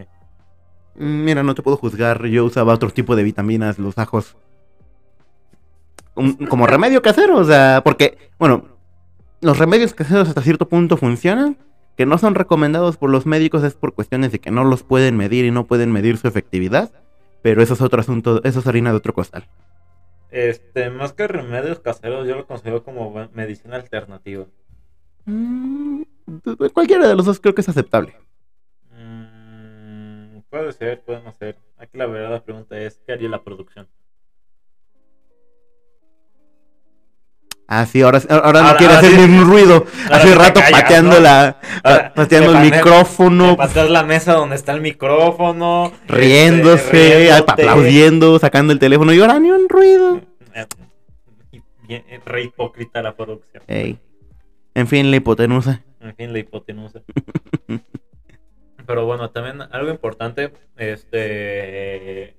Mm, 0.97 1.25
Mira, 1.25 1.43
no 1.43 1.55
te 1.55 1.63
puedo 1.63 1.77
juzgar. 1.77 2.25
Yo 2.27 2.45
usaba 2.45 2.73
otro 2.73 2.91
tipo 2.91 3.15
de 3.17 3.23
vitaminas, 3.25 3.79
los 3.79 3.99
ajos. 3.99 4.37
Un- 6.15 6.47
como 6.47 6.67
remedio 6.67 7.03
casero, 7.03 7.37
o 7.39 7.45
sea, 7.45 7.81
porque, 7.85 8.17
bueno, 8.39 8.65
los 9.41 9.59
remedios 9.59 9.93
caseros 9.95 10.29
hasta 10.29 10.43
cierto 10.43 10.69
punto 10.69 10.97
funcionan. 10.97 11.57
Que 11.97 12.07
no 12.07 12.19
son 12.19 12.35
recomendados 12.35 12.97
por 12.97 13.11
los 13.11 13.27
médicos 13.27 13.63
es 13.63 13.75
por 13.75 13.95
cuestiones 13.95 14.33
de 14.33 14.41
que 14.41 14.51
no 14.51 14.65
los 14.65 14.83
pueden 14.83 15.17
medir 15.17 15.45
y 15.45 15.51
no 15.51 15.67
pueden 15.67 15.93
medir 15.93 16.17
su 16.17 16.27
efectividad. 16.27 16.93
Pero 17.43 17.63
eso 17.63 17.75
es 17.75 17.81
otro 17.81 18.01
asunto, 18.01 18.43
eso 18.45 18.61
es 18.61 18.67
harina 18.67 18.91
de 18.91 18.97
otro 18.97 19.13
costal. 19.15 19.47
Este, 20.31 20.91
más 20.91 21.13
que 21.13 21.29
remedios 21.29 21.79
caseros, 21.79 22.27
yo 22.27 22.35
lo 22.35 22.47
considero 22.47 22.83
como 22.83 23.29
medicina 23.35 23.77
alternativa. 23.77 24.47
Mm, 25.27 26.03
cualquiera 26.73 27.07
de 27.07 27.15
los 27.15 27.27
dos 27.27 27.39
creo 27.39 27.55
que 27.55 27.61
es 27.61 27.69
aceptable. 27.69 28.17
Mm, 28.91 30.41
puede 30.51 30.73
ser, 30.73 31.03
puede 31.03 31.23
no 31.23 31.33
ser. 31.33 31.59
Aquí 31.79 31.97
la 31.99 32.07
verdad 32.07 32.31
la 32.31 32.45
pregunta 32.45 32.77
es, 32.79 33.01
¿qué 33.07 33.13
haría 33.13 33.29
la 33.29 33.45
producción? 33.45 33.87
Ah, 37.67 37.87
sí, 37.87 38.03
ahora, 38.03 38.21
ahora 38.29 38.61
no 38.61 38.67
Ahora- 38.69 38.77
quiere 38.79 38.95
ahora 38.95 39.07
hacer 39.09 39.21
sí. 39.21 39.27
ni 39.29 39.39
un 39.39 39.47
ruido. 39.51 39.87
Ahora 40.05 40.17
Hace 40.17 40.35
rato 40.35 40.61
callas, 40.61 40.83
pateando 40.83 41.15
¿no? 41.17 41.21
la, 41.21 41.61
Ahora, 41.83 42.13
pateando 42.15 42.53
te 42.53 42.59
el 42.59 42.65
micrófono. 42.71 43.51
Te 43.53 43.57
pateas 43.57 43.91
la 43.91 44.03
mesa 44.03 44.33
donde 44.35 44.57
está 44.57 44.73
el 44.73 44.81
micrófono. 44.83 45.87
este, 45.95 46.13
riéndose, 46.15 47.33
aplaudiendo, 47.33 48.39
sacando 48.39 48.73
el 48.73 48.79
teléfono 48.79 49.13
y 49.15 49.21
ahora 49.21 49.39
ni 49.39 49.51
un 49.51 49.69
ruido. 49.69 50.21
Re 52.27 52.43
hipócrita 52.43 53.03
la 53.03 53.15
producción. 53.15 53.63
Ey. 53.67 53.99
En 54.75 54.87
fin, 54.87 55.11
la 55.11 55.17
hipotenusa. 55.17 55.83
En 56.01 56.15
fin, 56.17 56.33
la 56.33 56.39
hipotenusa. 56.41 57.01
Pero 58.87 59.07
bueno, 59.07 59.31
también 59.31 59.63
algo 59.71 59.91
importante, 59.91 60.53
este, 60.77 62.37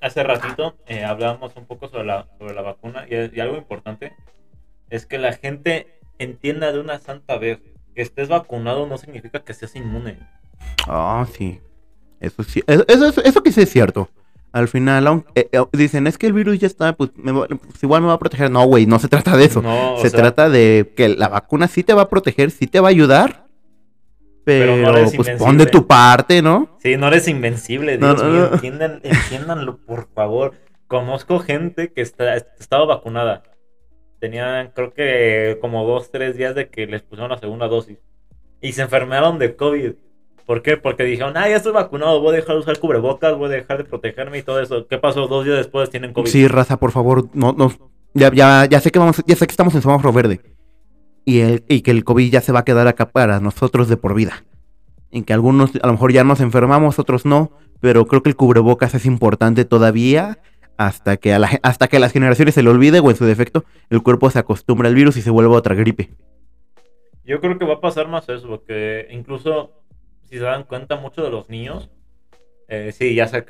hace 0.00 0.22
ratito 0.24 0.74
eh, 0.86 1.04
hablábamos 1.04 1.54
un 1.56 1.66
poco 1.66 1.88
sobre 1.88 2.04
la, 2.04 2.26
sobre 2.38 2.54
la 2.54 2.62
vacuna 2.62 3.06
y, 3.08 3.36
y 3.36 3.40
algo 3.40 3.56
importante 3.56 4.12
es 4.92 5.06
que 5.06 5.18
la 5.18 5.32
gente 5.32 5.86
entienda 6.18 6.70
de 6.70 6.78
una 6.80 6.98
santa 6.98 7.38
vez 7.38 7.58
que 7.94 8.02
estés 8.02 8.28
vacunado 8.28 8.86
no 8.86 8.98
significa 8.98 9.40
que 9.40 9.54
seas 9.54 9.74
inmune. 9.74 10.18
Ah, 10.86 11.26
sí. 11.34 11.60
Eso 12.20 12.42
sí. 12.42 12.62
Eso, 12.66 13.08
eso, 13.22 13.42
que 13.42 13.52
sí 13.52 13.62
es 13.62 13.70
cierto. 13.70 14.08
Al 14.52 14.68
final, 14.68 15.06
aunque, 15.06 15.30
eh, 15.34 15.48
eh, 15.50 15.64
dicen, 15.72 16.06
es 16.06 16.18
que 16.18 16.26
el 16.26 16.34
virus 16.34 16.58
ya 16.58 16.66
está, 16.66 16.92
pues, 16.92 17.10
me 17.16 17.32
va- 17.32 17.46
pues, 17.48 17.82
igual 17.82 18.02
me 18.02 18.08
va 18.08 18.14
a 18.14 18.18
proteger. 18.18 18.50
No, 18.50 18.64
güey, 18.66 18.84
no 18.86 18.98
se 18.98 19.08
trata 19.08 19.34
de 19.36 19.46
eso. 19.46 19.62
No, 19.62 19.96
se 19.98 20.10
sea, 20.10 20.20
trata 20.20 20.50
de 20.50 20.92
que 20.94 21.08
la 21.08 21.28
vacuna 21.28 21.68
sí 21.68 21.82
te 21.82 21.94
va 21.94 22.02
a 22.02 22.08
proteger, 22.10 22.50
sí 22.50 22.66
te 22.66 22.78
va 22.80 22.88
a 22.88 22.90
ayudar. 22.90 23.46
Pero, 24.44 24.72
Pero 24.74 24.76
no 24.92 24.98
eres 24.98 25.14
pues 25.16 25.30
pon 25.38 25.56
de 25.56 25.66
tu 25.66 25.86
parte, 25.86 26.42
¿no? 26.42 26.76
Sí, 26.82 26.96
no 26.96 27.06
eres 27.08 27.28
invencible, 27.28 27.96
Dios 27.96 28.22
no, 28.22 28.28
mío, 28.28 28.48
no. 28.50 28.54
entiendan, 28.54 29.00
entiéndanlo, 29.02 29.78
por 29.78 30.08
favor. 30.12 30.54
Conozco 30.88 31.38
gente 31.38 31.92
que 31.92 32.02
está, 32.02 32.36
estaba 32.36 32.84
vacunada. 32.84 33.44
Tenían, 34.22 34.70
creo 34.72 34.94
que 34.94 35.58
como 35.60 35.84
dos, 35.84 36.12
tres 36.12 36.36
días 36.36 36.54
de 36.54 36.68
que 36.68 36.86
les 36.86 37.02
pusieron 37.02 37.28
la 37.28 37.38
segunda 37.38 37.66
dosis. 37.66 37.98
Y 38.60 38.72
se 38.72 38.82
enfermaron 38.82 39.40
de 39.40 39.56
COVID. 39.56 39.94
¿Por 40.46 40.62
qué? 40.62 40.76
Porque 40.76 41.02
dijeron, 41.02 41.36
ah, 41.36 41.48
ya 41.48 41.56
estoy 41.56 41.72
vacunado, 41.72 42.20
voy 42.20 42.34
a 42.34 42.36
dejar 42.36 42.54
de 42.54 42.60
usar 42.60 42.78
cubrebocas, 42.78 43.36
voy 43.36 43.46
a 43.46 43.56
dejar 43.56 43.78
de 43.78 43.84
protegerme 43.84 44.38
y 44.38 44.42
todo 44.44 44.60
eso. 44.60 44.86
¿Qué 44.86 44.96
pasó? 44.96 45.26
Dos 45.26 45.44
días 45.44 45.56
después 45.56 45.90
tienen 45.90 46.12
COVID. 46.12 46.30
Sí, 46.30 46.46
raza, 46.46 46.76
por 46.76 46.92
favor, 46.92 47.30
no, 47.34 47.52
no, 47.52 47.72
ya, 48.14 48.30
ya, 48.32 48.64
ya 48.66 48.80
sé 48.80 48.92
que 48.92 49.00
vamos, 49.00 49.24
ya 49.26 49.34
sé 49.34 49.44
que 49.44 49.50
estamos 49.50 49.74
en 49.74 49.82
semáforo 49.82 50.12
verde. 50.12 50.40
Y, 51.24 51.40
el, 51.40 51.64
y 51.68 51.80
que 51.80 51.90
el 51.90 52.04
COVID 52.04 52.30
ya 52.30 52.42
se 52.42 52.52
va 52.52 52.60
a 52.60 52.64
quedar 52.64 52.86
acá 52.86 53.10
para 53.10 53.40
nosotros 53.40 53.88
de 53.88 53.96
por 53.96 54.14
vida. 54.14 54.44
En 55.10 55.24
que 55.24 55.32
algunos 55.32 55.72
a 55.82 55.86
lo 55.88 55.94
mejor 55.94 56.12
ya 56.12 56.22
nos 56.22 56.38
enfermamos, 56.38 57.00
otros 57.00 57.26
no. 57.26 57.50
Pero 57.80 58.06
creo 58.06 58.22
que 58.22 58.28
el 58.28 58.36
cubrebocas 58.36 58.94
es 58.94 59.04
importante 59.04 59.64
todavía 59.64 60.38
hasta 60.76 61.16
que, 61.16 61.32
a 61.32 61.38
la, 61.38 61.60
hasta 61.62 61.88
que 61.88 61.96
a 61.96 62.00
las 62.00 62.12
generaciones 62.12 62.54
se 62.54 62.62
le 62.62 62.70
olvide 62.70 63.00
o 63.00 63.10
en 63.10 63.16
su 63.16 63.24
defecto 63.24 63.64
el 63.90 64.02
cuerpo 64.02 64.30
se 64.30 64.38
acostumbra 64.38 64.88
al 64.88 64.94
virus 64.94 65.16
y 65.16 65.22
se 65.22 65.30
vuelva 65.30 65.56
otra 65.56 65.74
gripe. 65.74 66.10
Yo 67.24 67.40
creo 67.40 67.58
que 67.58 67.64
va 67.64 67.74
a 67.74 67.80
pasar 67.80 68.08
más 68.08 68.28
eso, 68.28 68.48
porque 68.48 69.06
incluso 69.10 69.70
si 70.24 70.38
se 70.38 70.44
dan 70.44 70.64
cuenta 70.64 70.96
muchos 70.96 71.24
de 71.24 71.30
los 71.30 71.48
niños, 71.48 71.90
eh, 72.68 72.90
sí, 72.92 73.14
ya 73.14 73.28
sé 73.28 73.44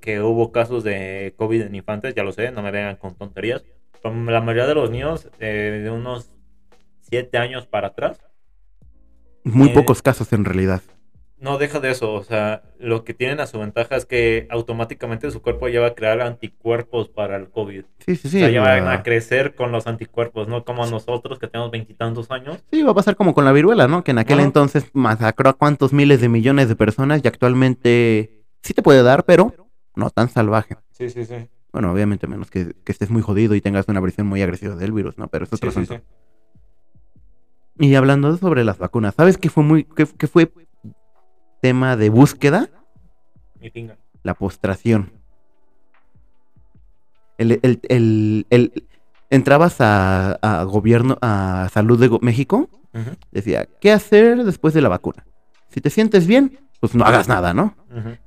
que 0.00 0.22
hubo 0.22 0.52
casos 0.52 0.84
de 0.84 1.34
COVID 1.36 1.62
en 1.62 1.74
infantes, 1.74 2.14
ya 2.14 2.22
lo 2.22 2.32
sé, 2.32 2.52
no 2.52 2.62
me 2.62 2.70
vengan 2.70 2.96
con 2.96 3.14
tonterías, 3.14 3.64
pero 4.02 4.14
la 4.14 4.40
mayoría 4.40 4.66
de 4.66 4.74
los 4.74 4.90
niños 4.90 5.28
eh, 5.40 5.80
de 5.82 5.90
unos 5.90 6.30
7 7.02 7.38
años 7.38 7.66
para 7.66 7.88
atrás, 7.88 8.20
Muy 9.44 9.70
Eh, 9.70 9.74
pocos 9.74 10.02
casos 10.02 10.32
en 10.32 10.44
realidad. 10.44 10.82
No 11.40 11.56
deja 11.58 11.78
de 11.78 11.90
eso, 11.90 12.12
o 12.14 12.24
sea, 12.24 12.62
lo 12.80 13.04
que 13.04 13.14
tienen 13.14 13.38
a 13.40 13.46
su 13.46 13.58
ventaja 13.60 13.94
es 13.96 14.06
que 14.06 14.48
automáticamente 14.50 15.30
su 15.30 15.40
cuerpo 15.40 15.68
ya 15.68 15.80
va 15.80 15.88
a 15.88 15.94
crear 15.94 16.20
anticuerpos 16.20 17.08
para 17.08 17.36
el 17.36 17.48
COVID. 17.48 17.84
Sí, 18.04 18.16
sí, 18.16 18.28
sí. 18.28 18.36
o 18.38 18.40
sea, 18.40 18.50
ya 18.50 18.60
van 18.60 18.88
a 18.88 19.02
crecer 19.02 19.54
con 19.54 19.70
los 19.70 19.86
anticuerpos, 19.86 20.48
no 20.48 20.64
como 20.64 20.84
nosotros 20.86 21.38
que 21.38 21.46
tenemos 21.46 21.70
veintitantos 21.70 22.30
años. 22.30 22.58
Sí, 22.72 22.82
va 22.82 22.90
a 22.90 22.94
pasar 22.94 23.14
como 23.14 23.34
con 23.34 23.44
la 23.44 23.52
viruela, 23.52 23.86
¿no? 23.86 24.02
Que 24.02 24.10
en 24.10 24.18
aquel 24.18 24.40
entonces 24.40 24.86
masacró 24.94 25.50
a 25.50 25.52
cuántos 25.54 25.92
miles 25.92 26.20
de 26.20 26.28
millones 26.28 26.68
de 26.68 26.74
personas 26.76 27.20
y 27.22 27.28
actualmente 27.28 28.42
sí 28.62 28.74
te 28.74 28.82
puede 28.82 29.02
dar, 29.04 29.24
pero 29.24 29.54
no 29.94 30.10
tan 30.10 30.28
salvaje. 30.28 30.76
Sí, 30.90 31.08
sí, 31.10 31.24
sí. 31.24 31.48
Bueno, 31.72 31.92
obviamente 31.92 32.26
menos 32.26 32.50
que, 32.50 32.74
que 32.84 32.92
estés 32.92 33.10
muy 33.10 33.22
jodido 33.22 33.54
y 33.54 33.60
tengas 33.60 33.86
una 33.88 34.00
versión 34.00 34.26
muy 34.26 34.42
agresiva 34.42 34.74
del 34.74 34.90
virus, 34.92 35.18
¿no? 35.18 35.28
Pero 35.28 35.44
es 35.44 35.52
otro 35.52 35.70
Sí, 35.70 35.76
sí, 35.76 35.92
asunto. 35.92 36.04
sí. 37.78 37.86
Y 37.86 37.94
hablando 37.94 38.36
sobre 38.38 38.64
las 38.64 38.78
vacunas, 38.78 39.14
¿sabes 39.14 39.38
qué 39.38 39.50
fue 39.50 39.62
muy, 39.62 39.84
qué, 39.84 40.06
qué 40.18 40.26
fue 40.26 40.50
tema 41.60 41.96
de 41.96 42.10
búsqueda? 42.10 42.68
Mi 43.60 43.70
pinga. 43.70 43.96
La 44.22 44.34
postración. 44.34 45.12
El, 47.38 47.52
el, 47.62 47.80
el, 47.88 48.46
el- 48.50 48.84
entrabas 49.30 49.80
a, 49.80 50.32
a 50.42 50.64
gobierno, 50.64 51.18
a 51.20 51.68
salud 51.72 51.98
de 52.00 52.18
México, 52.22 52.68
decía, 53.30 53.68
¿qué 53.80 53.92
hacer 53.92 54.44
después 54.44 54.74
de 54.74 54.80
la 54.82 54.88
vacuna? 54.88 55.24
Si 55.68 55.80
te 55.80 55.90
sientes 55.90 56.26
bien, 56.26 56.58
pues 56.80 56.94
no 56.94 57.04
hagas 57.04 57.28
nada, 57.28 57.54
¿no? 57.54 57.76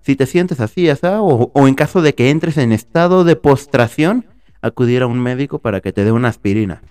Si 0.01 0.15
te 0.15 0.25
sientes 0.25 0.59
así, 0.61 0.87
así, 0.89 1.05
o, 1.07 1.51
o 1.53 1.67
en 1.67 1.73
caso 1.75 2.01
de 2.01 2.13
que 2.15 2.29
entres 2.29 2.57
en 2.57 2.71
estado 2.71 3.23
de 3.23 3.35
postración, 3.35 4.25
acudir 4.61 5.01
a 5.01 5.07
un 5.07 5.19
médico 5.19 5.59
para 5.59 5.81
que 5.81 5.91
te 5.91 6.03
dé 6.05 6.11
una 6.11 6.27
aspirina. 6.29 6.81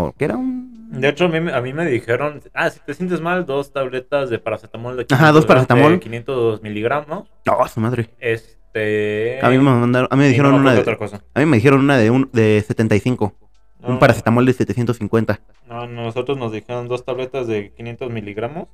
O 0.00 0.12
que 0.12 0.24
era 0.26 0.36
un... 0.36 0.68
De 0.90 1.08
hecho, 1.08 1.26
a 1.26 1.28
mí, 1.28 1.40
me- 1.40 1.52
a 1.52 1.60
mí 1.60 1.72
me 1.72 1.84
dijeron, 1.86 2.40
ah, 2.54 2.70
si 2.70 2.80
te 2.80 2.94
sientes 2.94 3.20
mal, 3.20 3.44
dos 3.46 3.72
tabletas 3.72 4.30
de 4.30 4.38
paracetamol 4.38 4.96
de 4.96 5.06
Ajá, 5.10 5.32
dos 5.32 5.44
paracetamol. 5.44 5.92
de 5.92 6.00
500 6.00 6.62
miligramos. 6.62 7.28
Oh, 7.50 7.68
su 7.68 7.80
madre. 7.80 8.10
Este... 8.20 9.38
A 9.42 9.48
mí 9.50 9.58
me 9.58 9.64
mandaron, 9.64 10.08
a 10.10 10.16
mí 10.16 10.22
me 10.22 10.28
dijeron 10.28 10.52
no 10.52 10.58
una 10.58 10.72
de, 10.74 10.80
otra 10.80 10.96
cosa. 10.96 11.22
a 11.34 11.40
mí 11.40 11.46
me 11.46 11.56
dijeron 11.56 11.80
una 11.80 11.96
de 11.98 12.10
un 12.10 12.30
de 12.32 12.62
75, 12.66 13.34
un 13.82 13.94
No, 13.94 13.98
paracetamol 13.98 14.46
de 14.46 14.52
750. 14.52 15.40
No, 15.68 15.86
nosotros 15.86 16.38
nos 16.38 16.52
dijeron 16.52 16.86
dos 16.88 17.04
tabletas 17.04 17.46
de 17.46 17.72
500 17.74 18.10
miligramos. 18.10 18.68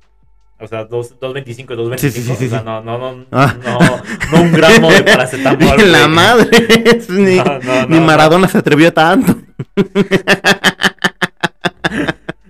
O 0.57 0.67
sea, 0.67 0.85
dos, 0.85 1.19
225 1.19 1.73
y 1.73 1.75
225. 1.75 2.13
Sí, 2.13 2.21
sí, 2.21 2.35
sí, 2.39 2.45
o 2.45 2.49
sea, 2.49 2.61
no, 2.63 2.81
no, 2.81 2.97
no, 2.97 3.25
Ah. 3.33 3.53
no, 3.61 3.77
no 4.37 4.41
un 4.43 4.53
gramo 4.53 4.89
de 4.89 5.03
paracetamol. 5.03 5.59
la 5.91 5.99
güey. 6.05 6.09
madre, 6.15 6.99
ni, 7.09 7.35
No, 7.35 7.43
no, 7.59 7.87
ni 7.87 7.99
no, 7.99 8.05
Maradona 8.05 8.47
se 8.47 8.57
atrevió 8.59 8.93
tanto. 8.93 9.35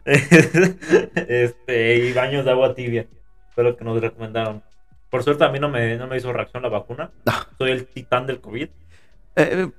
este, 1.27 1.95
y 1.97 2.13
baños 2.13 2.45
de 2.45 2.51
agua 2.51 2.73
tibia. 2.75 3.05
Fue 3.53 3.63
lo 3.63 3.75
que 3.75 3.83
nos 3.83 3.99
recomendaron. 4.01 4.63
Por 5.09 5.23
suerte 5.23 5.43
a 5.45 5.49
mí 5.49 5.59
no 5.59 5.69
me, 5.69 5.95
no 5.97 6.07
me 6.07 6.17
hizo 6.17 6.31
reacción 6.33 6.63
la 6.63 6.69
vacuna. 6.69 7.11
Soy 7.57 7.71
el 7.71 7.85
titán 7.87 8.27
del 8.27 8.41
COVID. 8.41 8.67
Eh, 9.37 9.69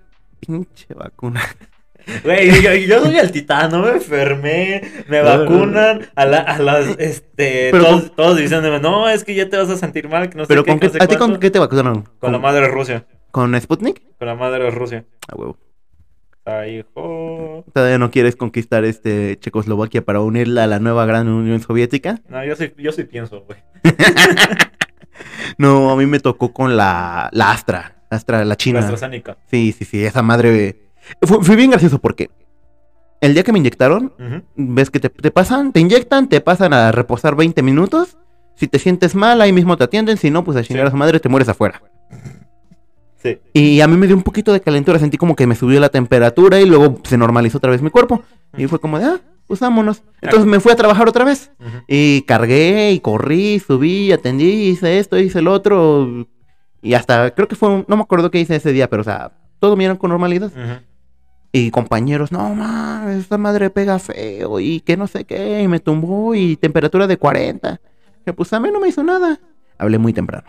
pinche 0.41 0.95
vacuna. 0.95 1.43
Güey, 2.22 2.62
yo, 2.62 2.72
yo 2.74 3.03
soy 3.03 3.16
el 3.18 3.33
titán, 3.33 3.70
no 3.72 3.81
me 3.81 3.91
enfermé, 3.91 4.81
me 5.09 5.22
No, 5.22 5.24
no, 5.24 5.39
vacunan 5.41 6.09
a, 6.14 6.24
la- 6.24 6.39
a 6.39 6.59
las, 6.61 6.87
este, 7.01 7.70
Pero 7.72 7.85
todos, 7.85 8.03
con- 8.03 8.14
todos 8.16 8.37
diciéndome, 8.39 8.79
no, 8.79 9.09
es 9.09 9.24
que 9.24 9.35
ya 9.35 9.49
te 9.49 9.57
vas 9.57 9.68
a 9.70 9.77
sentir 9.77 10.09
mal, 10.09 10.31
que 10.31 10.37
no 10.37 10.45
sé 10.45 10.49
Pero 10.49 10.62
qué, 10.62 10.70
con 10.70 10.79
qué, 10.79 10.87
¿a 10.87 10.91
ti 11.09 11.16
con 11.16 11.31
cuánto". 11.31 11.41
qué 11.41 11.51
te 11.51 11.59
vacunaron? 11.59 12.09
Con 12.20 12.31
la 12.31 12.39
madre 12.39 12.61
de 12.62 12.68
Rusia, 12.68 13.05
¿Con 13.33 13.61
Sputnik? 13.61 14.01
con 14.18 14.29
la 14.29 14.37
madre 14.37 14.62
de 14.64 14.70
Rusia. 14.70 15.05
A 15.27 15.35
huevo. 15.35 15.59
Ay, 16.47 16.78
hijo. 16.78 17.64
¿Todavía 17.74 17.99
no 17.99 18.11
quieres 18.12 18.36
conquistar 18.36 18.84
este 18.84 19.36
Checoslovaquia 19.40 20.05
para 20.05 20.20
unirla 20.20 20.64
a 20.64 20.66
la 20.68 20.78
nueva 20.78 21.05
gran 21.05 21.28
Unión 21.28 21.61
Soviética? 21.61 22.20
No, 22.28 22.44
yo 22.44 22.55
sí, 22.57 22.72
yo 22.78 22.92
sí 22.92 23.05
pienso, 23.05 23.40
güey. 23.42 23.59
No, 25.59 25.90
a 25.90 25.97
mí 25.97 26.07
me 26.07 26.20
tocó 26.20 26.53
con 26.53 26.76
la, 26.76 27.28
la 27.32 27.51
Astra. 27.51 27.97
Astra, 28.11 28.38
la 28.38 28.44
La 28.44 28.57
China. 28.57 28.78
AstraZeneca. 28.80 29.36
Sí, 29.51 29.74
sí, 29.76 29.84
sí, 29.84 30.05
esa 30.05 30.22
madre. 30.22 30.90
Fue, 31.22 31.42
fue 31.42 31.57
bien 31.57 31.70
gracioso 31.70 31.99
porque 31.99 32.30
el 33.20 33.34
día 33.34 33.42
que 33.42 33.53
me 33.53 33.59
inyectaron, 33.59 34.12
ves 34.55 34.90
que 34.90 35.01
te, 35.01 35.09
te 35.09 35.30
pasan, 35.30 35.72
te 35.72 35.80
inyectan, 35.80 36.28
te 36.28 36.40
pasan 36.40 36.72
a 36.74 36.92
reposar 36.92 37.34
20 37.34 37.62
minutos. 37.62 38.18
Si 38.55 38.68
te 38.68 38.78
sientes 38.78 39.14
mal, 39.14 39.40
ahí 39.40 39.53
mismo 39.53 39.76
te 39.76 39.84
atienden. 39.84 40.16
Si 40.16 40.30
no, 40.30 40.44
pues 40.44 40.57
a 40.57 40.62
chingar 40.62 40.84
Sí. 40.84 40.88
a 40.88 40.90
su 40.92 40.97
madre 40.97 41.18
te 41.20 41.28
mueres 41.28 41.49
afuera. 41.49 41.82
Sí. 43.22 43.38
Y 43.54 43.80
a 43.80 43.86
mí 43.88 43.96
me 43.96 44.06
dio 44.06 44.14
un 44.16 44.22
poquito 44.22 44.52
de 44.52 44.60
calentura, 44.60 44.98
sentí 44.98 45.16
como 45.16 45.34
que 45.36 45.46
me 45.46 45.54
subió 45.56 45.80
la 45.80 45.88
temperatura 45.88 46.60
y 46.60 46.66
luego 46.66 47.00
se 47.04 47.16
normalizó 47.18 47.58
otra 47.58 47.70
vez 47.70 47.82
mi 47.82 47.90
cuerpo. 47.90 48.22
Y 48.56 48.66
fue 48.66 48.78
como 48.78 48.98
de, 48.98 49.04
ah, 49.06 49.20
pues 49.46 49.60
vámonos. 49.60 50.02
Entonces 50.22 50.46
me 50.46 50.60
fui 50.60 50.72
a 50.72 50.76
trabajar 50.76 51.08
otra 51.08 51.24
vez. 51.24 51.50
Y 51.88 52.22
cargué 52.22 52.92
y 52.92 53.00
corrí, 53.00 53.58
subí, 53.58 54.12
atendí, 54.12 54.68
hice 54.68 54.98
esto, 54.98 55.18
hice 55.18 55.38
el 55.40 55.48
otro. 55.48 56.26
Y 56.82 56.94
hasta, 56.94 57.32
creo 57.34 57.48
que 57.48 57.56
fue, 57.56 57.68
un- 57.68 57.84
no 57.88 57.96
me 57.96 58.02
acuerdo 58.02 58.30
qué 58.30 58.38
hice 58.38 58.54
ese 58.56 58.72
día, 58.72 58.88
pero 58.88 59.00
o 59.00 59.04
sea, 59.04 59.32
todo 59.58 59.74
vieron 59.76 59.96
con 59.96 60.10
normalidad. 60.10 60.52
Y 61.52 61.70
compañeros, 61.70 62.32
no 62.32 62.54
mames, 62.54 63.16
esta 63.18 63.38
madre 63.38 63.70
pega 63.70 63.98
feo 63.98 64.60
y 64.60 64.80
que 64.80 64.96
no 64.96 65.06
sé 65.06 65.24
qué, 65.24 65.62
y 65.62 65.68
me 65.68 65.80
tumbó 65.80 66.34
y 66.34 66.56
temperatura 66.56 67.06
de 67.06 67.16
40. 67.16 67.80
Que 68.24 68.32
pues 68.34 68.52
a 68.52 68.60
mí 68.60 68.68
no 68.72 68.78
me 68.78 68.88
hizo 68.88 69.02
nada. 69.02 69.40
Hablé 69.78 69.96
muy 69.98 70.12
temprano. 70.12 70.46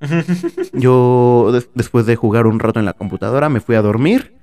Yo, 0.72 1.50
des- 1.52 1.70
después 1.74 2.06
de 2.06 2.16
jugar 2.16 2.46
un 2.46 2.58
rato 2.60 2.78
en 2.78 2.84
la 2.86 2.92
computadora, 2.92 3.48
me 3.48 3.60
fui 3.60 3.74
a 3.76 3.82
dormir. 3.82 4.34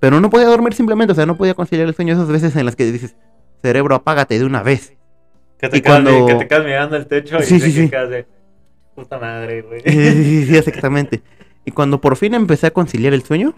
Pero 0.00 0.20
no 0.20 0.30
podía 0.30 0.46
dormir 0.46 0.74
simplemente, 0.74 1.12
o 1.12 1.14
sea, 1.14 1.26
no 1.26 1.36
podía 1.36 1.54
conciliar 1.54 1.88
el 1.88 1.94
sueño 1.94 2.14
esas 2.14 2.28
veces 2.28 2.54
en 2.54 2.64
las 2.66 2.76
que 2.76 2.90
dices, 2.92 3.16
cerebro, 3.62 3.94
apágate 3.96 4.38
de 4.38 4.44
una 4.44 4.62
vez. 4.62 4.96
Que 5.58 5.68
te, 5.68 5.78
Y 5.78 5.80
quedas, 5.80 6.02
cuando- 6.02 6.26
que 6.26 6.34
te 6.36 6.46
quedas 6.46 6.64
mirando 6.64 6.96
el 6.96 7.06
techo 7.06 7.36
y 7.38 7.42
Sí, 7.42 7.58
te 7.58 7.64
sí, 7.66 7.72
sí. 7.72 7.90
quedas 7.90 8.10
de 8.10 8.26
puta 8.94 9.18
madre, 9.18 9.62
güey. 9.62 9.80
Sí, 9.84 10.12
sí, 10.12 10.46
sí, 10.46 10.56
exactamente. 10.56 11.22
Y 11.64 11.72
cuando 11.72 12.00
por 12.00 12.16
fin 12.16 12.34
empecé 12.34 12.68
a 12.68 12.70
conciliar 12.70 13.12
el 13.12 13.22
sueño, 13.24 13.54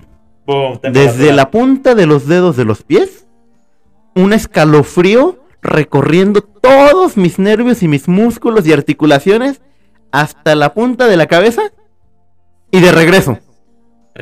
desde 0.83 1.33
la 1.33 1.51
punta 1.51 1.95
de 1.95 2.07
los 2.07 2.27
dedos 2.27 2.57
de 2.57 2.65
los 2.65 2.83
pies, 2.83 3.27
un 4.17 4.33
escalofrío 4.33 5.39
recorriendo 5.63 6.41
todos 6.43 7.17
mis 7.19 7.39
nervios 7.39 7.83
y 7.83 7.89
mis 7.89 8.09
músculos 8.09 8.67
y 8.67 8.73
articulaciones 8.73 9.61
hasta 10.13 10.55
la 10.55 10.75
punta 10.75 11.07
de 11.07 11.17
la 11.17 11.27
cabeza 11.27 11.63
y 12.71 12.81
de 12.81 12.93
regreso. 12.93 13.39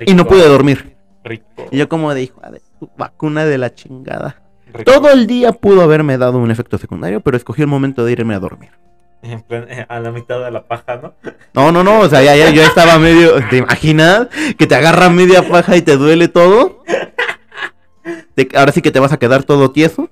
Y 0.07 0.15
no 0.15 0.27
pude 0.27 0.47
dormir. 0.47 0.97
Rico. 1.25 1.67
Y 1.71 1.79
yo 1.79 1.89
como 1.89 2.15
de 2.15 2.23
hijo 2.23 2.41
de 2.51 2.61
vacuna 2.97 3.45
de 3.45 3.59
la 3.59 3.75
chingada. 3.75 4.43
rico. 4.73 4.85
Todo 4.91 5.11
el 5.11 5.27
día 5.27 5.53
pudo 5.53 5.83
haberme 5.83 6.17
dado 6.19 6.39
un 6.39 6.51
efecto 6.51 6.79
secundario, 6.79 7.21
pero 7.21 7.37
escogí 7.37 7.63
el 7.63 7.69
momento 7.69 8.05
de 8.05 8.13
irme 8.13 8.35
a 8.35 8.39
dormir. 8.39 8.71
En 9.21 9.43
plan, 9.43 9.67
eh, 9.69 9.85
a 9.89 9.99
la 9.99 10.13
mitad 10.13 10.39
de 10.45 10.51
la 10.53 10.63
paja, 10.63 11.01
¿no? 11.03 11.13
No, 11.53 11.73
no, 11.73 11.83
no, 11.83 12.01
o 12.01 12.09
sea, 12.09 12.23
ya, 12.23 12.37
ya, 12.37 12.51
yo 12.51 12.63
estaba 12.63 12.99
medio. 13.01 13.33
¿Te 13.51 13.57
imaginas? 13.57 14.29
Que 14.57 14.67
te 14.69 14.77
agarra 14.77 15.11
media 15.11 15.43
paja 15.49 15.77
y 15.77 15.83
te 15.83 15.97
duele 15.97 16.29
todo. 16.29 16.85
Te- 18.37 18.49
ahora 18.57 18.71
sí 18.71 18.81
que 18.81 18.93
te 18.93 19.01
vas 19.01 19.13
a 19.13 19.19
quedar 19.19 19.43
todo 19.43 19.73
tieso. 19.73 20.09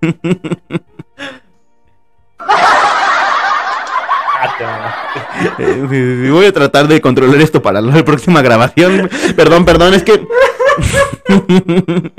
sí, 5.90 6.28
voy 6.30 6.46
a 6.46 6.52
tratar 6.52 6.88
de 6.88 7.00
controlar 7.00 7.40
esto 7.40 7.62
para 7.62 7.80
la 7.80 8.04
próxima 8.04 8.42
grabación. 8.42 9.08
Perdón, 9.36 9.64
perdón, 9.64 9.94
es 9.94 10.02
que. 10.02 10.26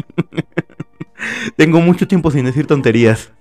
Tengo 1.58 1.80
mucho 1.82 2.08
tiempo 2.08 2.30
sin 2.32 2.46
decir 2.46 2.68
tonterías. 2.68 3.32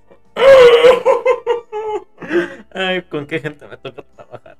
Ay, 2.73 3.03
¿con 3.03 3.27
qué 3.27 3.39
gente 3.41 3.67
me 3.69 3.77
toca 3.77 4.03
trabajar? 4.17 4.57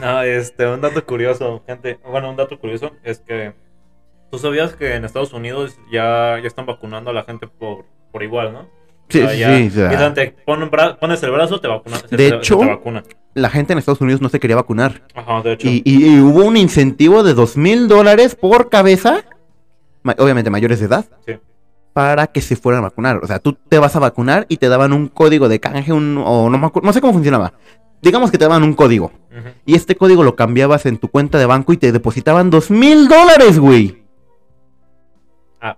No, 0.00 0.22
este, 0.22 0.66
un 0.66 0.80
dato 0.80 1.04
curioso, 1.04 1.62
gente. 1.66 1.98
Bueno, 2.08 2.30
un 2.30 2.36
dato 2.36 2.58
curioso 2.58 2.92
es 3.02 3.18
que 3.20 3.54
tú 4.30 4.38
sabías 4.38 4.74
que 4.74 4.94
en 4.94 5.04
Estados 5.04 5.32
Unidos 5.32 5.76
ya, 5.90 6.38
ya 6.40 6.46
están 6.46 6.66
vacunando 6.66 7.10
a 7.10 7.14
la 7.14 7.24
gente 7.24 7.46
por, 7.48 7.84
por 8.12 8.22
igual, 8.22 8.52
¿no? 8.52 8.68
Sí, 9.08 9.20
O 9.20 9.22
sea, 9.28 9.30
sí, 9.32 9.38
ya- 9.40 9.56
sí, 9.56 9.66
o 9.66 9.70
sea, 9.70 9.88
dicen, 9.90 10.14
te 10.14 10.30
pon 10.44 10.62
un 10.62 10.70
bra- 10.70 10.96
pones 10.98 11.22
el 11.22 11.30
brazo, 11.32 11.60
te 11.60 11.66
vacunan. 11.68 12.00
De 12.10 12.16
te- 12.16 12.28
hecho- 12.36 12.58
te 12.58 12.66
vacuna. 12.66 13.02
La 13.34 13.50
gente 13.50 13.72
en 13.72 13.78
Estados 13.78 14.00
Unidos 14.00 14.20
no 14.20 14.28
se 14.28 14.40
quería 14.40 14.56
vacunar. 14.56 15.02
Ajá, 15.14 15.42
de 15.42 15.52
hecho. 15.52 15.68
Y, 15.68 15.82
y- 15.84 16.14
y 16.16 16.20
hubo 16.20 16.44
un 16.44 16.56
incentivo 16.56 17.22
de 17.22 17.34
dos 17.34 17.56
mil 17.56 17.86
dólares 17.88 18.34
por 18.34 18.68
cabeza, 18.68 19.24
obviamente 20.18 20.50
mayores 20.50 20.80
de 20.80 20.86
edad, 20.86 21.04
Sí. 21.26 21.34
para 21.92 22.26
que 22.28 22.40
se 22.40 22.56
fueran 22.56 22.80
a 22.80 22.88
vacunar. 22.88 23.20
O 23.22 23.26
sea, 23.26 23.38
tú 23.38 23.52
te 23.68 23.78
vas 23.78 23.94
a 23.96 24.00
vacunar 24.00 24.46
y 24.48 24.56
te 24.56 24.68
daban 24.68 24.92
un 24.92 25.08
código 25.08 25.48
de 25.48 25.60
canje, 25.60 25.92
un, 25.92 26.18
o 26.24 26.48
no, 26.50 26.72
no 26.82 26.92
sé 26.92 27.00
cómo 27.00 27.12
funcionaba. 27.12 27.52
Digamos 28.02 28.30
que 28.30 28.38
te 28.38 28.44
daban 28.44 28.62
un 28.62 28.72
código. 28.74 29.12
Y 29.66 29.74
este 29.74 29.94
código 29.94 30.24
lo 30.24 30.34
cambiabas 30.34 30.86
en 30.86 30.96
tu 30.98 31.08
cuenta 31.08 31.38
de 31.38 31.44
banco 31.46 31.72
y 31.72 31.76
te 31.76 31.92
depositaban 31.92 32.48
dos 32.50 32.70
mil 32.70 33.08
dólares, 33.08 33.58
güey. 33.58 34.02
Ah, 35.60 35.76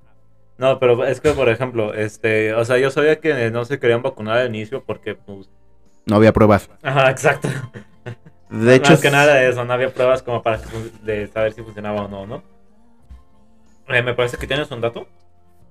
no, 0.59 0.79
pero 0.79 1.05
es 1.05 1.21
que, 1.21 1.33
por 1.33 1.49
ejemplo, 1.49 1.93
este, 1.95 2.55
o 2.55 2.65
sea, 2.65 2.79
yo 2.79 2.91
sabía 2.91 3.19
que 3.21 3.51
no 3.51 3.65
se 3.65 3.79
querían 3.81 4.03
vacunar 4.03 4.39
al 4.39 4.49
inicio 4.55 4.85
porque, 4.85 5.17
pues, 5.17 5.49
No 6.07 6.17
había 6.17 6.33
pruebas. 6.33 6.69
ajá, 6.83 7.11
exacto. 7.11 7.49
De 8.51 8.75
hecho, 8.75 8.91
Más 8.93 9.01
que 9.01 9.11
nada 9.11 9.35
de 9.35 9.49
eso, 9.49 9.65
no 9.65 9.73
había 9.73 9.93
pruebas 9.95 10.23
como 10.23 10.43
para 10.43 10.61
de 11.05 11.27
saber 11.29 11.53
si 11.55 11.63
funcionaba 11.63 12.03
o 12.03 12.09
no, 12.09 12.27
¿no? 12.27 12.43
Eh, 13.89 14.03
me 14.03 14.15
parece 14.15 14.37
que 14.37 14.47
tienes 14.47 14.71
un 14.71 14.81
dato. 14.81 15.07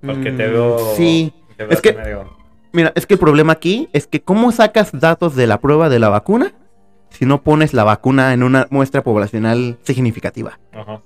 Porque 0.04 0.32
te 0.32 0.48
Mm, 0.48 0.52
veo. 0.52 0.96
Sí. 0.96 1.32
te 1.58 1.64
veo 1.66 1.74
Es 1.74 1.82
que- 1.82 1.94
medio- 1.94 2.36
Mira, 2.74 2.92
es 2.96 3.06
que 3.06 3.16
el 3.16 3.20
problema 3.20 3.54
aquí 3.54 3.90
es 3.94 4.08
que 4.08 4.22
¿cómo 4.22 4.52
sacas 4.52 4.90
datos 4.94 5.36
de 5.36 5.46
la 5.46 5.60
prueba 5.60 5.90
de 5.90 6.00
la 6.00 6.08
vacuna 6.10 6.54
si 7.10 7.26
no 7.26 7.42
pones 7.44 7.74
la 7.74 7.84
vacuna 7.84 8.34
en 8.34 8.42
una 8.44 8.66
muestra 8.72 9.04
poblacional 9.04 9.78
significativa? 9.84 10.58
Ajá. 10.72 11.02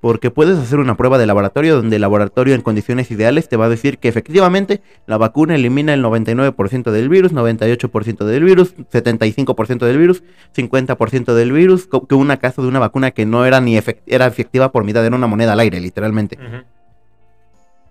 Porque 0.00 0.30
puedes 0.30 0.56
hacer 0.58 0.78
una 0.78 0.96
prueba 0.96 1.18
de 1.18 1.26
laboratorio 1.26 1.74
donde 1.74 1.96
el 1.96 2.02
laboratorio 2.02 2.54
en 2.54 2.60
condiciones 2.60 3.10
ideales 3.10 3.48
te 3.48 3.56
va 3.56 3.64
a 3.64 3.68
decir 3.68 3.98
que 3.98 4.06
efectivamente 4.08 4.80
la 5.06 5.16
vacuna 5.16 5.56
elimina 5.56 5.92
el 5.92 6.04
99% 6.04 6.92
del 6.92 7.08
virus, 7.08 7.32
98% 7.32 8.24
del 8.24 8.44
virus, 8.44 8.76
75% 8.92 9.78
del 9.86 9.98
virus, 9.98 10.22
50% 10.56 11.34
del 11.34 11.50
virus, 11.52 11.88
que 12.08 12.14
un 12.14 12.28
caso 12.36 12.62
de 12.62 12.68
una 12.68 12.78
vacuna 12.78 13.10
que 13.10 13.26
no 13.26 13.44
era 13.44 13.60
ni 13.60 13.76
efect- 13.76 14.02
era 14.06 14.26
efectiva 14.26 14.70
por 14.70 14.84
mitad, 14.84 15.04
era 15.04 15.16
una 15.16 15.26
moneda 15.26 15.54
al 15.54 15.60
aire, 15.60 15.80
literalmente. 15.80 16.38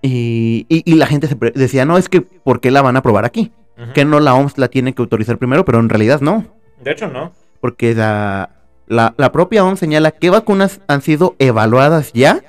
Y, 0.02 0.66
y- 0.70 0.84
y 0.86 0.96
la 0.96 1.08
gente 1.08 1.28
se 1.28 1.36
decía, 1.56 1.84
no, 1.86 1.98
es 1.98 2.08
que 2.08 2.22
¿por 2.22 2.62
qué 2.62 2.72
la 2.72 2.82
van 2.82 2.96
a 2.98 3.02
probar 3.02 3.26
aquí? 3.26 3.52
Que 3.94 4.06
no 4.06 4.20
la 4.20 4.34
OMS 4.34 4.58
la 4.58 4.70
tiene 4.70 4.94
que 4.94 5.02
autorizar 5.02 5.38
primero, 5.38 5.66
pero 5.66 5.80
en 5.80 5.90
realidad 5.90 6.22
no. 6.22 6.46
De 6.84 6.92
hecho, 6.92 7.08
no. 7.10 7.32
Porque 7.62 7.94
la, 7.94 8.50
la, 8.88 9.14
la 9.18 9.32
propia 9.32 9.64
OMS 9.66 9.80
señala 9.80 10.12
qué 10.12 10.30
vacunas 10.30 10.82
han 10.88 11.02
sido 11.02 11.36
evaluadas 11.40 12.14
ya 12.14 12.42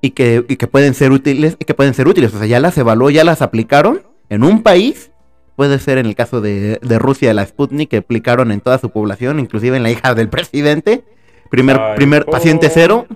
y 0.00 0.10
que, 0.10 0.44
y 0.48 0.56
que 0.56 0.66
pueden 0.66 0.94
ser 0.94 1.12
útiles, 1.12 1.56
y 1.58 1.64
que 1.64 1.74
pueden 1.74 1.94
ser 1.94 2.08
útiles. 2.08 2.34
O 2.34 2.38
sea, 2.38 2.46
ya 2.46 2.60
las 2.60 2.76
evaluó, 2.78 3.10
ya 3.10 3.24
las 3.24 3.42
aplicaron 3.42 4.02
en 4.28 4.44
un 4.44 4.62
país. 4.62 5.10
Puede 5.56 5.78
ser 5.78 5.98
en 5.98 6.06
el 6.06 6.14
caso 6.14 6.40
de, 6.40 6.78
de 6.80 6.98
Rusia, 6.98 7.34
la 7.34 7.44
Sputnik, 7.44 7.90
que 7.90 7.96
aplicaron 7.98 8.50
en 8.50 8.60
toda 8.60 8.78
su 8.78 8.90
población, 8.90 9.38
inclusive 9.40 9.76
en 9.76 9.82
la 9.82 9.90
hija 9.90 10.14
del 10.14 10.28
presidente. 10.30 11.04
Primer, 11.50 11.78
Ay, 11.78 11.96
primer 11.96 12.24
paciente 12.24 12.70
cero. 12.72 13.06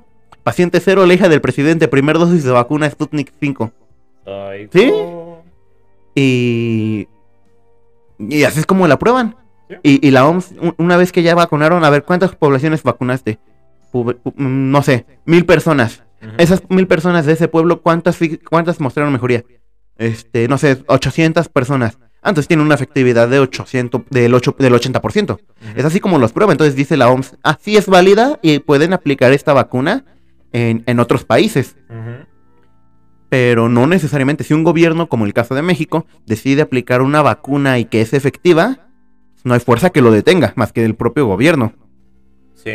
Paciente 0.42 0.80
cero, 0.80 1.06
la 1.06 1.14
hija 1.14 1.30
del 1.30 1.40
presidente, 1.40 1.88
primer 1.88 2.18
dosis 2.18 2.44
de 2.44 2.50
vacuna 2.50 2.90
Sputnik 2.90 3.32
5. 3.40 3.72
Ay, 4.26 4.68
¿Sí? 4.70 4.90
oh. 4.92 5.42
Y. 6.14 7.08
Y 8.18 8.44
así 8.44 8.60
es 8.60 8.66
como 8.66 8.86
la 8.86 8.98
prueban. 8.98 9.36
Y, 9.82 10.06
y 10.06 10.10
la 10.10 10.26
OMS, 10.26 10.54
una 10.76 10.96
vez 10.96 11.12
que 11.12 11.22
ya 11.22 11.34
vacunaron, 11.34 11.84
a 11.84 11.90
ver, 11.90 12.04
¿cuántas 12.04 12.34
poblaciones 12.34 12.82
vacunaste? 12.82 13.38
No 14.36 14.82
sé, 14.82 15.06
mil 15.24 15.44
personas. 15.46 16.02
Esas 16.38 16.62
mil 16.68 16.86
personas 16.86 17.26
de 17.26 17.32
ese 17.32 17.48
pueblo, 17.48 17.82
¿cuántas, 17.82 18.18
cuántas 18.48 18.80
mostraron 18.80 19.12
mejoría? 19.12 19.44
Este, 19.96 20.48
no 20.48 20.58
sé, 20.58 20.82
800 20.86 21.48
personas. 21.48 21.98
Entonces 22.16 22.48
tiene 22.48 22.62
una 22.62 22.74
efectividad 22.74 23.28
de 23.28 23.38
800, 23.38 24.02
del, 24.08 24.32
8, 24.32 24.56
del 24.58 24.72
80%. 24.72 25.32
Ujú. 25.32 25.40
Es 25.76 25.84
así 25.84 26.00
como 26.00 26.18
los 26.18 26.32
prueba. 26.32 26.52
Entonces 26.52 26.74
dice 26.74 26.96
la 26.96 27.10
OMS, 27.10 27.36
así 27.42 27.76
es 27.76 27.86
válida 27.86 28.38
y 28.42 28.60
pueden 28.60 28.94
aplicar 28.94 29.32
esta 29.32 29.52
vacuna 29.52 30.04
en, 30.52 30.82
en 30.86 31.00
otros 31.00 31.24
países. 31.24 31.76
Pero 33.28 33.68
no 33.68 33.86
necesariamente. 33.86 34.44
Si 34.44 34.54
un 34.54 34.64
gobierno, 34.64 35.08
como 35.08 35.26
el 35.26 35.34
caso 35.34 35.54
de 35.54 35.62
México, 35.62 36.06
decide 36.24 36.62
aplicar 36.62 37.02
una 37.02 37.20
vacuna 37.20 37.78
y 37.78 37.84
que 37.84 38.00
es 38.00 38.14
efectiva, 38.14 38.83
no 39.44 39.54
hay 39.54 39.60
fuerza 39.60 39.90
que 39.90 40.00
lo 40.00 40.10
detenga, 40.10 40.52
más 40.56 40.72
que 40.72 40.84
el 40.84 40.96
propio 40.96 41.26
gobierno. 41.26 41.74
Sí. 42.54 42.72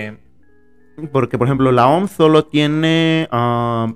Porque, 1.11 1.38
por 1.38 1.47
ejemplo, 1.47 1.72
la 1.72 1.88
OMS 1.88 2.11
solo 2.11 2.45
tiene... 2.45 3.28
ah, 3.32 3.93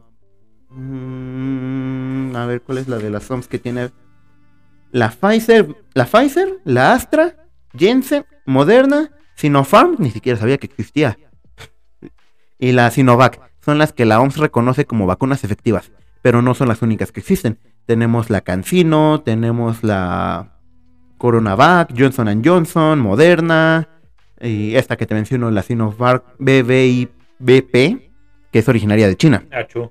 mm, 0.69 2.35
a 2.35 2.45
ver, 2.47 2.61
¿cuál 2.61 2.79
es 2.79 2.87
la 2.87 2.97
de 2.97 3.09
las 3.09 3.29
OMS 3.29 3.47
que 3.47 3.59
tiene? 3.59 3.91
La 4.91 5.09
Pfizer, 5.09 5.75
la 5.93 6.05
Pfizer, 6.05 6.59
la 6.65 6.93
Astra, 6.93 7.35
Janssen, 7.77 8.25
Moderna, 8.45 9.11
Sinopharm, 9.35 9.95
ni 9.99 10.11
siquiera 10.11 10.39
sabía 10.39 10.57
que 10.57 10.67
existía. 10.67 11.17
Y 12.59 12.71
la 12.71 12.89
Sinovac, 12.91 13.39
son 13.61 13.77
las 13.77 13.93
que 13.93 14.05
la 14.05 14.19
OMS 14.19 14.37
reconoce 14.37 14.85
como 14.85 15.05
vacunas 15.05 15.43
efectivas, 15.43 15.91
pero 16.21 16.41
no 16.41 16.53
son 16.53 16.67
las 16.67 16.81
únicas 16.81 17.11
que 17.11 17.19
existen. 17.19 17.59
Tenemos 17.85 18.29
la 18.29 18.41
CanSino, 18.41 19.21
tenemos 19.21 19.83
la 19.83 20.52
Coronavac, 21.23 21.93
Johnson 21.97 22.41
Johnson, 22.43 22.99
Moderna, 22.99 23.87
y 24.41 24.75
esta 24.75 24.97
que 24.97 25.05
te 25.05 25.15
menciono, 25.15 25.49
la 25.51 25.63
Sinovac 25.63 26.21
BBIBP, 26.37 27.71
que 28.51 28.59
es 28.59 28.67
originaria 28.67 29.07
de 29.07 29.15
China. 29.15 29.45
Achú. 29.49 29.89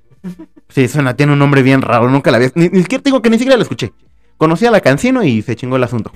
Sí, 0.68 0.88
suena, 0.88 1.16
tiene 1.16 1.32
un 1.32 1.38
nombre 1.38 1.62
bien 1.62 1.80
raro, 1.80 2.10
nunca 2.10 2.30
la 2.30 2.36
había... 2.36 2.50
Ni, 2.54 2.68
ni 2.68 2.82
siquiera 2.82 3.00
digo 3.02 3.22
que 3.22 3.30
ni 3.30 3.38
siquiera 3.38 3.56
la 3.56 3.62
escuché. 3.62 3.94
Conocí 4.36 4.66
a 4.66 4.70
la 4.70 4.82
Cancino 4.82 5.24
y 5.24 5.40
se 5.40 5.56
chingó 5.56 5.76
el 5.76 5.84
asunto. 5.84 6.12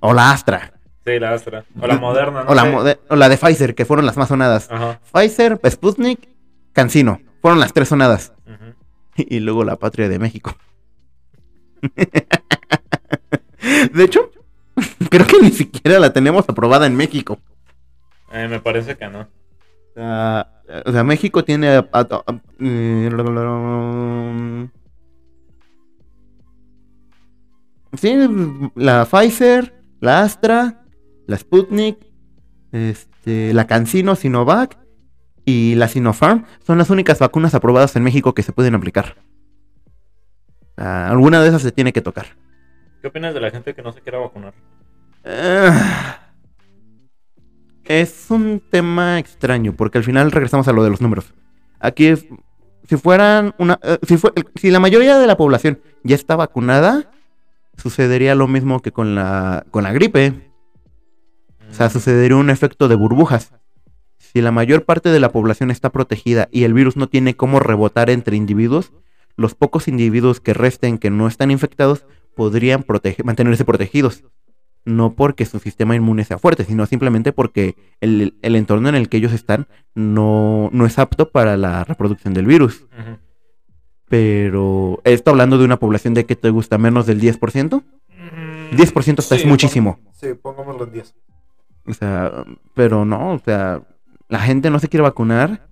O 0.00 0.12
la 0.12 0.32
Astra. 0.32 0.74
Sí, 1.06 1.18
la 1.18 1.32
Astra. 1.32 1.64
O 1.80 1.86
la 1.86 1.96
Moderna, 1.96 2.44
¿no? 2.44 2.50
o, 2.50 2.54
la 2.54 2.98
o 3.08 3.28
de 3.30 3.38
Pfizer, 3.38 3.74
que 3.74 3.86
fueron 3.86 4.04
las 4.04 4.18
más 4.18 4.28
sonadas. 4.28 4.70
Ajá. 4.70 5.00
Pfizer, 5.10 5.58
Sputnik, 5.70 6.28
Cancino. 6.74 7.18
Fueron 7.40 7.60
las 7.60 7.72
tres 7.72 7.88
sonadas. 7.88 8.34
Ujú. 8.46 8.74
Y 9.30 9.40
luego 9.40 9.64
la 9.64 9.76
patria 9.76 10.10
de 10.10 10.18
México. 10.18 10.54
De 13.92 14.04
hecho, 14.04 14.30
creo 15.10 15.26
que 15.26 15.40
ni 15.40 15.50
siquiera 15.50 15.98
la 15.98 16.12
tenemos 16.12 16.48
aprobada 16.48 16.86
en 16.86 16.96
México. 16.96 17.38
Eh, 18.32 18.48
me 18.48 18.60
parece 18.60 18.96
que 18.96 19.08
no. 19.08 19.28
O 20.86 20.92
sea, 20.92 21.04
México 21.04 21.44
tiene... 21.44 21.84
eh, 22.60 23.10
Sí, 27.96 28.16
la 28.74 29.04
Pfizer, 29.04 29.72
la 30.00 30.22
Astra, 30.22 30.82
la 31.26 31.38
Sputnik, 31.38 31.98
este, 32.72 33.54
la 33.54 33.66
CanSino, 33.66 34.16
Sinovac 34.16 34.78
y 35.44 35.76
la 35.76 35.86
Sinopharm 35.86 36.44
son 36.66 36.78
las 36.78 36.90
únicas 36.90 37.20
vacunas 37.20 37.54
aprobadas 37.54 37.94
en 37.94 38.02
México 38.02 38.34
que 38.34 38.42
se 38.42 38.52
pueden 38.52 38.74
aplicar. 38.74 39.16
Ah, 40.76 41.08
alguna 41.08 41.40
de 41.40 41.48
esas 41.48 41.62
se 41.62 41.70
tiene 41.70 41.92
que 41.92 42.00
tocar. 42.02 42.26
¿Qué 43.04 43.08
opinas 43.08 43.34
de 43.34 43.40
la 43.42 43.50
gente 43.50 43.74
que 43.74 43.82
no 43.82 43.92
se 43.92 44.00
quiera 44.00 44.16
vacunar? 44.18 44.54
Ah, 45.26 46.20
Es 47.84 48.30
un 48.30 48.62
tema 48.70 49.18
extraño, 49.18 49.74
porque 49.76 49.98
al 49.98 50.04
final 50.04 50.32
regresamos 50.32 50.68
a 50.68 50.72
lo 50.72 50.82
de 50.82 50.88
los 50.88 51.02
números. 51.02 51.34
Aquí, 51.80 52.06
es- 52.06 52.24
si 52.88 52.96
fueran 52.96 53.54
una. 53.58 53.78
eh, 53.82 53.98
si, 54.08 54.16
fue- 54.16 54.32
si 54.54 54.70
la 54.70 54.80
mayoría 54.80 55.18
de 55.18 55.26
la 55.26 55.36
población 55.36 55.82
ya 56.02 56.14
está 56.14 56.34
vacunada, 56.34 57.10
sucedería 57.76 58.34
lo 58.34 58.48
mismo 58.48 58.80
que 58.80 58.90
con 58.90 59.14
la, 59.14 59.66
con 59.70 59.84
la 59.84 59.92
gripe. 59.92 60.50
O 61.70 61.74
sea, 61.74 61.88
Mm, 61.88 61.90
sucedería 61.90 62.38
un 62.38 62.48
efecto 62.48 62.88
de 62.88 62.94
burbujas. 62.94 63.52
Si 64.16 64.40
la 64.40 64.50
mayor 64.50 64.86
parte 64.86 65.10
de 65.10 65.20
la 65.20 65.28
población 65.30 65.70
está 65.70 65.92
protegida 65.92 66.48
y 66.50 66.64
el 66.64 66.72
virus 66.72 66.96
no 66.96 67.06
tiene 67.10 67.36
cómo 67.36 67.60
rebotar 67.60 68.08
entre 68.08 68.34
individuos, 68.38 68.94
los 69.36 69.54
pocos 69.54 69.88
individuos 69.88 70.40
que 70.40 70.54
resten 70.54 70.96
que 70.96 71.10
no 71.10 71.26
están 71.28 71.50
infectados 71.50 72.06
podrían 72.34 72.82
protege- 72.84 73.24
mantenerse 73.24 73.64
protegidos. 73.64 74.24
No 74.86 75.14
porque 75.14 75.46
su 75.46 75.58
sistema 75.60 75.96
inmune 75.96 76.24
sea 76.24 76.36
fuerte, 76.38 76.64
sino 76.64 76.84
simplemente 76.84 77.32
porque 77.32 77.74
el, 78.02 78.36
el 78.42 78.54
entorno 78.54 78.90
en 78.90 78.94
el 78.94 79.08
que 79.08 79.16
ellos 79.16 79.32
están 79.32 79.66
no, 79.94 80.68
no 80.72 80.84
es 80.84 80.98
apto 80.98 81.30
para 81.30 81.56
la 81.56 81.84
reproducción 81.84 82.34
del 82.34 82.44
virus. 82.46 82.82
ujú. 82.92 83.18
Pero, 84.08 85.00
¿esto 85.04 85.30
hablando 85.30 85.56
de 85.58 85.64
una 85.64 85.78
población 85.78 86.14
de 86.14 86.26
que 86.26 86.36
te 86.36 86.50
gusta 86.50 86.76
menos 86.78 87.06
del 87.06 87.20
10%? 87.20 87.82
Mm, 87.82 88.76
10% 88.76 89.18
hasta 89.20 89.34
es 89.36 89.42
sí, 89.42 89.48
muchísimo. 89.48 89.96
pon- 90.02 90.12
Sí, 90.14 90.26
pongámoslo 90.40 90.84
en 90.84 90.92
10. 90.92 91.14
O 91.86 91.94
sea, 91.94 92.44
pero 92.74 93.04
no, 93.04 93.32
o 93.32 93.38
sea, 93.38 93.82
la 94.28 94.40
gente 94.40 94.70
no 94.70 94.78
se 94.78 94.88
quiere 94.88 95.02
vacunar 95.02 95.68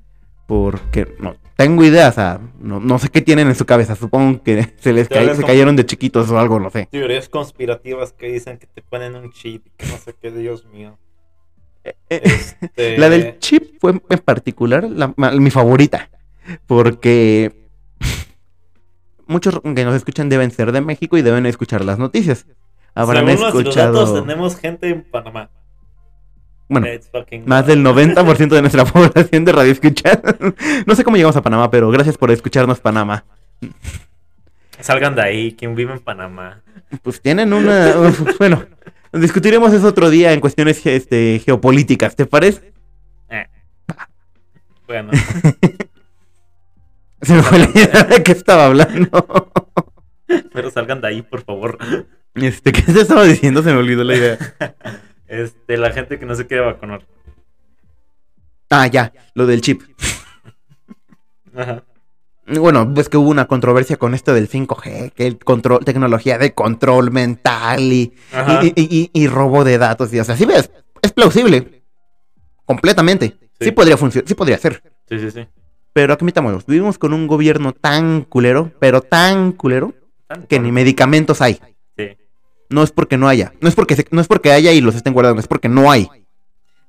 porque 0.47 1.15
no 1.19 1.37
tengo 1.57 1.85
idea, 1.85 2.09
o 2.09 2.13
sea, 2.13 2.41
no, 2.59 2.81
no 2.81 2.99
sé 2.99 3.09
qué 3.09 3.21
tienen 3.21 3.47
en 3.49 3.55
su 3.55 3.65
cabeza, 3.67 3.95
supongo 3.95 4.43
que 4.43 4.75
se 4.81 4.93
les 4.93 5.09
ca- 5.09 5.35
se 5.35 5.45
cayeron 5.45 5.77
de 5.77 5.87
chiquitos 5.87 6.31
o 6.31 6.39
algo, 6.39 6.59
no 6.59 6.71
sé. 6.71 6.89
Teorías 6.91 7.29
conspirativas 7.29 8.13
que 8.13 8.29
dicen 8.33 8.59
que 8.59 8.67
te 8.67 8.83
ponen 8.83 9.15
un 9.15 9.31
chip 9.33 9.67
y 9.67 9.71
que 9.71 9.87
no 9.87 9.97
sé 9.99 10.15
qué, 10.21 10.31
Dios 10.33 10.65
mío. 10.67 10.99
Eh, 11.85 11.95
Este, 12.09 12.99
La 12.99 13.09
del 13.09 13.39
chip 13.39 13.79
fue 13.81 13.93
en 14.09 14.19
particular 14.19 14.89
la- 14.91 15.15
mi 15.17 15.51
favorita, 15.51 16.11
porque 16.67 17.69
muchos 19.27 19.61
que 19.61 19.85
nos 19.85 19.95
escuchan 19.95 20.29
deben 20.29 20.51
ser 20.51 20.73
de 20.73 20.81
México 20.81 21.17
y 21.17 21.23
deben 21.23 21.47
escuchar 21.47 21.85
las 21.85 21.99
noticias. 21.99 22.47
Habrán 22.95 23.27
Según 23.29 23.47
escuchado 23.47 23.93
datos, 24.05 24.23
tenemos 24.27 24.57
gente 24.57 24.89
en 24.89 25.03
Panamá. 25.03 25.51
Bueno, 26.69 26.87
más 27.47 27.67
del 27.67 27.85
90% 27.85 28.49
de 28.49 28.61
nuestra 28.61 28.85
población 28.87 29.45
de 29.45 29.53
radio 29.53 29.73
escuchar. 29.73 30.23
no 30.87 30.95
sé 30.95 31.05
cómo 31.05 31.17
llegamos 31.17 31.37
a 31.37 31.43
Panamá, 31.43 31.71
pero 31.71 31.91
gracias 31.91 32.17
por 32.17 32.31
escucharnos 32.31 32.81
Panamá. 32.81 33.25
Salgan 34.81 35.15
de 35.15 35.23
ahí, 35.23 35.53
quien 35.53 35.75
vive 35.75 35.93
en 35.93 36.01
Panamá. 36.01 36.63
Pues 37.03 37.21
tienen 37.21 37.53
una. 37.53 37.95
bueno, 38.39 38.65
discutiremos 39.13 39.73
eso 39.73 39.87
otro 39.87 40.11
día 40.11 40.33
en 40.33 40.41
cuestiones 40.41 40.85
este, 40.87 41.41
geopolíticas, 41.45 42.17
¿te 42.17 42.27
parece? 42.27 42.73
Eh. 43.29 43.47
Bueno, 44.87 45.11
Se 47.23 47.35
me 47.35 47.43
fue 47.43 47.59
la 47.59 47.71
idea 47.71 48.03
de 48.03 48.23
qué 48.23 48.33
estaba 48.33 48.67
hablando. 48.67 49.53
pero 50.53 50.71
salgan 50.71 51.01
de 51.01 51.09
ahí, 51.09 51.23
por 51.23 51.45
favor. 51.45 51.79
Este, 52.35 52.73
¿qué 52.73 52.83
te 52.83 53.01
estaba 53.01 53.25
diciendo? 53.25 53.63
Se 53.63 53.73
me 53.73 53.79
olvidó 53.79 54.03
la 54.03 54.17
idea. 54.17 54.39
Este, 55.33 55.79
la 55.79 55.91
gente 55.93 56.19
que 56.19 56.27
no 56.27 56.35
se 56.35 56.47
quiere 56.47 56.63
vacunar. 56.65 57.07
Ah, 58.69 58.87
ya, 58.87 59.13
lo 59.35 59.47
del 59.47 59.63
chip. 59.63 59.83
Ajá. 61.57 61.85
Bueno, 62.47 62.93
pues 62.93 63.09
que 63.09 63.17
hubo 63.17 63.31
una 63.31 63.47
controversia 63.47 63.97
con 63.97 64.15
esto 64.15 64.35
del 64.35 64.49
5G, 64.51 65.13
que 65.13 65.27
el 65.27 65.39
control, 65.39 65.85
tecnología 65.85 66.37
de 66.39 66.53
control 66.55 67.11
mental 67.13 67.81
y, 67.81 68.13
y, 68.65 68.67
y- 68.67 68.73
y- 68.77 69.11
y 69.13 69.27
robo 69.29 69.65
de 69.65 69.79
datos. 69.79 70.13
Y, 70.13 70.19
o 70.21 70.25
sea, 70.25 70.37
sí 70.37 70.45
ves, 70.45 70.71
es 71.01 71.13
plausible. 71.13 71.83
Completamente. 72.67 73.37
Sí, 73.59 73.67
Sí. 73.67 73.71
podría 73.73 73.97
funcionar, 73.97 74.29
sí 74.29 74.35
podría 74.35 74.59
ser. 74.59 74.83
Sí, 75.09 75.19
sí, 75.19 75.31
sí. 75.31 75.47
Pero 75.93 76.13
aquí 76.15 76.23
admitámoslo, 76.25 76.61
vivimos 76.67 76.99
con 76.99 77.13
un 77.13 77.27
gobierno 77.27 77.73
tan 77.73 78.23
culero, 78.23 78.73
pero 78.81 79.03
tan 79.03 79.53
culero, 79.53 79.95
que 80.49 80.59
ni 80.59 80.73
medicamentos 80.73 81.41
hay. 81.41 81.59
No 82.73 82.83
es 82.83 82.91
porque 82.93 83.17
no 83.17 83.29
haya. 83.29 83.53
No 83.61 83.69
es 83.69 83.75
porque, 83.75 83.97
se- 83.97 84.07
no 84.11 84.21
es 84.21 84.29
porque 84.29 84.53
haya 84.53 84.73
y 84.73 84.81
los 84.81 84.95
estén 84.95 85.13
guardando, 85.13 85.41
es 85.41 85.49
porque 85.49 85.69
no 85.69 85.91
hay. 85.91 86.09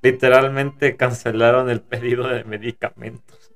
Literalmente 0.02 0.96
cancelaron 0.96 1.70
el 1.70 1.82
pedido 1.82 2.28
de 2.28 2.44
medicamentos. 2.44 3.52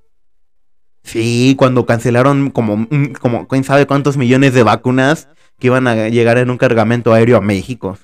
Sí, 1.04 1.56
cuando 1.58 1.86
cancelaron 1.86 2.50
como, 2.52 2.78
mm, 2.78 3.14
como 3.22 3.48
quién 3.48 3.64
sabe 3.64 3.88
cuántos 3.88 4.18
millones 4.18 4.54
de 4.54 4.64
vacunas 4.64 5.30
que 5.60 5.68
iban 5.68 5.88
a 5.88 6.10
llegar 6.10 6.38
en 6.38 6.50
un 6.50 6.58
cargamento 6.58 7.14
aéreo 7.14 7.38
a 7.38 7.42
México. 7.42 7.98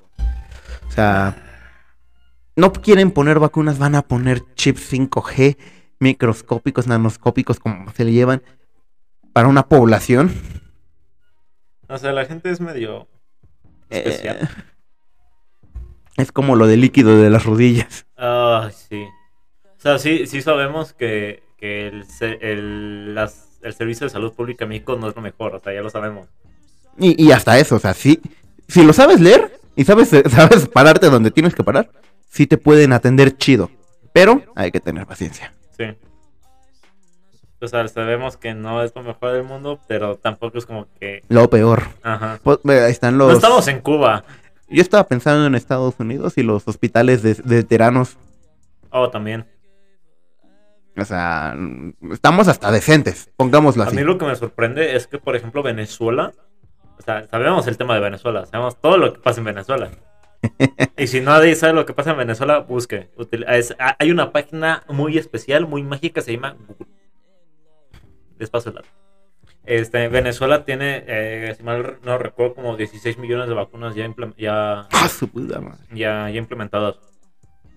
O 0.88 0.92
sea, 0.92 1.36
no 2.56 2.72
quieren 2.72 3.12
poner 3.12 3.40
vacunas, 3.40 3.78
van 3.78 3.96
a 3.96 4.02
poner 4.04 4.44
chips 4.56 4.82
5G 4.92 5.58
microscópicos, 6.00 6.88
nanoscópicos, 6.88 7.60
como 7.60 7.92
se 7.92 8.06
le 8.06 8.12
llevan, 8.12 8.42
para 9.34 9.48
una 9.48 9.68
población. 9.68 10.32
O 11.88 11.98
sea, 11.98 12.12
la 12.14 12.26
gente 12.26 12.50
es 12.50 12.60
medio 12.62 13.08
especial. 13.94 14.38
Eh, 14.42 14.48
es 16.18 16.32
como 16.32 16.56
lo 16.56 16.68
del 16.68 16.82
líquido 16.82 17.18
de 17.18 17.30
las 17.30 17.46
rodillas. 17.46 18.06
Ay, 18.16 18.72
sí. 18.90 19.04
O 19.78 19.80
sea, 19.82 19.98
sí, 20.00 20.28
sí 20.28 20.42
sabemos 20.42 20.94
que, 20.94 21.44
que 21.58 21.88
el, 21.88 22.06
el, 22.42 23.16
las- 23.16 23.60
el 23.62 23.74
servicio 23.74 24.06
de 24.06 24.10
salud 24.12 24.34
pública 24.34 24.66
en 24.66 24.70
México 24.70 24.96
no 24.98 25.08
es 25.10 25.16
lo 25.16 25.22
mejor, 25.22 25.56
o 25.56 25.60
sea, 25.60 25.74
ya 25.74 25.82
lo 25.82 25.90
sabemos. 25.90 26.28
Y, 26.98 27.22
y 27.22 27.32
hasta 27.32 27.58
eso, 27.58 27.76
o 27.76 27.80
sea, 27.80 27.94
sí, 27.94 28.20
si 28.68 28.84
lo 28.84 28.94
sabes 28.94 29.20
leer 29.22 29.60
y 29.76 29.84
sabes, 29.86 30.10
sabes 30.30 30.68
pararte 30.68 31.10
donde 31.10 31.32
tienes 31.32 31.56
que 31.56 31.64
parar, 31.64 31.90
sí 32.30 32.46
te 32.48 32.58
pueden 32.58 32.94
atender 32.94 33.38
chido. 33.38 33.72
Pero 34.14 34.44
hay 34.56 34.72
que 34.72 34.80
tener 34.80 35.08
paciencia. 35.08 35.54
Sí. 35.76 35.86
O 37.64 37.68
sea, 37.68 37.88
sabemos 37.88 38.38
que 38.38 38.54
no 38.54 38.84
es 38.84 38.94
lo 38.96 39.04
mejor 39.04 39.32
del 39.34 39.44
mundo, 39.44 39.80
pero 39.88 40.18
tampoco 40.18 40.58
es 40.58 40.66
como 40.66 40.88
que... 41.00 41.24
Lo 41.30 41.50
peor. 41.50 41.84
Ajá. 42.04 42.40
Pues, 42.44 42.60
están 42.90 43.18
los... 43.18 43.30
No 43.30 43.34
estamos 43.36 43.68
en 43.70 43.80
Cuba. 43.80 44.24
Yo 44.70 44.82
estaba 44.82 45.06
pensando 45.06 45.46
en 45.46 45.56
Estados 45.56 45.96
Unidos 46.00 46.38
y 46.38 46.44
los 46.44 46.68
hospitales 46.68 47.22
de, 47.24 47.36
de 47.36 47.56
veteranos. 47.58 48.18
Oh, 48.90 49.10
también. 49.10 49.46
O 50.98 51.06
sea, 51.06 51.56
estamos 52.12 52.48
hasta 52.48 52.70
decentes, 52.72 53.30
pongámoslo 53.36 53.84
A 53.84 53.88
así. 53.88 53.96
mí 53.96 54.04
lo 54.04 54.18
que 54.18 54.26
me 54.26 54.36
sorprende 54.36 54.96
es 54.96 55.08
que, 55.08 55.18
por 55.18 55.36
ejemplo, 55.36 55.64
Venezuela, 55.64 56.34
o 57.00 57.02
sea, 57.02 57.28
sabemos 57.30 57.66
el 57.68 57.78
tema 57.78 57.96
de 57.96 58.02
Venezuela, 58.02 58.46
sabemos 58.46 58.80
todo 58.80 58.98
lo 58.98 59.14
que 59.14 59.20
pasa 59.20 59.40
en 59.40 59.46
Venezuela. 59.46 59.90
y 60.98 61.08
si 61.08 61.22
nadie 61.22 61.56
sabe 61.56 61.74
lo 61.74 61.86
que 61.86 61.94
pasa 61.94 62.12
en 62.12 62.18
Venezuela, 62.18 62.60
busque. 62.60 63.10
Util- 63.18 63.46
es- 63.50 63.76
ha- 63.80 63.96
hay 63.98 64.12
una 64.12 64.32
página 64.32 64.84
muy 64.88 65.18
especial, 65.18 65.66
muy 65.66 65.82
mágica, 65.82 66.22
se 66.22 66.34
llama 66.34 66.58
Google. 68.44 68.62
Despacio 68.62 68.70
el 68.70 68.76
dato. 68.76 68.88
Este, 69.66 70.10
Venezuela 70.10 70.66
tiene, 70.66 71.04
eh, 71.08 71.54
si 71.58 71.64
mal 71.64 71.98
no 72.04 72.18
recuerdo, 72.18 72.56
como 72.56 72.76
16 72.76 73.18
millones 73.18 73.48
de 73.48 73.54
vacunas 73.54 73.96
ya, 73.96 74.06
ya, 74.38 74.88
¡Ah, 74.92 75.10
ya, 75.94 76.30
ya 76.30 76.38
implementadas. 76.38 76.96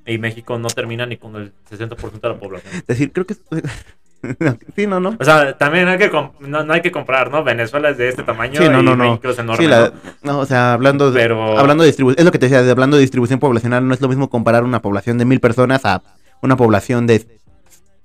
Y 0.04 0.18
México 0.18 0.58
no 0.58 0.68
termina 0.68 1.06
ni 1.06 1.16
con 1.16 1.36
el 1.36 1.52
60% 1.70 2.20
de 2.20 2.28
la 2.28 2.38
población. 2.38 2.72
Es 2.74 2.86
decir, 2.86 3.12
creo 3.12 3.26
que... 3.26 3.34
sí, 4.76 4.86
no, 4.86 4.98
no. 4.98 5.16
O 5.18 5.24
sea, 5.24 5.56
también 5.58 5.86
hay 5.88 5.98
que 5.98 6.10
no, 6.40 6.64
no 6.64 6.72
hay 6.72 6.80
que 6.80 6.90
comprar, 6.90 7.30
¿no? 7.30 7.44
Venezuela 7.44 7.90
es 7.90 7.98
de 7.98 8.08
este 8.08 8.22
tamaño 8.24 8.60
Sí, 8.60 8.68
no, 8.68 8.80
y 8.80 8.84
no, 8.84 8.96
no. 8.96 9.04
México 9.10 9.28
es 9.30 9.38
enorme. 9.38 9.62
Sí, 9.64 9.68
la- 9.70 9.92
¿no? 10.22 10.32
no, 10.32 10.38
o 10.40 10.46
sea, 10.46 10.72
hablando 10.72 11.10
de, 11.12 11.20
Pero- 11.20 11.58
hablando 11.58 11.82
de 11.82 11.88
distribución, 11.88 12.18
es 12.20 12.24
lo 12.24 12.32
que 12.32 12.38
te 12.38 12.46
decía, 12.46 12.62
de 12.62 12.70
hablando 12.70 12.96
de 12.96 13.02
distribución 13.02 13.38
poblacional, 13.38 13.86
no 13.86 13.94
es 13.94 14.00
lo 14.00 14.08
mismo 14.08 14.28
comparar 14.30 14.64
una 14.64 14.80
población 14.82 15.18
de 15.18 15.24
mil 15.24 15.40
personas 15.40 15.84
a 15.84 16.02
una 16.42 16.56
población 16.56 17.06
de 17.06 17.26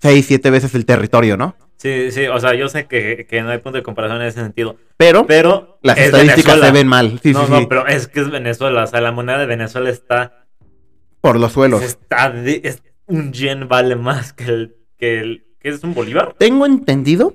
seis, 0.02 0.26
siete 0.28 0.50
veces 0.50 0.74
el 0.76 0.86
territorio, 0.86 1.38
¿no? 1.38 1.56
Sí, 1.78 2.12
sí, 2.12 2.28
o 2.28 2.40
sea, 2.40 2.54
yo 2.54 2.70
sé 2.70 2.86
que, 2.86 3.26
que 3.28 3.42
no 3.42 3.50
hay 3.50 3.58
punto 3.58 3.78
de 3.78 3.84
comparación 3.84 4.22
en 4.22 4.28
ese 4.28 4.40
sentido. 4.42 4.76
Pero, 4.98 5.26
Pero 5.26 5.80
las 5.82 5.98
es 5.98 6.06
estadísticas 6.06 6.46
Venezuela. 6.46 6.66
se 6.68 6.72
ven 6.74 6.88
mal, 6.88 7.20
sí, 7.24 7.34
no, 7.34 7.46
sí, 7.46 7.52
no, 7.52 7.60
sí, 7.60 7.66
pero 7.68 7.88
es 7.88 8.08
que 8.08 8.20
es 8.20 8.30
Venezuela. 8.30 8.84
O 8.84 8.88
sea, 8.88 9.02
la 9.02 9.12
moneda 9.12 9.40
de 9.40 9.46
Venezuela 9.48 9.90
está. 9.90 10.46
por 11.22 11.40
los 11.40 11.54
suelos. 11.54 11.82
está 11.82 12.34
es- 12.46 12.84
un 13.08 13.34
yen 13.34 13.68
vale 13.68 13.96
más 13.96 14.32
que 14.34 14.44
el. 14.46 14.76
que 14.98 15.20
el. 15.20 15.46
¿Qué 15.60 15.70
es 15.70 15.84
un 15.84 15.94
bolívar? 15.94 16.34
Tengo 16.38 16.66
entendido 16.66 17.34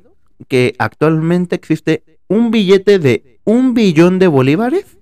que 0.49 0.75
actualmente 0.79 1.55
existe 1.57 2.03
un 2.29 2.51
billete 2.51 2.99
de 2.99 3.41
un 3.45 3.75
billón 3.75 4.19
de 4.19 4.27
bolívares, 4.29 4.97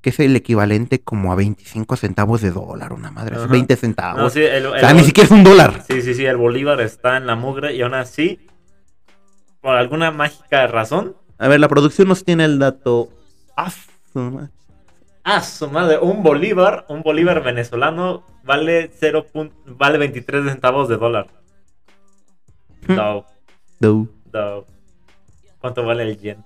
que 0.00 0.10
es 0.10 0.20
el 0.20 0.36
equivalente 0.36 1.00
como 1.00 1.32
a 1.32 1.34
25 1.36 1.96
centavos 1.96 2.40
de 2.40 2.50
dólar, 2.52 2.92
una 2.92 3.10
madre, 3.10 3.36
Ajá. 3.36 3.46
20 3.46 3.76
centavos. 3.76 4.20
No, 4.20 4.30
sí, 4.30 4.40
el, 4.42 4.66
o 4.66 4.74
el 4.74 4.80
sea, 4.80 4.92
ni 4.92 5.02
siquiera 5.02 5.26
es 5.26 5.30
un 5.32 5.42
dólar. 5.44 5.84
Sí, 5.88 6.02
sí, 6.02 6.14
sí, 6.14 6.24
el 6.24 6.36
bolívar 6.36 6.80
está 6.80 7.16
en 7.16 7.26
la 7.26 7.34
mugre 7.34 7.74
y 7.74 7.82
aún 7.82 7.94
así, 7.94 8.38
por 9.60 9.74
alguna 9.76 10.10
mágica 10.10 10.66
razón, 10.68 11.16
A 11.38 11.48
ver, 11.48 11.60
la 11.60 11.68
producción 11.68 12.08
nos 12.08 12.24
tiene 12.24 12.44
el 12.44 12.58
dato. 12.58 13.08
Ah, 13.56 13.70
su 14.12 14.18
madre. 14.20 14.50
Ah, 15.24 15.40
su 15.42 15.68
madre, 15.68 15.98
un 15.98 16.22
bolívar, 16.22 16.86
un 16.88 17.02
bolívar 17.02 17.42
venezolano 17.42 18.24
vale 18.44 18.90
0. 18.98 19.26
pun- 19.32 19.52
vale 19.66 19.98
23 19.98 20.44
centavos 20.44 20.88
de 20.88 20.96
dólar. 20.96 21.26
Hmm. 22.86 22.94
No, 22.94 23.26
No. 23.80 24.08
no. 24.32 24.64
¿Cuánto 25.60 25.84
vale 25.84 26.04
el 26.04 26.18
yen? 26.18 26.44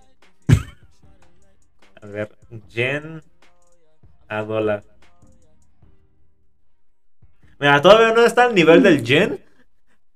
A 2.03 2.07
ver, 2.07 2.37
yen 2.69 3.23
a 4.39 4.43
dólar. 4.45 4.83
Mira, 7.59 7.81
todavía 7.81 8.13
no 8.15 8.25
está 8.25 8.45
al 8.45 8.55
nivel 8.55 8.83
del 8.83 9.03
yen, 9.05 9.41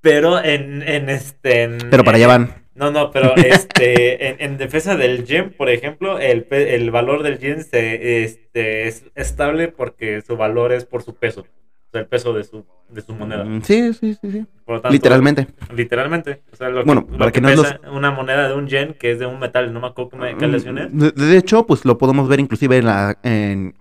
pero 0.00 0.42
en, 0.42 0.82
en 0.82 1.08
este... 1.10 1.62
en- 1.62 1.78
Pero 1.90 2.02
para 2.04 2.16
allá 2.16 2.26
van. 2.26 2.54
No, 2.74 2.90
no, 2.90 3.10
pero 3.10 3.34
este, 3.36 4.28
en, 4.28 4.36
en 4.40 4.58
defensa 4.58 4.96
del 4.96 5.24
yen, 5.24 5.50
por 5.52 5.70
ejemplo, 5.70 6.18
el, 6.18 6.46
el 6.50 6.90
valor 6.90 7.22
del 7.22 7.38
yen 7.38 7.62
se, 7.64 8.24
este, 8.24 8.88
es 8.88 9.04
estable 9.14 9.68
porque 9.68 10.22
su 10.22 10.36
valor 10.36 10.72
es 10.72 10.84
por 10.84 11.02
su 11.02 11.14
peso. 11.14 11.42
O 11.42 11.90
sea, 11.92 12.00
el 12.00 12.08
peso 12.08 12.32
de 12.32 12.42
su, 12.42 12.66
de 12.88 13.00
su 13.00 13.14
moneda. 13.14 13.44
Mm, 13.44 13.62
Sí, 13.62 13.94
sí, 13.94 14.14
sí, 14.20 14.30
sí. 14.32 14.44
Por 14.64 14.74
lo 14.76 14.80
tanto, 14.82 14.92
Literalmente. 14.92 15.46
Literalmente. 15.72 16.42
O 16.52 16.56
sea, 16.56 16.68
lo 16.68 16.80
que, 16.80 16.86
Bueno, 16.86 17.06
lo 17.08 17.16
para 17.16 17.30
que 17.30 17.40
que 17.40 17.40
no 17.42 17.48
pesa 17.62 17.80
una 17.92 18.10
moneda 18.10 18.48
de 18.48 18.54
un 18.54 18.66
yen 18.66 18.94
que 18.94 19.12
es 19.12 19.20
de 19.20 19.26
un 19.26 19.38
metal, 19.38 19.72
no 19.72 19.80
me 19.80 19.86
acuerdo 19.86 20.10
qué. 20.10 20.34
Mm, 20.34 20.98
De, 20.98 21.10
de 21.12 21.38
hecho, 21.38 21.64
pues 21.64 21.84
lo 21.84 21.96
podemos 21.96 22.28
ver 22.28 22.40
inclusive 22.40 22.78
en, 22.78 22.86
la, 22.86 23.16
en 23.22 23.74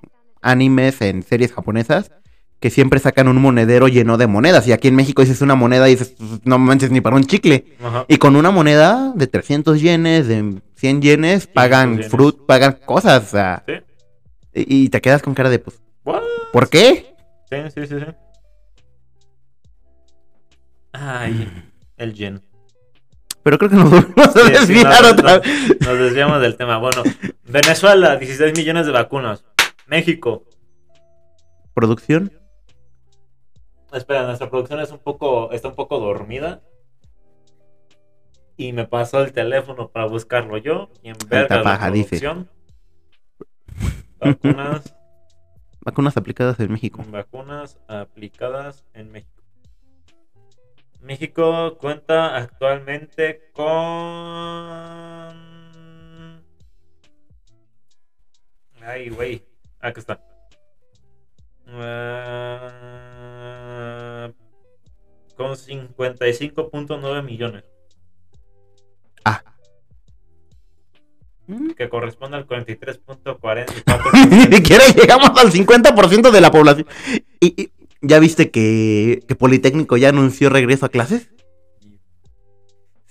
animes, 0.46 1.02
en 1.02 1.24
series 1.24 1.52
japonesas, 1.54 2.12
que 2.60 2.70
siempre 2.70 3.00
sacan 3.00 3.28
un 3.28 3.41
monedero 3.41 3.88
lleno 3.88 4.18
de 4.18 4.28
monedas. 4.28 4.68
Y 4.68 4.72
aquí 4.72 4.88
en 4.88 4.96
México 4.96 5.22
dices 5.22 5.41
una 5.41 5.56
moneda 5.56 5.88
y 5.89 5.91
dices, 5.91 6.16
"Pues, 6.18 6.41
no 6.46 6.58
manches 6.58 6.89
ni 6.91 7.02
para 7.02 7.16
un 7.18 7.26
chicle. 7.26 7.66
Ajá. 7.84 8.06
Y 8.08 8.18
con 8.18 8.36
una 8.36 8.52
moneda 8.52 9.12
de 9.16 9.28
300 9.28 9.82
yenes, 9.82 10.28
de 10.28 10.62
100 10.76 11.02
yenes, 11.02 11.48
pagan 11.48 11.96
yenes. 11.98 12.10
fruit, 12.12 12.36
pagan 12.48 12.78
cosas. 12.86 13.24
o 13.24 13.28
sea, 13.28 13.64
¿Sí? 13.68 13.74
y, 14.54 14.86
y 14.86 14.89
te 14.89 15.02
quedas 15.02 15.22
con 15.22 15.34
cara 15.34 15.50
de, 15.50 15.60
pues, 15.60 15.80
What? 16.06 16.22
¿por 16.54 16.70
qué? 16.70 17.14
Sí, 17.50 17.58
sí, 17.76 17.88
sí, 17.88 17.96
sí. 18.00 18.06
Ay, 20.93 21.48
el 21.98 22.14
yen. 22.14 22.41
Pero 23.43 23.60
creo 23.60 23.70
que 23.70 23.76
nos 23.76 23.91
volvemos 23.91 24.28
a 24.28 24.32
Sí, 24.32 24.39
sí, 24.46 24.52
desviar 24.74 25.04
no, 25.04 25.10
otra 25.12 25.36
no, 25.36 25.41
vez. 25.41 25.82
Nos 25.82 26.00
desviamos 26.00 26.41
del 26.41 26.58
tema. 26.58 26.78
Bueno, 26.80 27.04
Venezuela, 27.48 28.16
16 28.18 28.58
millones 28.58 28.88
de 28.88 28.91
vacunas. 28.91 29.43
México, 29.88 30.44
Producción. 31.74 32.32
Espera, 33.92 34.24
nuestra 34.26 34.50
producción 34.50 34.80
es 34.80 34.92
un 34.92 35.00
poco, 35.00 35.52
está 35.52 35.68
un 35.68 35.76
poco 35.76 36.00
dormida. 36.00 36.62
Y 38.58 38.72
me 38.72 38.88
pasó 38.88 39.22
el 39.22 39.34
teléfono 39.34 39.90
para 39.90 40.06
buscarlo 40.06 40.58
yo. 40.58 40.90
Y 41.04 41.10
en 41.10 41.18
verga 41.28 41.58
la 41.58 41.64
paja, 41.64 41.92
dice. 41.92 42.20
producción. 42.20 42.50
Vacunas, 44.20 44.96
Vacunas 45.82 46.16
aplicadas 46.18 46.60
en 46.62 46.72
México. 46.72 47.04
vacunas 47.10 47.78
aplicadas 47.88 48.86
en 48.94 49.12
México. 49.12 49.44
México 51.02 51.78
cuenta 51.78 52.38
actualmente 52.38 53.52
con. 53.54 53.66
Ay, 58.82 59.10
güey. 59.10 59.44
Acá 59.86 60.00
está. 60.00 60.20
Ah, 61.68 62.72
con 65.36 65.52
55.9 65.52 67.24
millones. 67.24 67.64
Ah. 69.24 69.44
Mm. 71.46 71.74
Que 71.74 71.88
corresponde 71.88 72.38
al 72.38 72.48
43.44%. 72.48 74.30
Ni 74.50 74.56
siquiera 74.56 74.86
llegamos 74.88 75.30
al 75.40 75.52
50% 75.52 76.32
de 76.32 76.42
la 76.42 76.50
población. 76.50 76.88
¿Y, 77.40 77.62
y 77.62 77.72
ya 78.02 78.18
viste 78.18 78.50
que, 78.50 79.22
que 79.28 79.36
Politécnico 79.36 79.98
ya 79.98 80.10
anunció 80.10 80.50
regreso 80.50 80.88
a 80.88 80.90
clases? 80.90 81.30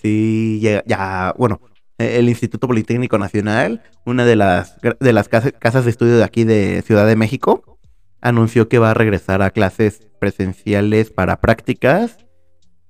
Sí, 0.03 0.59
ya, 0.61 0.83
ya, 0.87 1.35
bueno, 1.39 1.61
el 1.99 2.29
Instituto 2.29 2.67
Politécnico 2.67 3.19
Nacional, 3.19 3.83
una 4.05 4.25
de 4.25 4.37
las, 4.37 4.77
de 5.01 5.13
las 5.13 5.29
casa- 5.29 5.53
casas 5.53 5.85
de 5.85 5.91
estudio 5.91 6.17
de 6.17 6.25
aquí 6.25 6.45
de 6.45 6.83
Ciudad 6.83 7.07
de 7.07 7.17
México, 7.17 7.79
anunció 8.21 8.69
que 8.69 8.79
va 8.79 8.91
a 8.91 8.95
regresar 8.95 9.43
a 9.43 9.51
clases 9.51 10.01
presenciales 10.19 11.11
para 11.11 11.41
prácticas 11.41 12.19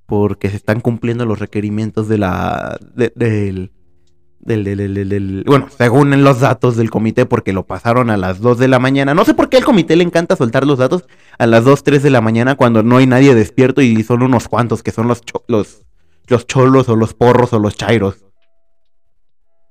porque 0.06 0.48
se 0.50 0.56
están 0.56 0.80
cumpliendo 0.80 1.26
los 1.26 1.38
requerimientos 1.40 2.08
de 2.08 2.18
la, 2.18 2.78
de- 2.94 3.12
del, 3.16 3.72
del, 4.40 5.42
bueno, 5.46 5.68
según 5.76 6.22
los 6.22 6.40
datos 6.40 6.76
del 6.76 6.90
comité, 6.90 7.24
porque 7.26 7.52
lo 7.54 7.66
pasaron 7.66 8.10
a 8.10 8.16
las 8.18 8.40
2 8.40 8.58
de 8.58 8.68
la 8.68 8.78
mañana. 8.78 9.14
No 9.14 9.24
sé 9.24 9.32
por 9.34 9.48
qué 9.48 9.56
al 9.56 9.64
comité 9.64 9.96
le 9.96 10.04
encanta 10.04 10.36
soltar 10.36 10.66
los 10.66 10.78
datos 10.78 11.04
a 11.38 11.46
las 11.46 11.64
2, 11.64 11.82
3 11.82 12.02
de 12.02 12.10
la 12.10 12.20
mañana 12.20 12.54
cuando 12.54 12.82
no 12.82 12.98
hay 12.98 13.06
nadie 13.06 13.34
despierto 13.34 13.80
y 13.80 14.02
son 14.02 14.22
unos 14.22 14.46
cuantos 14.48 14.82
que 14.82 14.90
son 14.92 15.08
los, 15.08 15.22
cho- 15.22 15.44
los, 15.48 15.86
los 16.26 16.46
cholos 16.46 16.88
o 16.90 16.96
los 16.96 17.14
porros 17.14 17.52
o 17.54 17.58
los 17.58 17.74
chairos. 17.76 18.23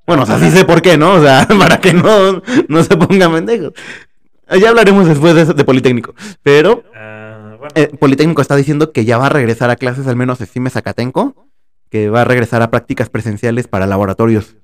Bueno, 0.05 0.23
o 0.23 0.25
sea, 0.25 0.37
sí 0.39 0.49
sé 0.51 0.65
por 0.65 0.81
qué, 0.81 0.97
¿no? 0.97 1.13
O 1.13 1.21
sea, 1.21 1.47
para 1.59 1.79
que 1.79 1.93
no, 1.93 2.41
no 2.67 2.83
se 2.83 2.97
pongan 2.97 3.31
pendejos. 3.33 3.73
Ya 4.59 4.69
hablaremos 4.69 5.07
después 5.07 5.33
de, 5.35 5.41
eso- 5.43 5.53
de 5.53 5.63
Politécnico. 5.63 6.13
Pero 6.43 6.83
Ah, 6.95 7.55
bueno, 7.57 7.71
eh, 7.75 7.87
Politécnico 7.99 8.41
está 8.41 8.55
diciendo 8.55 8.91
que 8.91 9.05
ya 9.05 9.17
va 9.17 9.27
a 9.27 9.29
regresar 9.29 9.69
a 9.69 9.75
clases, 9.77 10.05
al 10.07 10.15
menos 10.15 10.41
Estime 10.41 10.69
Zacatenco, 10.69 11.47
que 11.89 12.09
va 12.09 12.21
a 12.21 12.25
regresar 12.25 12.61
a 12.61 12.69
prácticas 12.71 13.09
presenciales 13.09 13.67
para 13.67 13.87
laboratorios. 13.87 14.57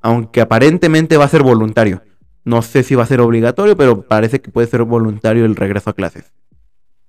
Aunque 0.00 0.40
aparentemente 0.40 1.16
va 1.16 1.24
a 1.24 1.28
ser 1.28 1.42
voluntario. 1.42 2.02
No 2.44 2.62
sé 2.62 2.82
si 2.82 2.94
va 2.94 3.02
a 3.02 3.06
ser 3.06 3.20
obligatorio, 3.20 3.76
pero 3.76 4.02
parece 4.02 4.40
que 4.40 4.50
puede 4.50 4.66
ser 4.68 4.82
voluntario 4.84 5.44
el 5.44 5.56
regreso 5.56 5.90
a 5.90 5.92
clases. 5.94 6.32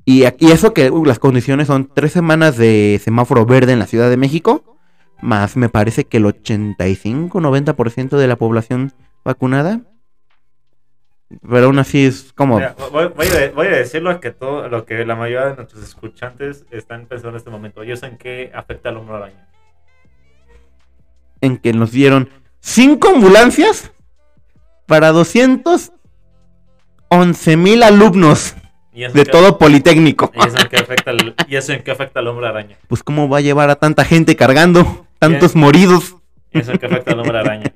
Y, 0.05 0.23
aquí- 0.25 0.47
y 0.47 0.51
eso 0.51 0.73
que 0.73 0.89
uh, 0.91 1.05
las 1.05 1.19
condiciones 1.19 1.67
son 1.67 1.89
tres 1.93 2.11
semanas 2.11 2.57
de 2.57 2.99
semáforo 3.03 3.45
verde 3.45 3.71
en 3.73 3.79
la 3.79 3.85
Ciudad 3.87 4.09
de 4.09 4.17
México, 4.17 4.78
más 5.21 5.57
me 5.57 5.69
parece 5.69 6.05
que 6.05 6.17
el 6.17 6.25
85-90% 6.25 8.17
de 8.17 8.27
la 8.27 8.35
población 8.35 8.93
vacunada. 9.23 9.81
Pero 11.47 11.67
aún 11.67 11.77
así 11.77 12.05
es 12.05 12.33
como... 12.33 12.55
Mira, 12.55 12.75
voy, 12.91 13.07
voy 13.07 13.27
a, 13.27 13.51
voy 13.51 13.67
a 13.67 13.71
decir 13.71 14.01
lo 14.01 14.19
que, 14.19 14.31
todo, 14.31 14.67
lo 14.67 14.85
que 14.85 15.05
la 15.05 15.15
mayoría 15.15 15.49
de 15.49 15.57
nuestros 15.57 15.83
escuchantes 15.83 16.65
están 16.71 17.05
pensando 17.05 17.29
en 17.29 17.35
este 17.35 17.51
momento. 17.51 17.83
Ellos 17.83 18.01
en 18.01 18.17
qué 18.17 18.51
afecta 18.53 18.89
al 18.89 18.97
hombre 18.97 19.15
araña. 19.15 19.47
en 21.41 21.57
que 21.57 21.71
nos 21.71 21.91
dieron 21.91 22.29
cinco 22.59 23.09
ambulancias 23.09 23.91
para 24.87 25.11
211 25.11 27.57
mil 27.57 27.83
alumnos 27.83 28.55
¿Y 28.91 29.03
eso 29.03 29.13
de 29.13 29.23
todo 29.23 29.57
Politécnico. 29.57 30.31
¿Y 30.33 30.47
eso 30.47 30.57
en 30.57 30.67
qué 30.67 30.77
afecta 30.77 31.11
al, 31.11 31.35
y 31.47 31.55
eso 31.55 31.73
en 31.73 31.83
qué 31.83 31.91
afecta 31.91 32.19
al 32.19 32.27
hombre 32.27 32.47
araña? 32.47 32.77
Pues 32.87 33.03
cómo 33.03 33.29
va 33.29 33.37
a 33.37 33.41
llevar 33.41 33.69
a 33.69 33.75
tanta 33.75 34.03
gente 34.03 34.35
cargando, 34.35 35.05
tantos 35.19 35.55
moridos. 35.55 36.15
¿Y 36.51 36.59
eso 36.59 36.73
qué 36.79 36.85
afecta 36.87 37.11
al 37.11 37.19
hombre 37.19 37.37
araña? 37.39 37.71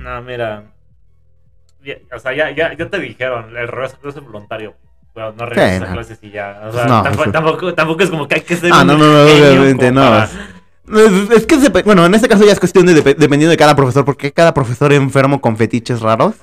No, 0.00 0.22
mira. 0.22 0.64
Ya- 1.84 1.96
O 2.14 2.18
sea, 2.18 2.34
ya, 2.34 2.50
ya, 2.50 2.76
ya 2.76 2.88
te 2.90 2.98
dijeron, 2.98 3.56
el 3.56 3.68
regreso 3.68 3.96
es 4.08 4.14
voluntario. 4.20 4.74
Bueno, 5.14 5.32
no 5.38 5.46
regresas 5.46 5.80
no. 5.80 5.86
a 5.86 5.92
clases 5.92 6.18
y 6.22 6.30
ya. 6.30 6.60
O 6.68 6.72
sea, 6.72 6.84
No, 6.86 7.02
tampoco, 7.02 7.30
tampoco, 7.32 7.74
tampoco 7.74 8.02
es 8.02 8.10
como 8.10 8.28
que 8.28 8.34
hay 8.36 8.40
que 8.42 8.56
ser 8.56 8.70
Ah, 8.72 8.84
no, 8.84 8.98
no, 8.98 9.06
no, 9.06 9.22
obviamente 9.22 9.90
no. 9.90 10.02
para- 10.02 10.28
Es, 11.34 11.46
que, 11.46 11.56
bueno, 11.84 12.04
en 12.04 12.14
este 12.14 12.28
caso 12.28 12.44
ya 12.44 12.52
es 12.52 12.60
cuestión 12.60 12.86
de 12.86 12.92
dep- 12.94 13.16
dependiendo 13.16 13.50
de 13.50 13.56
cada 13.56 13.74
profesor, 13.74 14.04
porque 14.04 14.32
cada 14.32 14.52
profesor 14.52 14.92
enfermo 14.92 15.40
con 15.40 15.56
fetiches 15.56 16.00
raros. 16.00 16.34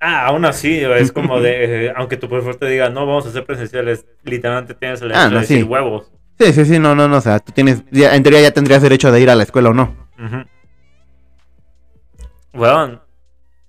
Ah, 0.00 0.26
aún 0.26 0.44
así, 0.44 0.78
es 0.78 1.10
como 1.10 1.40
de, 1.40 1.86
eh, 1.86 1.92
aunque 1.96 2.16
tu 2.16 2.28
profesor 2.28 2.56
te 2.56 2.66
diga, 2.66 2.90
no, 2.90 3.06
vamos 3.06 3.26
a 3.26 3.30
hacer 3.30 3.44
presenciales, 3.46 4.04
literalmente 4.22 4.74
tienes 4.74 5.00
el 5.02 5.12
Ah, 5.12 5.24
no, 5.28 5.34
de 5.36 5.40
decir 5.40 5.58
sí. 5.58 5.62
huevos. 5.64 6.12
Sí, 6.38 6.52
sí, 6.52 6.64
sí, 6.64 6.78
no, 6.78 6.94
no, 6.94 7.08
no, 7.08 7.16
o 7.16 7.20
sea, 7.20 7.40
tú 7.40 7.52
tienes, 7.52 7.82
ya- 7.90 8.14
en 8.14 8.22
teoría 8.22 8.40
ya 8.42 8.52
tendrías 8.52 8.80
derecho 8.82 9.10
de 9.10 9.20
ir 9.20 9.28
a 9.30 9.34
la 9.34 9.42
escuela 9.42 9.70
o 9.70 9.74
no. 9.74 9.94
Ujú. 10.18 10.44
Weón, 12.54 13.00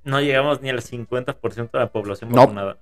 no 0.04 0.22
llegamos 0.22 0.62
ni 0.62 0.70
al 0.70 0.82
50% 0.82 1.72
de 1.78 1.80
la 1.80 1.92
población 1.92 2.30
No. 2.30 2.38
vacunada. 2.42 2.78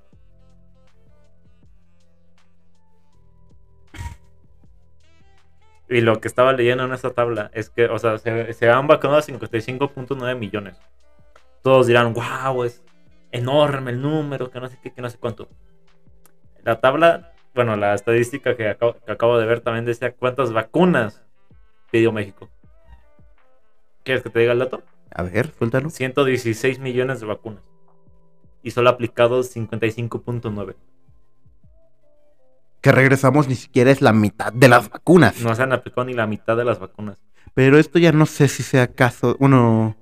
Y 5.90 6.02
lo 6.02 6.20
que 6.20 6.28
estaba 6.28 6.52
leyendo 6.54 6.84
en 6.84 6.94
esta 6.94 7.12
tabla 7.12 7.50
es 7.54 7.70
que, 7.70 7.86
o 7.86 7.98
sea, 7.98 8.18
se, 8.18 8.52
se 8.54 8.70
han 8.70 8.88
vacunado 8.88 9.22
55.9 9.22 10.36
millones. 10.38 10.76
Todos 11.64 11.88
dirán, 11.88 12.14
wow, 12.14 12.64
es 12.66 12.84
enorme 13.32 13.92
el 13.92 14.02
número, 14.02 14.50
que 14.52 14.60
no 14.60 14.68
sé 14.68 14.78
qué, 14.84 14.92
que 14.92 15.02
no 15.02 15.10
sé 15.10 15.18
cuánto. 15.18 15.48
La 16.64 16.80
tabla, 16.82 17.32
bueno, 17.58 17.76
la 17.76 17.96
estadística 17.96 18.56
que 18.56 18.70
acabo, 18.70 18.96
que 19.04 19.12
acabo 19.12 19.40
de 19.40 19.48
ver 19.48 19.62
también 19.62 19.84
decía 19.84 20.14
cuántas 20.14 20.54
vacunas 20.54 21.24
pidió 21.90 22.12
México. 22.12 22.48
¿Quieres 24.04 24.22
que 24.22 24.30
te 24.30 24.40
diga 24.40 24.54
el 24.54 24.60
dato? 24.60 24.84
A 25.12 25.24
ver, 25.24 25.52
suéltalo. 25.58 25.90
116 25.90 26.78
millones 26.78 27.20
de 27.20 27.26
vacunas. 27.26 27.64
Y 28.62 28.70
solo 28.70 28.92
aplicados 28.92 29.56
55.9. 29.56 30.76
Que 32.80 32.92
regresamos 32.92 33.48
ni 33.48 33.56
siquiera 33.56 33.90
es 33.90 34.04
la 34.04 34.14
mitad 34.14 34.54
de 34.54 34.68
las 34.68 34.92
vacunas. 34.92 35.42
No 35.42 35.56
se 35.56 35.64
han 35.64 35.74
aplicado 35.74 36.06
ni 36.06 36.14
la 36.14 36.28
mitad 36.28 36.56
de 36.56 36.64
las 36.64 36.78
vacunas. 36.78 37.18
Pero 37.56 37.80
esto 37.80 37.98
ya 37.98 38.12
no 38.12 38.28
sé 38.28 38.50
si 38.50 38.62
sea 38.62 38.86
caso, 38.86 39.36
bueno, 39.40 39.96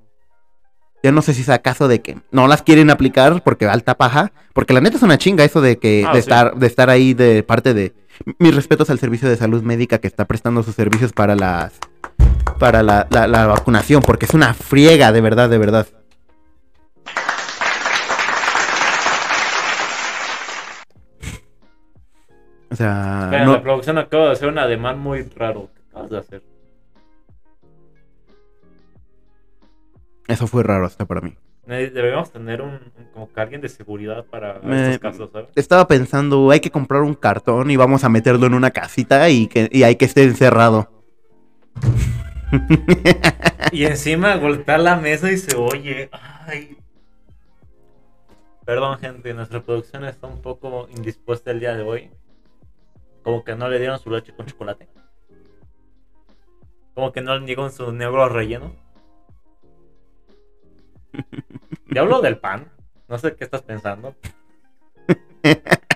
ya 1.06 1.12
no 1.12 1.22
sé 1.22 1.36
si 1.36 1.44
sea 1.44 1.60
caso 1.60 1.88
de 1.88 2.02
que 2.02 2.18
no 2.32 2.48
las 2.48 2.64
quieren 2.64 2.90
aplicar 2.90 3.44
porque 3.44 3.68
alta 3.68 3.94
paja, 3.96 4.32
porque 4.54 4.74
la 4.74 4.82
neta 4.82 4.98
es 4.98 5.04
una 5.04 5.20
chinga 5.20 5.44
eso 5.44 5.62
de 5.62 5.78
que 5.78 6.04
Ah, 6.04 6.10
de 6.14 6.16
sí. 6.16 6.20
estar 6.22 6.56
de 6.56 6.66
estar 6.66 6.90
ahí 6.90 7.14
de 7.14 7.44
parte 7.44 7.76
de 7.76 7.94
mis 8.40 8.56
respetos 8.56 8.90
al 8.90 8.98
servicio 8.98 9.30
de 9.30 9.36
salud 9.38 9.62
médica 9.62 10.00
que 10.00 10.08
está 10.08 10.26
prestando 10.26 10.64
sus 10.64 10.74
servicios 10.74 11.14
para 11.14 11.36
las 11.36 11.74
para 12.58 12.82
la, 12.82 13.06
la- 13.12 13.28
la 13.28 13.46
vacunación, 13.46 14.02
porque 14.02 14.26
es 14.26 14.34
una 14.34 14.54
friega 14.56 15.12
de 15.12 15.22
verdad, 15.22 15.48
de 15.50 15.58
verdad. 15.60 15.88
O 22.72 22.76
sea, 22.76 23.30
no- 23.46 23.54
La 23.54 23.62
producción 23.62 23.98
acaba 23.98 24.26
de 24.28 24.32
hacer 24.32 24.50
un 24.50 24.58
ademán 24.58 25.00
muy 25.00 25.24
raro. 25.36 25.70
¿Qué 25.76 25.82
acabas 25.92 26.10
de 26.10 26.18
hacer? 26.18 26.42
Eso 30.28 30.48
fue 30.48 30.64
raro 30.64 30.86
hasta 30.86 31.06
para 31.06 31.22
mí. 31.22 31.36
Deberíamos 31.68 32.32
tener 32.32 32.62
un, 32.62 32.74
un- 32.74 33.06
como 33.14 33.32
que 33.34 33.42
alguien 33.42 33.60
de 33.62 33.70
seguridad 33.70 34.24
para 34.26 34.60
Me- 34.60 34.92
estos 34.94 35.00
casos, 35.00 35.32
¿sabes? 35.32 35.50
Estaba 35.56 35.88
pensando, 35.88 36.52
hay 36.52 36.60
que 36.60 36.70
comprar 36.70 37.02
un 37.02 37.16
cartón 37.16 37.72
y 37.72 37.76
vamos 37.76 38.04
a 38.04 38.10
meterlo 38.10 38.46
en 38.46 38.54
una 38.54 38.70
casita 38.72 39.30
y 39.30 39.48
que 39.48 39.68
y 39.72 39.82
hay 39.84 39.96
que 39.96 40.06
esté 40.06 40.24
encerrado. 40.24 40.92
Y 43.72 43.86
encima 43.86 44.36
golpear 44.38 44.80
la 44.80 44.96
mesa 44.96 45.32
y 45.32 45.38
se 45.38 45.56
oye. 45.56 46.10
Ay. 46.12 46.78
Perdón, 48.64 48.98
gente, 49.00 49.34
nuestra 49.34 49.62
producción 49.62 50.06
está 50.06 50.28
un 50.28 50.42
poco 50.42 50.88
indispuesta 50.96 51.52
el 51.52 51.60
día 51.60 51.76
de 51.76 51.84
hoy. 51.84 52.12
Como 53.24 53.44
que 53.44 53.56
no 53.56 53.68
le 53.70 53.80
dieron 53.80 54.00
su 54.00 54.10
leche 54.12 54.34
con 54.36 54.46
chocolate. 54.46 54.88
Como 56.94 57.12
que 57.12 57.22
no 57.22 57.38
le 57.38 57.46
dieron 57.46 57.72
su 57.72 57.92
negro 57.92 58.30
relleno. 58.30 58.74
Te 61.92 62.00
hablo 62.00 62.22
del 62.22 62.38
pan. 62.38 62.68
No 63.08 63.18
sé 63.18 63.36
qué 63.36 63.44
estás 63.44 63.62
pensando. 63.62 64.16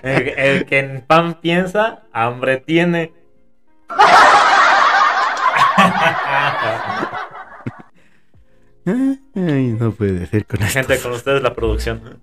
El, 0.02 0.28
el 0.28 0.66
que 0.66 0.78
en 0.78 1.00
pan 1.06 1.40
piensa, 1.40 2.02
hambre 2.12 2.58
tiene. 2.58 3.12
Ay, 9.34 9.76
no 9.78 9.92
puede 9.92 10.26
ser 10.26 10.46
con 10.46 10.62
esto. 10.62 10.72
Gente, 10.78 10.98
con 11.00 11.12
ustedes 11.12 11.42
la 11.42 11.54
producción. 11.54 12.20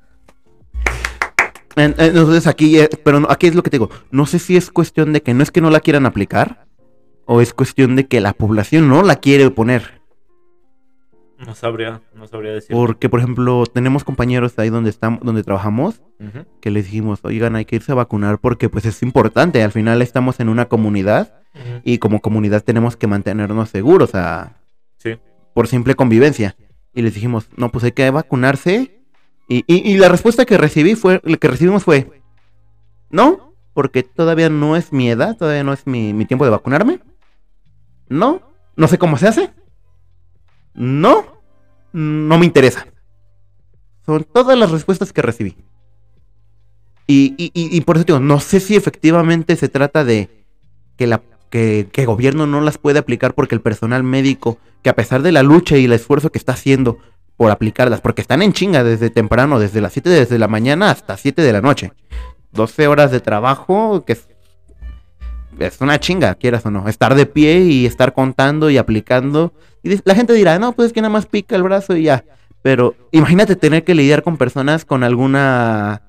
En- 1.75 1.95
Entonces 1.97 2.47
aquí, 2.47 2.79
eh, 2.79 2.89
pero 3.03 3.29
aquí 3.29 3.47
es 3.47 3.55
lo 3.55 3.63
que 3.63 3.69
te 3.69 3.77
digo. 3.77 3.89
No 4.11 4.25
sé 4.25 4.39
si 4.39 4.57
es 4.57 4.71
cuestión 4.71 5.13
de 5.13 5.21
que 5.21 5.33
no 5.33 5.43
es 5.43 5.51
que 5.51 5.61
no 5.61 5.69
la 5.69 5.79
quieran 5.79 6.05
aplicar 6.05 6.65
o 7.25 7.41
es 7.41 7.53
cuestión 7.53 7.95
de 7.95 8.07
que 8.07 8.19
la 8.21 8.33
población 8.33 8.87
no 8.89 9.03
la 9.03 9.17
quiere 9.17 9.49
poner. 9.51 9.96
No 11.45 11.53
sabría, 11.53 12.01
no 12.15 12.25
sabría 12.27 12.51
decir. 12.53 12.75
Porque, 12.75 13.09
por 13.09 13.19
ejemplo, 13.19 13.63
tenemos 13.71 14.03
compañeros 14.03 14.57
ahí 14.57 14.69
donde 14.69 14.89
estamos, 14.89 15.19
donde 15.21 15.43
trabajamos, 15.43 16.01
que 16.61 16.71
les 16.71 16.85
dijimos, 16.85 17.19
oigan, 17.23 17.55
hay 17.55 17.65
que 17.65 17.75
irse 17.75 17.91
a 17.91 17.95
vacunar 17.95 18.39
porque 18.39 18.69
pues 18.69 18.85
es 18.85 19.03
importante. 19.03 19.61
Al 19.61 19.71
final 19.71 20.01
estamos 20.01 20.39
en 20.39 20.49
una 20.49 20.65
comunidad 20.67 21.33
y 21.83 21.99
como 21.99 22.21
comunidad 22.21 22.63
tenemos 22.63 22.95
que 22.97 23.07
mantenernos 23.07 23.69
seguros, 23.69 24.09
o 24.09 24.11
sea, 24.13 24.57
Sí. 24.97 25.17
por 25.53 25.67
simple 25.67 25.93
convivencia. 25.95 26.55
Y 26.93 27.03
les 27.03 27.13
dijimos, 27.13 27.49
no, 27.55 27.69
pues 27.69 27.83
hay 27.83 27.91
que 27.91 28.09
vacunarse. 28.09 28.99
Y, 29.47 29.63
y- 29.67 29.91
y 29.91 29.97
la 29.97 30.09
respuesta 30.09 30.45
que 30.45 30.57
recibí 30.57 30.95
fue, 30.95 31.21
lo 31.23 31.37
que 31.37 31.47
recibimos 31.47 31.83
fue, 31.83 32.21
no, 33.11 33.53
porque 33.73 34.01
todavía 34.03 34.49
no 34.49 34.75
es 34.75 34.91
mi 34.91 35.09
edad, 35.09 35.37
todavía 35.37 35.63
no 35.63 35.71
es 35.73 35.85
mi, 35.85 36.13
mi 36.13 36.25
tiempo 36.25 36.45
de 36.45 36.51
vacunarme. 36.51 36.99
No, 38.09 38.41
no 38.75 38.87
sé 38.87 38.97
cómo 38.97 39.17
se 39.17 39.27
hace. 39.27 39.49
No, 40.77 41.41
no 41.91 42.37
me 42.37 42.45
interesa. 42.45 42.87
Son 44.05 44.23
todas 44.23 44.57
las 44.57 44.71
respuestas 44.71 45.11
que 45.11 45.21
recibí. 45.21 45.57
Y, 47.07 47.33
y, 47.37 47.51
y- 47.53 47.81
por 47.81 47.97
eso 47.97 48.05
digo, 48.05 48.19
no 48.19 48.39
sé 48.39 48.59
si 48.59 48.75
efectivamente 48.75 49.55
se 49.55 49.69
trata 49.69 50.03
de 50.03 50.29
que 50.97 51.07
la 51.07 51.21
que, 51.49 51.87
que 51.93 52.01
el 52.01 52.07
gobierno 52.07 52.45
no 52.45 52.59
las 52.59 52.77
puede 52.77 52.99
aplicar 52.99 53.33
porque 53.33 53.55
el 53.55 53.61
personal 53.61 54.03
médico, 54.03 54.57
que 54.83 54.89
a 54.89 54.95
pesar 54.95 55.21
de 55.21 55.31
la 55.31 55.43
lucha 55.43 55.77
y 55.77 55.85
el 55.85 55.93
esfuerzo 55.93 56.29
que 56.31 56.37
está 56.37 56.51
haciendo 56.53 56.97
por 57.37 57.51
aplicarlas, 57.51 58.01
porque 58.01 58.21
están 58.21 58.41
en 58.41 58.51
chinga 58.51 58.83
desde 58.83 59.09
temprano, 59.09 59.57
desde 59.57 59.79
las 59.79 59.93
7 59.93 60.25
de 60.25 60.39
la 60.39 60.47
mañana 60.49 60.91
hasta 60.91 61.15
7 61.15 61.41
de 61.41 61.53
la 61.53 61.61
noche. 61.61 61.93
12 62.51 62.87
horas 62.87 63.11
de 63.11 63.21
trabajo, 63.21 64.03
que 64.05 64.13
es, 64.13 64.27
es 65.59 65.79
una 65.79 65.99
chinga, 65.99 66.35
quieras 66.35 66.65
o 66.65 66.71
no. 66.71 66.89
Estar 66.89 67.15
de 67.15 67.25
pie 67.25 67.61
y 67.61 67.85
estar 67.85 68.13
contando 68.13 68.69
y 68.69 68.77
aplicando. 68.77 69.53
Y 69.83 69.99
la 70.03 70.15
gente 70.15 70.33
dirá, 70.33 70.59
no, 70.59 70.73
pues 70.73 70.87
es 70.87 70.93
que 70.93 71.01
nada 71.01 71.11
más 71.11 71.25
pica 71.25 71.55
el 71.55 71.63
brazo 71.63 71.95
y 71.95 72.03
ya. 72.03 72.23
Pero 72.61 72.95
imagínate 73.11 73.55
tener 73.55 73.83
que 73.83 73.95
lidiar 73.95 74.23
con 74.23 74.37
personas 74.37 74.85
con 74.85 75.03
alguna 75.03 76.01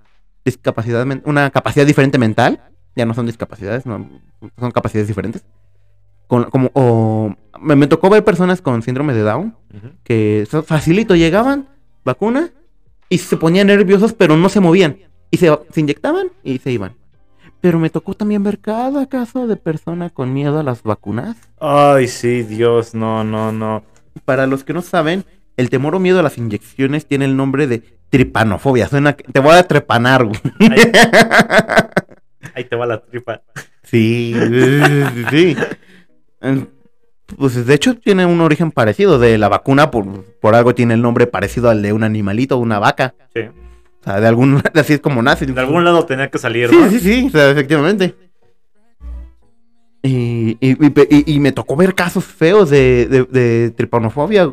discapacidad, 0.45 1.07
una 1.25 1.51
capacidad 1.51 1.87
diferente 1.87 2.19
mental. 2.19 2.61
Ya 2.97 3.07
no 3.07 3.15
son 3.15 3.27
discapacidades, 3.27 3.87
no, 3.87 4.09
son 4.59 4.71
capacidades 4.73 5.09
diferentes. 5.09 5.45
Con, 6.27 6.45
como, 6.45 6.71
o, 6.75 7.35
me, 7.61 7.77
me 7.77 7.87
tocó 7.87 8.11
ver 8.11 8.25
personas 8.25 8.61
con 8.61 8.83
síndrome 8.83 9.15
de 9.15 9.23
Down 9.23 9.57
que 10.05 10.47
facilito 10.67 11.15
llegaban, 11.15 11.69
vacuna, 12.05 12.51
y 13.09 13.19
se 13.19 13.37
ponían 13.37 13.69
nerviosos, 13.69 14.13
pero 14.13 14.37
no 14.37 14.49
se 14.49 14.61
movían. 14.61 14.99
Y 15.31 15.37
se, 15.37 15.57
se 15.71 15.81
inyectaban 15.81 16.29
y 16.43 16.59
se 16.59 16.73
iban. 16.73 16.95
Pero 17.61 17.79
me 17.79 17.91
tocó 17.91 18.15
también 18.15 18.43
ver 18.45 18.59
cada 18.61 19.07
caso 19.09 19.47
de 19.47 19.57
persona 19.57 20.11
con 20.11 20.33
miedo 20.33 20.61
a 20.61 20.63
las 20.63 20.83
vacunas. 20.83 21.37
Ay, 21.61 22.07
sí, 22.09 22.43
Dios, 22.45 22.95
no, 22.95 23.25
no, 23.25 23.51
no. 23.53 23.83
Para 24.25 24.47
los 24.47 24.63
que 24.65 24.73
no 24.73 24.83
saben, 24.83 25.25
el 25.57 25.69
temor 25.71 25.95
o 25.97 25.99
miedo 26.01 26.21
a 26.21 26.23
las 26.23 26.39
inyecciones 26.39 27.07
tiene 27.07 27.25
el 27.25 27.37
nombre 27.37 27.67
de 27.67 27.83
Tripanofobia, 28.11 28.89
suena... 28.89 29.15
que- 29.15 29.25
Te 29.33 29.41
voy 29.41 29.57
a 29.57 29.65
trepanar, 29.67 30.25
güey. 30.25 30.41
Ahí, 30.71 30.93
ahí 32.55 32.65
te 32.65 32.77
va 32.77 32.87
la 32.87 33.01
tripa. 33.03 33.43
Sí, 33.83 34.35
sí, 34.35 35.25
sí. 35.31 35.57
Pues 37.37 37.67
de 37.67 37.75
hecho 37.75 37.95
tiene 37.97 38.25
un 38.25 38.41
origen 38.41 38.71
parecido 38.71 39.19
de 39.19 39.37
la 39.37 39.49
vacuna, 39.49 39.91
por, 39.91 40.25
por 40.41 40.55
algo 40.55 40.75
tiene 40.75 40.95
el 40.95 41.03
nombre 41.03 41.27
parecido 41.27 41.69
al 41.69 41.83
de 41.83 41.93
un 41.93 42.03
animalito, 42.05 42.57
una 42.57 42.79
vaca. 42.79 43.15
Sí. 43.35 43.43
Sea, 44.13 44.21
de 44.21 44.27
algún... 44.29 44.63
Así 44.75 44.95
es 44.95 45.01
como 45.01 45.23
nace. 45.23 45.47
De 45.47 45.61
algún 45.61 45.85
lado 45.85 46.05
tenía 46.07 46.31
que 46.31 46.39
salir, 46.39 46.69
Sí, 46.71 46.77
¿no? 46.77 46.89
sí, 46.91 46.99
sí, 47.01 47.25
o 47.27 47.31
sea, 47.31 47.51
efectivamente. 47.51 48.15
Y, 50.03 50.57
y- 50.61 50.71
y- 50.71 50.93
y- 51.11 51.35
y 51.35 51.41
me 51.41 51.53
tocó 51.53 51.77
ver 51.77 51.95
casos 51.95 52.25
feos 52.25 52.71
de, 52.71 53.07
de, 53.07 53.25
de 53.25 53.71
tripanofobia. 53.71 54.51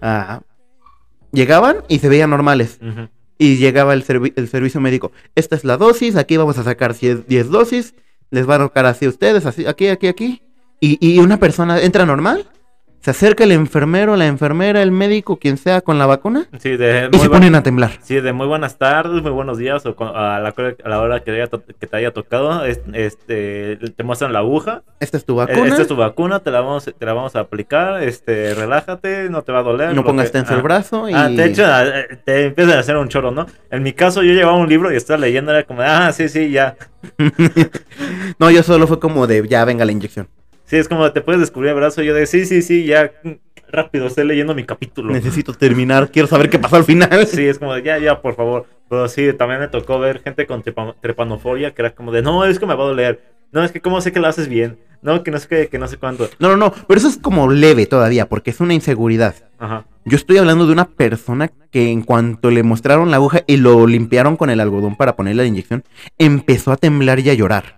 Ah, 0.00 0.40
llegaban 1.32 1.78
y 1.88 1.98
se 1.98 2.08
veían 2.08 2.30
normales. 2.30 2.78
Y 3.38 3.56
llegaba 3.56 3.94
el, 3.94 4.04
servi- 4.04 4.32
el 4.36 4.48
servicio 4.48 4.80
médico. 4.80 5.12
Esta 5.34 5.56
es 5.56 5.64
la 5.64 5.76
dosis, 5.76 6.16
aquí 6.16 6.36
vamos 6.36 6.58
a 6.58 6.64
sacar 6.64 6.94
10, 6.96 7.26
10 7.26 7.50
dosis. 7.50 7.94
Les 8.30 8.46
van 8.46 8.60
a 8.62 8.64
tocar 8.66 8.86
así 8.86 9.06
a 9.06 9.08
ustedes, 9.08 9.46
así, 9.46 9.66
aquí, 9.66 9.88
aquí, 9.88 10.06
aquí. 10.06 10.42
Y, 10.80 10.98
y 11.00 11.18
una 11.18 11.38
persona 11.38 11.80
entra 11.80 12.06
normal. 12.06 12.46
Se 13.00 13.12
acerca 13.12 13.44
el 13.44 13.52
enfermero, 13.52 14.16
la 14.16 14.26
enfermera, 14.26 14.82
el 14.82 14.90
médico, 14.90 15.36
quien 15.38 15.56
sea, 15.56 15.80
con 15.80 15.98
la 15.98 16.06
vacuna. 16.06 16.48
Sí, 16.58 16.76
de 16.76 17.08
Y 17.12 17.16
muy, 17.16 17.24
se 17.24 17.30
ponen 17.30 17.54
a 17.54 17.62
temblar. 17.62 17.92
sí, 18.02 18.20
de 18.20 18.32
muy 18.32 18.46
buenas 18.48 18.76
tardes, 18.76 19.22
muy 19.22 19.30
buenos 19.30 19.56
días 19.56 19.86
o 19.86 19.94
cu- 19.94 20.04
a 20.04 20.40
la, 20.40 20.52
a 20.84 20.88
la 20.88 21.00
hora 21.00 21.20
que, 21.20 21.30
haya 21.30 21.46
que 21.48 21.86
te 21.86 21.96
haya 21.96 22.10
tocado. 22.12 22.64
es- 22.64 22.80
Este, 22.92 23.76
te 23.96 24.02
muestran 24.02 24.32
la 24.32 24.40
aguja. 24.40 24.82
Esta 25.00 25.16
es 25.16 25.24
tu 25.24 25.36
vacuna. 25.36 25.68
Esta 25.68 25.82
es 25.82 25.88
tu 25.88 25.94
vacuna, 25.96 26.40
te 26.40 26.50
la 26.50 26.60
vamos, 26.60 26.84
te 26.98 27.06
la 27.06 27.12
vamos 27.12 27.36
a 27.36 27.40
aplicar. 27.40 28.02
Este, 28.02 28.54
relájate, 28.54 29.30
no 29.30 29.42
te 29.42 29.52
va 29.52 29.60
a 29.60 29.62
doler. 29.62 29.94
no 29.94 30.04
pongas 30.04 30.32
tenso 30.32 30.52
el 30.54 30.60
ah. 30.60 30.62
brazo. 30.62 31.08
Y... 31.08 31.14
Ah, 31.14 31.30
te, 31.34 31.44
echan 31.44 31.70
a- 31.70 31.84
eh, 32.00 32.18
te 32.24 32.46
empiezan 32.46 32.76
a 32.76 32.80
hacer 32.80 32.96
un 32.96 33.08
choro, 33.08 33.30
¿no? 33.30 33.46
En 33.70 33.82
mi 33.84 33.92
caso, 33.92 34.22
yo 34.24 34.32
llevaba 34.34 34.56
un 34.58 34.68
libro 34.68 34.92
y 34.92 34.96
estaba 34.96 35.18
leyendo, 35.20 35.52
era 35.52 35.62
como, 35.62 35.82
ah, 35.82 36.12
sí, 36.12 36.28
sí, 36.28 36.50
ya. 36.50 36.76
no, 38.38 38.50
yo 38.50 38.62
solo 38.62 38.86
fue 38.86 38.98
como 38.98 39.26
de 39.26 39.46
ya 39.48 39.64
venga 39.64 39.84
la 39.84 39.92
inyección. 39.92 40.28
Sí, 40.68 40.76
es 40.76 40.88
como, 40.88 41.10
te 41.12 41.20
puedes 41.22 41.40
descubrir 41.40 41.70
el 41.70 41.76
brazo. 41.76 42.02
Y 42.02 42.06
yo 42.06 42.14
de, 42.14 42.26
sí, 42.26 42.44
sí, 42.44 42.60
sí, 42.62 42.84
ya, 42.84 43.10
mm, 43.24 43.30
rápido, 43.72 44.06
estoy 44.06 44.26
leyendo 44.26 44.54
mi 44.54 44.64
capítulo. 44.64 45.12
Necesito 45.12 45.54
terminar, 45.54 46.10
quiero 46.10 46.28
saber 46.28 46.50
qué 46.50 46.58
pasó 46.58 46.76
al 46.76 46.84
final. 46.84 47.26
Sí, 47.26 47.46
es 47.46 47.58
como, 47.58 47.74
de, 47.74 47.82
ya, 47.82 47.98
ya, 47.98 48.20
por 48.20 48.34
favor. 48.36 48.66
Pero 48.88 49.08
sí, 49.08 49.32
también 49.32 49.60
me 49.60 49.68
tocó 49.68 49.98
ver 49.98 50.20
gente 50.22 50.46
con 50.46 50.62
trepa- 50.62 50.94
trepanofobia 51.00 51.74
que 51.74 51.82
era 51.82 51.94
como 51.94 52.12
de, 52.12 52.22
no, 52.22 52.44
es 52.44 52.58
que 52.58 52.66
me 52.66 52.74
va 52.74 52.84
a 52.84 52.88
doler. 52.88 53.20
No, 53.50 53.64
es 53.64 53.72
que 53.72 53.80
cómo 53.80 54.00
sé 54.02 54.12
que 54.12 54.20
lo 54.20 54.28
haces 54.28 54.48
bien. 54.48 54.78
No, 55.00 55.22
que 55.22 55.30
no 55.30 55.38
sé 55.38 55.46
qué, 55.48 55.68
que 55.68 55.78
no 55.78 55.86
sé 55.88 55.96
cuánto. 55.96 56.28
No, 56.38 56.48
no, 56.48 56.56
no, 56.56 56.72
pero 56.86 56.98
eso 56.98 57.08
es 57.08 57.16
como 57.16 57.50
leve 57.50 57.86
todavía, 57.86 58.28
porque 58.28 58.50
es 58.50 58.60
una 58.60 58.74
inseguridad. 58.74 59.34
Ajá. 59.58 59.84
Yo 60.04 60.16
estoy 60.16 60.38
hablando 60.38 60.66
de 60.66 60.72
una 60.72 60.86
persona 60.86 61.50
que 61.70 61.90
en 61.90 62.02
cuanto 62.02 62.50
le 62.50 62.62
mostraron 62.62 63.10
la 63.10 63.16
aguja 63.18 63.42
y 63.46 63.58
lo 63.58 63.86
limpiaron 63.86 64.36
con 64.36 64.50
el 64.50 64.58
algodón 64.60 64.96
para 64.96 65.14
ponerle 65.16 65.42
la 65.44 65.48
inyección, 65.48 65.84
empezó 66.18 66.72
a 66.72 66.76
temblar 66.76 67.20
y 67.20 67.30
a 67.30 67.34
llorar. 67.34 67.77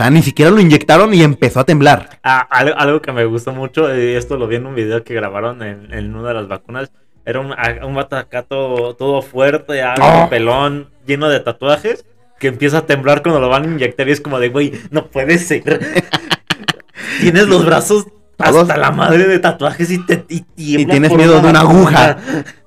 O 0.00 0.02
sea, 0.02 0.10
ni 0.10 0.22
siquiera 0.22 0.50
lo 0.50 0.60
inyectaron 0.62 1.12
y 1.12 1.22
empezó 1.22 1.60
a 1.60 1.64
temblar. 1.64 2.20
Ah, 2.24 2.40
algo, 2.50 2.74
algo 2.78 3.02
que 3.02 3.12
me 3.12 3.26
gustó 3.26 3.52
mucho, 3.52 3.94
y 3.94 4.14
esto 4.14 4.38
lo 4.38 4.46
vi 4.46 4.56
en 4.56 4.64
un 4.64 4.74
video 4.74 5.04
que 5.04 5.12
grabaron 5.12 5.62
en, 5.62 5.92
en 5.92 6.14
una 6.16 6.28
de 6.28 6.34
las 6.36 6.48
vacunas, 6.48 6.90
era 7.26 7.40
un, 7.40 7.52
un 7.84 7.94
vato 7.94 8.16
acá 8.16 8.42
todo, 8.44 8.96
todo 8.96 9.20
fuerte, 9.20 9.82
algo 9.82 10.06
Oh. 10.24 10.30
pelón, 10.30 10.88
lleno 11.06 11.28
de 11.28 11.40
tatuajes, 11.40 12.06
que 12.38 12.46
empieza 12.48 12.78
a 12.78 12.86
temblar 12.86 13.20
cuando 13.22 13.40
lo 13.40 13.50
van 13.50 13.64
a 13.64 13.66
inyectar 13.66 14.08
y 14.08 14.12
es 14.12 14.22
como 14.22 14.40
de, 14.40 14.48
güey, 14.48 14.72
no 14.90 15.08
puede 15.08 15.36
ser. 15.36 15.78
Tienes 17.20 17.46
los 17.48 17.66
brazos 17.66 18.06
Todos- 18.38 18.62
hasta 18.62 18.78
la 18.78 18.92
madre 18.92 19.26
de 19.26 19.38
tatuajes 19.38 19.90
y, 19.90 19.98
te, 20.06 20.24
y, 20.30 20.44
Y 20.56 20.86
tienes 20.86 21.12
miedo 21.12 21.42
de 21.42 21.50
una 21.50 21.60
aguja. 21.60 22.16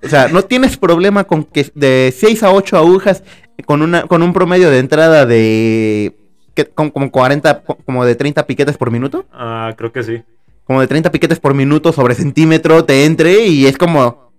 O 0.03 0.07
sea, 0.07 0.27
no 0.27 0.43
tienes 0.43 0.77
problema 0.77 1.23
con 1.23 1.45
que 1.45 1.65
de 1.73 2.13
6 2.15 2.43
a 2.43 2.51
8 2.51 2.77
agujas 2.77 3.23
con 3.65 3.81
una 3.81 4.03
con 4.03 4.21
un 4.21 4.33
promedio 4.33 4.69
de 4.69 4.77
entrada 4.77 5.25
de 5.25 6.15
¿qué? 6.53 6.65
como, 6.65 6.91
como 6.93 7.11
40 7.11 7.63
como 7.85 8.05
de 8.05 8.15
30 8.15 8.45
piquetes 8.45 8.77
por 8.77 8.91
minuto. 8.91 9.25
Ah, 9.33 9.73
creo 9.77 9.91
que 9.91 10.03
sí. 10.03 10.21
Como 10.65 10.79
de 10.81 10.87
30 10.87 11.11
piquetes 11.11 11.39
por 11.39 11.53
minuto 11.53 11.91
sobre 11.91 12.15
centímetro 12.15 12.85
te 12.85 13.05
entre 13.05 13.45
y 13.47 13.65
es 13.65 13.77
como 13.77 14.31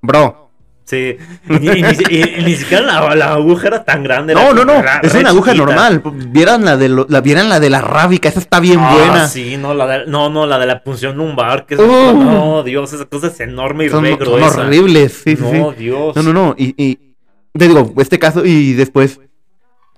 bro, 0.00 0.38
Sí, 0.84 1.16
y, 1.48 1.54
y 1.54 1.58
ni, 1.58 1.88
y- 2.10 2.40
y 2.40 2.44
ni 2.44 2.56
siquiera 2.56 2.82
la, 2.82 3.14
la 3.14 3.34
aguja 3.34 3.68
era 3.68 3.84
tan 3.84 4.02
grande. 4.02 4.34
No, 4.34 4.52
no, 4.52 4.64
no, 4.64 4.82
es 5.02 5.14
una 5.14 5.28
aguja 5.30 5.52
chiquita. 5.52 5.64
normal. 5.66 6.02
Vieran 6.30 6.64
la 6.64 6.76
de 6.76 6.88
lo- 6.88 7.06
la 7.08 7.20
vieran 7.20 7.48
la 7.48 7.60
de 7.60 7.70
la 7.70 7.80
rábica, 7.80 8.28
esa 8.28 8.40
está 8.40 8.58
bien 8.58 8.80
Ah, 8.80 8.92
buena. 8.92 9.28
Sí, 9.28 9.56
no, 9.56 9.74
la 9.74 9.86
de, 9.86 10.06
no, 10.06 10.28
no, 10.28 10.44
la 10.44 10.58
de 10.58 10.66
la 10.66 10.82
punción 10.82 11.16
lumbar, 11.16 11.66
que 11.66 11.74
es, 11.74 11.80
Uh. 11.80 11.84
no, 12.24 12.62
Dios, 12.64 12.92
esa 12.92 13.04
cosa 13.04 13.28
es 13.28 13.38
enorme 13.40 13.86
y 13.86 13.90
Son, 13.90 14.02
re 14.02 14.10
son 14.10 14.18
gruesa. 14.18 14.60
horribles, 14.62 15.22
sí, 15.24 15.36
sí, 15.36 15.42
no. 15.52 15.70
Dios. 15.70 16.16
No, 16.16 16.22
no, 16.24 16.32
no. 16.32 16.54
Y, 16.58 16.74
y 16.76 16.98
te 17.56 17.68
digo, 17.68 17.94
este 17.98 18.18
caso 18.18 18.44
y 18.44 18.72
después 18.72 19.20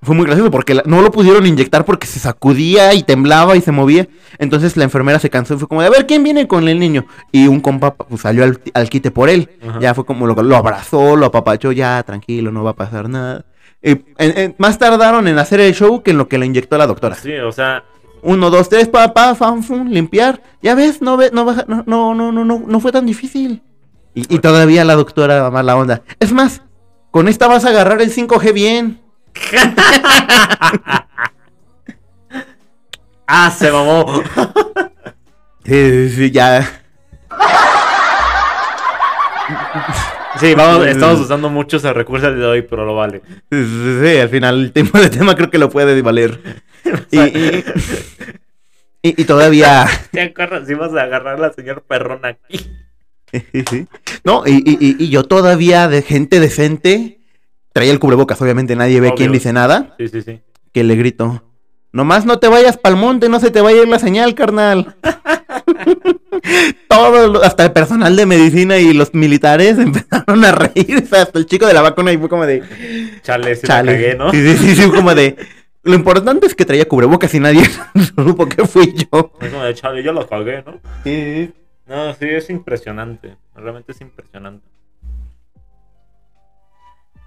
fue 0.01 0.13
muy 0.15 0.25
gracioso 0.25 0.51
porque 0.51 0.73
la- 0.75 0.83
no 0.85 1.01
lo 1.01 1.11
pudieron 1.11 1.45
inyectar 1.47 1.83
porque 1.85 2.05
se 2.07 2.19
sacudía 2.19 2.93
y 2.93 3.03
temblaba 3.03 3.55
y 3.55 3.61
se 3.61 3.71
movía. 3.71 4.07
Entonces 4.37 4.77
la 4.77 4.83
enfermera 4.83 5.17
se 5.19 5.29
cansó 5.29 5.55
y 5.55 5.57
fue 5.57 5.67
como 5.67 5.81
de, 5.81 5.87
a 5.87 5.91
ver, 5.91 6.05
¿quién 6.05 6.23
viene 6.23 6.47
con 6.47 6.67
el 6.67 6.79
niño? 6.79 7.05
Y 7.31 7.47
un 7.47 7.59
compa 7.59 7.95
pues, 7.95 8.21
salió 8.21 8.43
al, 8.43 8.59
al 8.73 8.89
quite 8.89 9.09
por 9.11 9.29
él. 9.29 9.49
Ajá. 9.67 9.79
Ya 9.79 9.93
fue 9.93 10.05
como 10.05 10.27
lo, 10.27 10.35
lo 10.43 10.55
abrazó, 10.55 11.15
lo 11.15 11.25
apapachó, 11.27 11.71
ya, 11.71 12.03
tranquilo, 12.03 12.51
no 12.51 12.63
va 12.63 12.71
a 12.71 12.75
pasar 12.75 13.09
nada. 13.09 13.45
Y, 13.81 13.89
en- 13.91 14.03
en- 14.17 14.55
más 14.57 14.77
tardaron 14.77 15.27
en 15.27 15.39
hacer 15.39 15.59
el 15.59 15.73
show 15.73 16.03
que 16.03 16.11
en 16.11 16.17
lo 16.17 16.27
que 16.27 16.37
le 16.37 16.45
inyectó 16.45 16.77
la 16.77 16.87
doctora. 16.87 17.15
Sí, 17.15 17.33
o 17.37 17.51
sea, 17.51 17.83
Uno, 18.27 18.49
dos, 18.49 18.69
tres, 18.69 18.87
pa, 18.87 19.13
pa, 19.13 19.35
fan, 19.35 19.61
fun, 19.63 19.93
limpiar. 19.93 20.41
Ya 20.63 20.73
ves, 20.73 20.99
no 20.99 21.15
ve, 21.15 21.29
no 21.31 21.45
baja, 21.45 21.63
no, 21.67 21.83
no, 21.85 22.15
no, 22.15 22.31
no, 22.31 22.43
no, 22.43 22.63
no 22.67 22.79
fue 22.79 22.91
tan 22.91 23.05
difícil. 23.05 23.61
Y, 24.15 24.33
y 24.33 24.39
todavía 24.39 24.83
la 24.83 24.95
doctora 24.95 25.51
mala 25.51 25.75
onda. 25.75 26.01
Es 26.19 26.31
más, 26.31 26.63
con 27.11 27.27
esta 27.27 27.45
vas 27.47 27.65
a 27.65 27.69
agarrar 27.69 28.01
el 28.01 28.11
5G 28.11 28.51
bien. 28.51 28.99
Ah, 33.27 33.51
se 33.51 33.71
mamó. 33.71 34.21
Sí, 35.65 36.09
sí, 36.09 36.31
ya. 36.31 36.81
Sí, 40.39 40.53
vamos, 40.53 40.85
estamos 40.85 41.19
usando 41.21 41.49
mucho 41.49 41.77
ese 41.77 41.93
recurso 41.93 42.27
el 42.27 42.37
de 42.39 42.45
hoy, 42.45 42.61
pero 42.61 42.85
lo 42.85 42.95
vale. 42.95 43.21
Sí, 43.51 43.63
sí, 43.65 43.99
sí, 44.03 44.17
al 44.17 44.29
final 44.29 44.61
el 44.65 44.71
tema 44.73 44.99
de 44.99 45.09
tema 45.09 45.35
creo 45.35 45.49
que 45.49 45.57
lo 45.57 45.69
puede 45.69 46.01
valer. 46.01 46.39
Y, 47.09 47.19
y, 47.19 47.63
y- 49.01 49.21
y 49.21 49.25
todavía. 49.25 49.87
¿Te 50.11 50.21
acuerdas? 50.21 50.69
Ibas 50.69 50.93
a 50.93 51.03
agarrar 51.03 51.35
a 51.35 51.39
la 51.39 51.53
señora 51.53 51.81
perrona 51.87 52.29
aquí. 52.29 52.69
No, 54.23 54.43
y, 54.45 54.51
y- 54.65 54.77
y- 54.79 55.03
y 55.05 55.09
yo 55.09 55.23
todavía 55.23 55.87
de 55.87 56.01
gente 56.01 56.39
decente. 56.39 57.21
Traía 57.75 57.91
el 57.91 57.99
cubrebocas, 57.99 58.41
obviamente 58.41 58.73
nadie 58.77 59.01
ve 59.01 59.07
Obvio. 59.09 59.17
quién 59.17 59.31
dice 59.33 59.51
nada. 59.51 59.95
Sí, 59.99 60.07
sí, 60.07 60.21
sí. 60.21 60.39
que 60.71 60.85
le 60.85 60.95
grito. 60.95 61.43
Nomás 61.91 62.25
no 62.25 62.39
te 62.39 62.47
vayas 62.47 62.77
pa'l 62.77 62.95
monte, 62.95 63.27
no 63.27 63.41
se 63.41 63.51
te 63.51 63.59
vaya 63.59 63.79
a 63.79 63.83
ir 63.83 63.89
la 63.89 63.99
señal, 63.99 64.33
carnal. 64.33 64.95
Todo, 66.87 67.43
hasta 67.43 67.65
el 67.65 67.71
personal 67.73 68.15
de 68.15 68.25
medicina 68.25 68.77
y 68.77 68.93
los 68.93 69.13
militares 69.13 69.77
empezaron 69.79 70.45
a 70.45 70.53
reír. 70.53 71.01
O 71.03 71.05
sea, 71.05 71.23
hasta 71.23 71.37
el 71.39 71.45
chico 71.47 71.65
de 71.65 71.73
la 71.73 71.81
vacuna 71.81 72.13
y 72.13 72.17
fue 72.17 72.29
como 72.29 72.45
de. 72.45 72.63
Chale, 73.23 73.55
sí 73.57 73.67
Chale. 73.67 73.91
me 73.91 73.97
cagué, 74.01 74.15
¿no? 74.15 74.31
Sí, 74.31 74.41
sí, 74.41 74.57
sí, 74.57 74.75
sí, 74.83 74.89
como 74.89 75.13
de. 75.13 75.35
Lo 75.83 75.95
importante 75.95 76.47
es 76.47 76.55
que 76.55 76.63
traía 76.65 76.87
cubrebocas 76.87 77.33
y 77.33 77.39
nadie 77.41 77.63
supo 78.15 78.47
que 78.47 78.65
fui 78.65 78.93
yo. 78.93 79.31
Es 79.41 79.49
como 79.51 79.63
de 79.63 79.73
chale, 79.73 80.01
yo 80.01 80.13
lo 80.13 80.25
cagué, 80.27 80.63
¿no? 80.65 80.79
Sí, 81.03 81.51
No, 81.87 82.13
sí, 82.13 82.25
es 82.29 82.49
impresionante. 82.49 83.35
Realmente 83.53 83.91
es 83.91 83.99
impresionante. 84.01 84.65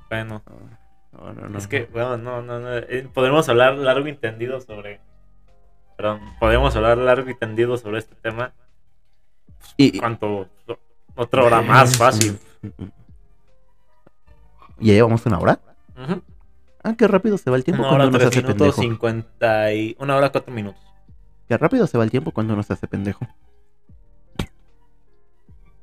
Bueno, 0.08 0.42
No, 1.12 1.32
no, 1.32 1.48
no. 1.48 1.58
es 1.58 1.66
que, 1.66 1.84
bueno, 1.86 2.16
no, 2.18 2.42
no, 2.42 2.60
no. 2.60 2.76
eh, 2.76 3.08
Podemos 3.12 3.48
hablar 3.48 3.74
largo 3.76 4.06
y 4.08 4.14
tendido 4.16 4.60
sobre. 4.60 5.00
Perdón, 5.96 6.20
podemos 6.38 6.76
hablar 6.76 6.98
largo 6.98 7.28
y 7.30 7.34
tendido 7.34 7.76
sobre 7.76 7.98
este 7.98 8.14
tema. 8.16 8.52
Y, 9.76 9.98
¿Cuánto? 9.98 10.48
Otra 11.16 11.44
hora 11.44 11.60
más 11.62 11.96
fácil. 11.96 12.38
¿Ya 14.78 14.92
llevamos 14.94 15.26
una 15.26 15.38
hora? 15.40 15.60
Ujú. 15.96 16.22
Ah, 16.84 16.94
qué 16.96 17.08
rápido 17.08 17.36
se 17.36 17.50
va 17.50 17.56
el 17.56 17.64
tiempo 17.64 17.82
Una 17.82 17.90
cuando 17.90 18.06
hora, 18.06 18.18
tres 18.18 18.28
hace 18.28 18.36
minutos, 18.42 18.56
pendejo. 18.56 18.80
cincuenta 18.82 19.72
y... 19.74 19.96
Una 19.98 20.16
hora, 20.16 20.30
cuatro 20.30 20.54
minutos. 20.54 20.80
Qué 21.48 21.56
rápido 21.58 21.86
se 21.88 21.98
va 21.98 22.04
el 22.04 22.10
tiempo 22.12 22.30
cuando 22.30 22.54
uno 22.54 22.62
se 22.62 22.74
hace 22.74 22.86
pendejo. 22.86 23.26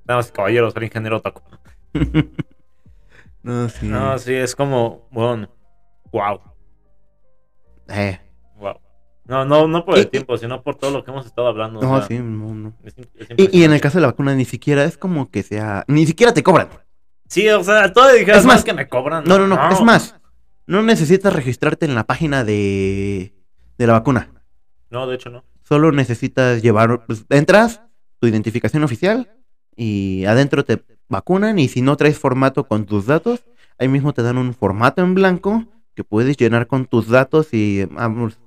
Damas 0.06 0.30
y 0.30 0.32
caballeros, 0.32 0.74
el 0.78 0.84
ingeniero 0.84 1.22
Taco. 1.22 1.42
No, 3.46 3.70
sí. 3.70 3.86
No, 3.88 4.18
sí, 4.18 4.34
es 4.34 4.56
como, 4.56 5.08
bueno, 5.12 5.48
wow, 6.12 6.39
Eh, 7.89 8.20
wow. 8.58 8.80
No, 9.26 9.46
no, 9.46 9.68
no 9.68 9.86
por 9.86 9.98
el 9.98 10.04
Y- 10.06 10.08
tiempo, 10.08 10.38
sino 10.38 10.62
por 10.64 10.76
todo 10.76 10.91
lo 10.91 11.04
que 11.04 11.12
hemos 11.12 11.26
estado 11.26 11.48
hablando. 11.48 11.80
o 11.80 11.84
no, 11.84 11.98
sea, 12.00 12.08
sí, 12.08 12.18
no, 12.20 12.54
no. 12.56 12.74
es 12.84 12.96
im- 12.98 13.10
es 13.16 13.28
Y, 13.38 13.60
y 13.60 13.64
en 13.64 13.74
el 13.74 13.82
caso 13.82 13.98
de 13.98 14.02
la 14.02 14.08
vacuna 14.08 14.34
ni 14.36 14.46
siquiera 14.46 14.84
es 14.84 14.98
como 14.98 15.30
que 15.30 15.43
sea... 15.43 15.84
Ni 15.88 16.06
siquiera 16.06 16.34
te 16.34 16.43
cobran. 16.43 16.70
Sí, 17.28 17.48
o 17.50 17.64
sea, 17.64 17.91
todo 17.93 18.12
dijeras, 18.14 18.39
Es 18.39 18.46
más 18.46 18.56
más- 18.58 18.64
que 18.64 18.74
me 18.74 18.88
cobran. 18.88 19.24
No, 19.26 19.38
no, 19.38 19.48
no. 19.48 19.70
Es 19.72 19.82
más, 19.82 20.16
no 20.68 20.82
necesitas 20.84 21.34
registrarte 21.34 21.86
en 21.86 21.96
la 21.96 22.04
página 22.06 22.43
de, 22.43 23.34
de 23.78 23.88
la 23.88 23.93
vacuna. 23.93 24.32
No, 24.89 25.06
de 25.08 25.16
hecho 25.16 25.30
no. 25.30 25.43
Solo 25.64 25.91
necesitas 25.91 26.62
llevar... 26.62 27.06
pues, 27.06 27.26
entras, 27.30 27.82
tu 28.20 28.28
identificación 28.28 28.84
oficial 28.84 29.32
y 29.76 30.26
adentro 30.26 30.64
te 30.66 30.78
vacunan 31.10 31.60
y 31.60 31.68
si 31.68 31.82
no 31.82 31.95
traes 31.97 32.18
formato 32.18 32.66
con 32.66 32.86
tus 32.86 33.06
datos, 33.06 33.43
ahí 33.80 33.88
mismo 33.88 34.14
te 34.14 34.22
dan 34.24 34.38
un 34.38 34.53
formato 34.53 35.01
en 35.01 35.14
blanco 35.16 35.66
que 35.95 36.03
puedes 36.03 36.36
llenar 36.38 36.68
con 36.68 36.86
tus 36.86 37.08
datos 37.10 37.53
y 37.53 37.88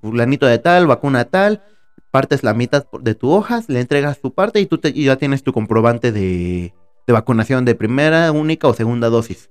fulanito 0.02 0.46
de 0.46 0.58
tal, 0.58 0.86
vacuna 0.86 1.24
tal, 1.24 1.62
partes 2.10 2.42
la 2.42 2.54
mitad 2.54 2.86
de 3.00 3.14
tu 3.14 3.30
hojas, 3.30 3.68
le 3.68 3.80
entregas 3.80 4.20
tu 4.20 4.34
parte 4.34 4.60
y 4.60 4.66
tú 4.66 4.78
te- 4.78 4.92
y 4.94 5.04
ya 5.04 5.16
tienes 5.16 5.42
tu 5.42 5.52
comprobante 5.52 6.12
de, 6.12 6.74
de 7.06 7.12
vacunación 7.12 7.64
de 7.64 7.74
primera, 7.74 8.30
única 8.32 8.68
o 8.68 8.74
segunda 8.74 9.08
dosis. 9.08 9.50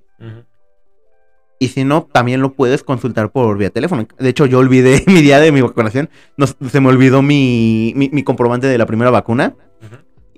Y 1.60 1.70
si 1.70 1.84
no, 1.84 2.08
también 2.12 2.42
lo 2.42 2.54
puedes 2.54 2.84
consultar 2.84 3.32
por 3.32 3.58
vía 3.58 3.72
teléfono. 3.72 4.08
De 4.20 4.30
hecho, 4.30 4.46
yo 4.46 4.60
olvidé 4.60 5.04
mi 5.08 5.22
día 5.24 5.40
de 5.40 5.52
mi 5.52 5.62
vacunación. 5.62 6.08
No, 6.38 6.46
se 6.46 6.80
me 6.80 6.90
olvidó 6.90 7.24
mi, 7.24 7.94
mi, 7.96 8.10
mi 8.10 8.24
comprobante 8.24 8.68
de 8.68 8.78
la 8.78 8.86
primera 8.86 9.10
vacuna. 9.10 9.56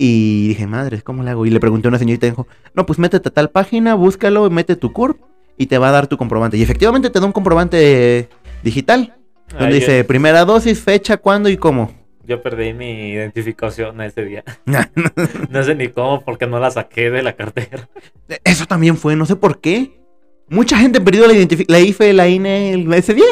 Y 0.01 0.47
dije, 0.47 0.65
madre, 0.65 1.01
¿cómo 1.01 1.23
le 1.23 1.31
hago? 1.31 1.45
Y 1.45 1.49
le 1.49 1.59
pregunté 1.59 1.87
a 1.87 1.89
una 1.89 1.99
señorita 1.99 2.25
y 2.25 2.29
dijo, 2.29 2.47
no, 2.73 2.85
pues 2.85 2.99
métete 2.99 3.27
a 3.27 3.33
tal 3.33 3.49
página, 3.49 3.95
búscalo, 3.95 4.49
mete 4.49 4.77
tu 4.77 4.93
CURP 4.93 5.19
y 5.57 5.65
te 5.65 5.77
va 5.77 5.89
a 5.89 5.91
dar 5.91 6.07
tu 6.07 6.15
comprobante. 6.15 6.55
Y 6.55 6.61
efectivamente 6.63 7.09
te 7.09 7.19
da 7.19 7.25
un 7.25 7.33
comprobante 7.33 8.29
digital. 8.63 9.13
Donde 9.49 9.65
Ay, 9.65 9.73
dice 9.81 9.97
yo- 9.97 10.07
primera 10.07 10.45
dosis, 10.45 10.79
fecha, 10.79 11.17
cuándo 11.17 11.49
y 11.49 11.57
cómo. 11.57 11.91
Yo 12.25 12.41
perdí 12.41 12.71
mi 12.73 13.09
identificación 13.11 13.99
ese 13.99 14.23
día. 14.23 14.43
No 15.49 15.63
sé 15.63 15.75
ni 15.75 15.89
cómo, 15.89 16.21
porque 16.23 16.47
no 16.47 16.59
la 16.59 16.71
saqué 16.71 17.09
de 17.09 17.21
la 17.21 17.33
cartera. 17.33 17.89
Eso 18.45 18.65
también 18.67 18.95
fue, 18.95 19.17
no 19.17 19.25
sé 19.25 19.35
por 19.35 19.59
qué. 19.59 19.99
Mucha 20.47 20.77
gente 20.77 21.01
perdió 21.01 21.27
la, 21.27 21.33
la 21.67 21.79
IFE, 21.81 22.13
la 22.13 22.29
INE 22.29 22.71
el- 22.73 22.93
ese 22.93 23.15
día. 23.15 23.25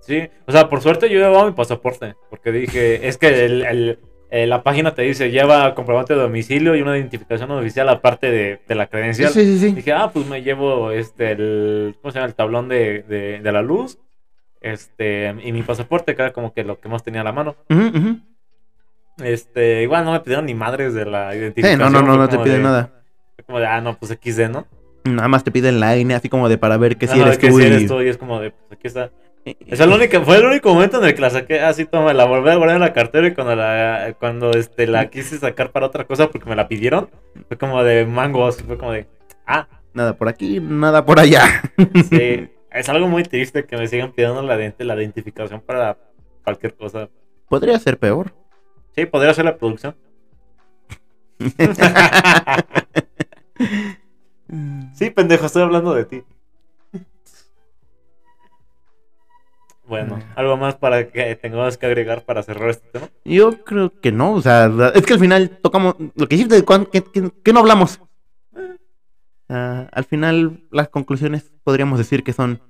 Sí, 0.00 0.18
o 0.46 0.52
sea, 0.52 0.68
por 0.68 0.82
suerte 0.82 1.08
yo 1.08 1.18
llevaba 1.18 1.46
mi 1.46 1.52
pasaporte, 1.52 2.14
porque 2.28 2.52
dije, 2.52 3.08
es 3.08 3.16
que 3.16 3.46
el, 3.46 3.62
el- 3.62 3.98
eh, 4.36 4.46
la 4.48 4.62
página 4.64 4.94
te 4.94 5.02
dice, 5.02 5.30
lleva 5.30 5.74
comprobante 5.74 6.14
de 6.14 6.20
domicilio 6.20 6.74
y 6.74 6.82
una 6.82 6.96
identificación 6.98 7.50
oficial 7.52 7.88
aparte 7.88 8.30
de, 8.32 8.60
de 8.66 8.74
la 8.74 8.84
Sí, 8.84 8.90
credencial. 8.90 9.30
sí, 9.32 9.58
sí. 9.58 9.72
Dije, 9.74 9.92
ah, 9.92 10.10
pues 10.12 10.26
me 10.26 10.42
llevo 10.42 10.90
este, 10.90 11.30
el, 11.32 11.94
¿cómo 12.02 12.10
se 12.10 12.18
llama? 12.18 12.26
El 12.28 12.34
tablón 12.34 12.68
de, 12.68 13.02
de, 13.04 13.40
de 13.40 13.52
la 13.52 13.62
luz, 13.62 13.98
este, 14.60 15.32
y 15.44 15.52
mi 15.52 15.62
pasaporte, 15.62 16.16
que 16.16 16.22
era 16.22 16.32
como 16.32 16.52
que 16.52 16.64
lo 16.64 16.80
que 16.80 16.88
más 16.88 17.02
tenía 17.04 17.20
a 17.20 17.24
la 17.24 17.32
mano. 17.32 17.54
Este, 19.22 19.82
igual 19.82 20.04
no 20.04 20.12
me 20.12 20.20
pidieron 20.20 20.46
ni 20.46 20.54
madres 20.54 20.94
de 20.94 21.04
la 21.06 21.32
Sí, 21.32 21.38
identificación. 21.38 21.78
no, 21.78 21.90
no, 21.90 22.00
no, 22.02 22.06
fue 22.14 22.16
no 22.18 22.28
te 22.28 22.38
piden 22.38 22.56
de- 22.58 22.62
nada. 22.64 22.90
Como 23.46 23.60
de, 23.60 23.66
ah, 23.66 23.80
no, 23.80 23.96
pues 23.98 24.10
XD, 24.12 24.48
¿no? 24.50 24.66
Nada 25.04 25.28
más 25.28 25.44
te 25.44 25.50
piden 25.52 25.78
la 25.80 25.96
INE, 25.96 26.14
así 26.14 26.28
como 26.28 26.48
de 26.48 26.56
para 26.58 26.76
ver 26.78 26.96
que 26.96 27.06
si 27.06 27.20
eres 27.20 27.38
que 27.38 27.50
tú. 27.50 27.60
y- 27.60 27.64
eres 27.64 27.86
tú, 27.86 28.00
y 28.02 28.08
es 28.08 28.16
como 28.16 28.40
de, 28.40 28.50
pues 28.50 28.72
aquí 28.72 28.86
está. 28.88 29.10
Es 29.44 29.80
el 29.80 29.90
único, 29.90 30.22
fue 30.22 30.38
el 30.38 30.46
único 30.46 30.72
momento 30.72 30.98
en 30.98 31.04
el 31.04 31.14
que 31.14 31.20
la 31.20 31.30
saqué 31.30 31.60
así, 31.60 31.84
toma, 31.84 32.14
la 32.14 32.24
volví 32.24 32.48
a 32.48 32.56
guardar 32.56 32.76
en 32.76 32.80
la 32.80 32.94
cartera 32.94 33.26
y 33.26 33.34
cuando 33.34 33.54
la, 33.54 34.16
cuando 34.18 34.52
este, 34.52 34.86
la 34.86 35.10
quise 35.10 35.38
sacar 35.38 35.70
para 35.70 35.86
otra 35.86 36.04
cosa 36.04 36.30
porque 36.30 36.48
me 36.48 36.56
la 36.56 36.66
pidieron, 36.66 37.10
fue 37.48 37.58
como 37.58 37.84
de 37.84 38.06
mangos, 38.06 38.62
fue 38.62 38.78
como 38.78 38.92
de, 38.92 39.06
ah, 39.46 39.68
Nada 39.94 40.16
por 40.16 40.28
aquí, 40.28 40.58
nada 40.60 41.06
por 41.06 41.20
allá. 41.20 41.62
sí, 42.10 42.48
es 42.72 42.88
algo 42.88 43.06
muy 43.06 43.22
triste 43.22 43.64
que 43.64 43.76
me 43.76 43.86
sigan 43.86 44.10
pidiendo 44.12 44.42
la, 44.42 44.56
la 44.56 44.94
identificación 44.96 45.60
para 45.60 45.96
cualquier 46.42 46.74
cosa. 46.74 47.08
Podría 47.48 47.78
ser 47.78 47.96
peor. 47.96 48.34
Sí, 48.96 49.06
podría 49.06 49.32
ser 49.32 49.46
la 49.46 49.56
producción. 49.56 49.94
Sí, 54.94 55.10
pendejo, 55.10 55.46
estoy 55.46 55.62
hablando 55.62 55.94
de 55.94 56.04
ti. 56.04 56.22
Bueno, 59.86 60.18
algo 60.34 60.56
más 60.56 60.76
para 60.76 61.08
que 61.08 61.36
tengamos 61.36 61.76
que 61.76 61.86
agregar 61.86 62.22
para 62.24 62.42
cerrar 62.42 62.70
este 62.70 62.88
tema. 62.88 63.08
Yo 63.24 63.62
creo 63.64 63.92
que 64.00 64.12
no, 64.12 64.32
o 64.32 64.40
sea, 64.40 64.70
es 64.94 65.04
que 65.04 65.12
al 65.14 65.18
final 65.20 65.58
tocamos 65.62 65.96
lo 66.14 66.26
que 66.26 66.36
dijiste, 66.36 66.64
¿cuán- 66.64 66.86
¿qué, 66.86 67.02
qué- 67.04 67.30
qué 67.42 67.52
no 67.52 67.60
hablamos? 67.60 68.00
Ah, 69.48 69.88
al 69.92 70.04
final 70.04 70.62
las 70.70 70.88
conclusiones 70.88 71.52
podríamos 71.64 71.98
decir 71.98 72.24
que 72.24 72.32
son, 72.32 72.60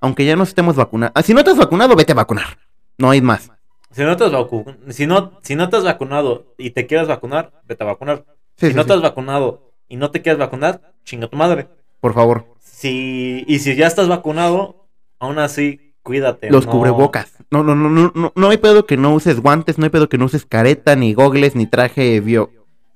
aunque 0.00 0.24
ya 0.24 0.34
nos 0.36 0.48
estemos 0.48 0.74
vacunados, 0.74 1.24
si 1.24 1.32
no 1.32 1.44
te 1.44 1.50
has 1.50 1.56
vacunado, 1.58 1.94
vete 1.94 2.12
a 2.12 2.16
vacunar, 2.16 2.58
no 2.98 3.10
hay 3.10 3.20
más. 3.20 3.52
Si 3.92 4.02
no 4.02 4.16
te 4.16 4.24
has 4.24 4.32
vacu- 4.32 4.76
si 4.90 5.06
no, 5.06 5.38
si 5.42 5.54
no 5.54 5.68
te 5.68 5.76
has 5.76 5.84
vacunado 5.84 6.54
y 6.58 6.70
te 6.70 6.86
quieres 6.86 7.06
vacunar, 7.08 7.52
vete 7.66 7.84
a 7.84 7.86
vacunar. 7.86 8.24
Sí, 8.56 8.66
si 8.66 8.68
sí, 8.70 8.74
no 8.74 8.82
sí, 8.82 8.88
te 8.88 8.94
has 8.94 9.00
vacunado 9.02 9.72
y 9.88 9.96
no 9.96 10.10
te 10.10 10.20
quieres 10.20 10.38
vacunar, 10.38 10.92
chinga 11.04 11.28
tu 11.28 11.36
madre. 11.36 11.68
por 12.00 12.12
favor, 12.14 12.44
Si, 12.60 13.44
y 13.46 13.58
si 13.60 13.74
ya 13.76 13.86
estás 13.86 14.08
vacunado, 14.08 14.88
aún 15.20 15.38
así, 15.38 15.87
cuídate. 16.08 16.50
los 16.50 16.66
no- 16.66 16.72
cubrebocas. 16.72 17.32
No, 17.50 17.62
no, 17.62 17.74
no, 17.74 17.88
no, 17.88 18.12
no, 18.14 18.32
no 18.34 18.48
hay 18.50 18.58
pedo 18.58 18.84
que 18.86 18.96
no 18.96 19.14
uses 19.14 19.40
guantes, 19.40 19.78
no 19.78 19.84
hay 19.84 19.90
pedo 19.90 20.08
que 20.08 20.18
no 20.18 20.24
uses 20.26 20.44
careta, 20.44 20.96
ni 20.96 21.14
gogles, 21.14 21.54
ni 21.54 21.66
traje 21.66 22.20
bio- 22.20 22.50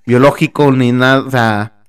biológico, 0.05 0.73
ni 0.73 0.93
nada, 0.93 1.21
o 1.27 1.31
sea, 1.31 1.85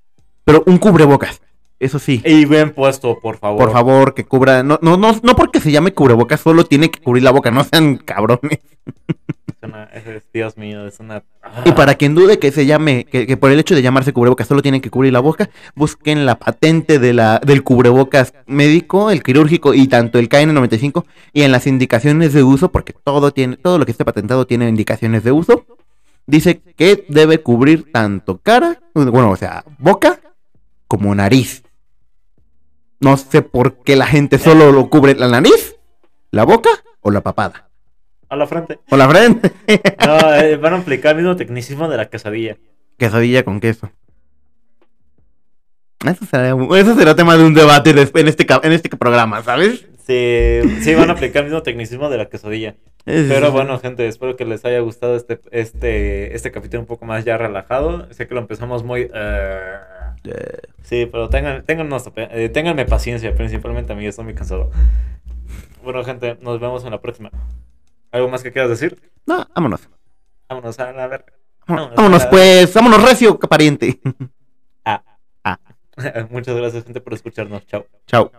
pero 0.46 0.64
un 0.66 0.78
cubrebocas, 0.78 1.42
eso 1.80 2.00
sí. 2.00 2.22
Y 2.26 2.46
bien 2.46 2.74
puesto, 2.74 3.20
por 3.20 3.38
favor. 3.38 3.58
Por 3.60 3.72
favor, 3.74 4.14
que 4.14 4.24
cubra. 4.26 4.64
No, 4.64 4.80
no, 4.82 4.96
no, 4.98 5.14
no 5.24 5.36
porque 5.36 5.60
se 5.60 5.72
llame 5.72 5.94
cubrebocas, 5.94 6.40
solo 6.42 6.64
tiene 6.66 6.90
que 6.92 7.02
cubrir 7.02 7.24
la 7.24 7.32
boca, 7.32 7.52
no 7.52 7.64
sean 7.64 7.98
cabrones. 7.98 8.60
Es 9.64 9.70
una- 9.70 9.84
es- 9.86 10.24
Dios 10.34 10.58
mío, 10.58 10.86
es 10.86 11.00
una. 11.00 11.24
Y 11.66 11.72
para 11.72 11.96
quien 11.96 12.16
dude 12.16 12.38
que 12.38 12.52
se 12.52 12.66
llame, 12.66 13.06
que, 13.06 13.26
que 13.26 13.38
por 13.38 13.50
el 13.52 13.60
hecho 13.60 13.76
de 13.76 13.82
llamarse 13.82 14.12
cubrebocas 14.12 14.48
solo 14.48 14.62
tienen 14.62 14.82
que 14.82 14.90
cubrir 14.90 15.14
la 15.14 15.20
boca, 15.22 15.50
busquen 15.76 16.26
la 16.26 16.38
patente 16.38 17.00
de 17.00 17.14
la, 17.14 17.40
del 17.40 17.64
cubrebocas 17.64 18.34
médico, 18.46 19.10
el 19.10 19.24
quirúrgico 19.24 19.74
y 19.74 19.88
tanto 19.88 20.20
el 20.20 20.28
KN95 20.28 21.06
y 21.32 21.44
en 21.44 21.52
las 21.54 21.66
indicaciones 21.68 22.34
de 22.34 22.44
uso, 22.44 22.72
porque 22.72 22.94
todo 22.94 23.32
tiene, 23.32 23.56
todo 23.58 23.78
lo 23.80 23.86
que 23.86 23.92
esté 23.92 24.04
patentado 24.04 24.46
tiene 24.46 24.68
indicaciones 24.68 25.24
de 25.24 25.32
uso. 25.32 25.66
Dice 26.26 26.62
que 26.76 27.06
debe 27.10 27.40
cubrir 27.42 27.92
tanto 27.92 28.40
cara, 28.40 28.80
bueno, 28.94 29.32
o 29.32 29.36
sea, 29.38 29.64
boca 29.78 30.20
como 30.88 31.14
nariz. 31.16 31.64
No 33.00 33.18
sé 33.18 33.42
por 33.42 33.78
qué 33.84 33.96
la 33.96 34.08
gente 34.08 34.40
solo 34.40 34.72
lo 34.72 34.90
cubre 34.90 35.16
la 35.16 35.28
nariz, 35.28 35.76
la 36.32 36.44
boca 36.46 36.70
o 37.02 37.12
la 37.12 37.22
papada. 37.22 37.70
A 38.34 38.36
la 38.36 38.48
frente. 38.48 38.80
O 38.90 38.98
la 38.98 39.08
frente. 39.08 39.52
No, 40.08 40.34
eh, 40.36 40.58
van 40.58 40.74
a 40.74 40.78
aplicar 40.78 41.12
el 41.12 41.18
mismo 41.24 41.36
tecnicismo 41.36 41.88
de 41.88 41.98
la 41.98 42.10
quesadilla. 42.10 42.58
Quesadilla 42.98 43.44
con 43.44 43.60
queso. 43.60 43.92
Eso 46.06 46.26
será, 46.26 46.50
eso 46.80 46.96
será 46.96 47.16
tema 47.16 47.38
de 47.38 47.44
un 47.46 47.54
debate 47.54 47.92
en 47.92 48.00
este, 48.00 48.46
en 48.64 48.72
este 48.74 48.90
programa, 48.98 49.42
¿sabes? 49.44 49.88
Sí, 50.06 50.60
sí, 50.82 50.94
van 50.96 51.10
a 51.10 51.14
aplicar 51.14 51.44
el 51.44 51.50
mismo 51.50 51.64
tecnicismo 51.64 52.10
de 52.10 52.18
la 52.18 52.26
quesadilla. 52.28 52.76
Es- 53.06 53.28
Pero 53.30 53.52
bueno, 53.52 53.80
gente, 53.80 54.06
espero 54.08 54.36
que 54.36 54.44
les 54.46 54.66
haya 54.66 54.80
gustado 54.80 55.16
este, 55.16 55.40
este, 55.52 56.36
este 56.36 56.52
capítulo 56.52 56.82
un 56.82 56.88
poco 56.88 57.06
más 57.06 57.24
ya 57.24 57.38
relajado. 57.38 58.12
Sé 58.14 58.28
que 58.28 58.34
lo 58.34 58.42
empezamos 58.42 58.84
muy... 58.84 59.10
eh, 59.14 59.60
Sí, 60.84 61.08
pero 61.12 61.30
tengan, 61.30 61.64
téngannos- 61.66 62.12
eh, 62.16 62.50
ténganme 62.50 62.86
paciencia, 62.86 63.34
principalmente 63.36 63.94
a 63.94 63.96
mí, 63.96 64.06
estoy 64.06 64.26
muy 64.26 64.34
cansado. 64.34 64.72
Bueno, 65.84 66.04
gente, 66.04 66.38
nos 66.42 66.60
vemos 66.60 66.84
en 66.86 66.92
la 66.92 67.02
próxima. 67.02 67.30
¿Algo 68.14 68.30
más 68.30 68.44
que 68.44 68.52
quieras 68.52 68.70
decir? 68.70 69.12
no, 69.26 69.46
vámonos. 69.56 69.90
Vámonos 70.48 70.80
a 70.80 70.94
la 70.94 71.08
verga. 71.08 71.34
Vámonos, 71.66 71.96
vámonos, 71.96 72.26
pues, 72.28 72.72
vámonos 72.74 73.02
recio, 73.04 73.40
pariente. 73.40 74.00
Ah. 74.86 75.04
Ah. 75.44 75.58
Muchas 76.30 76.56
gracias, 76.56 76.84
gente, 76.86 77.02
por 77.02 77.14
escucharnos. 77.14 77.66
Chao. 77.66 77.88
Chao. 78.06 78.32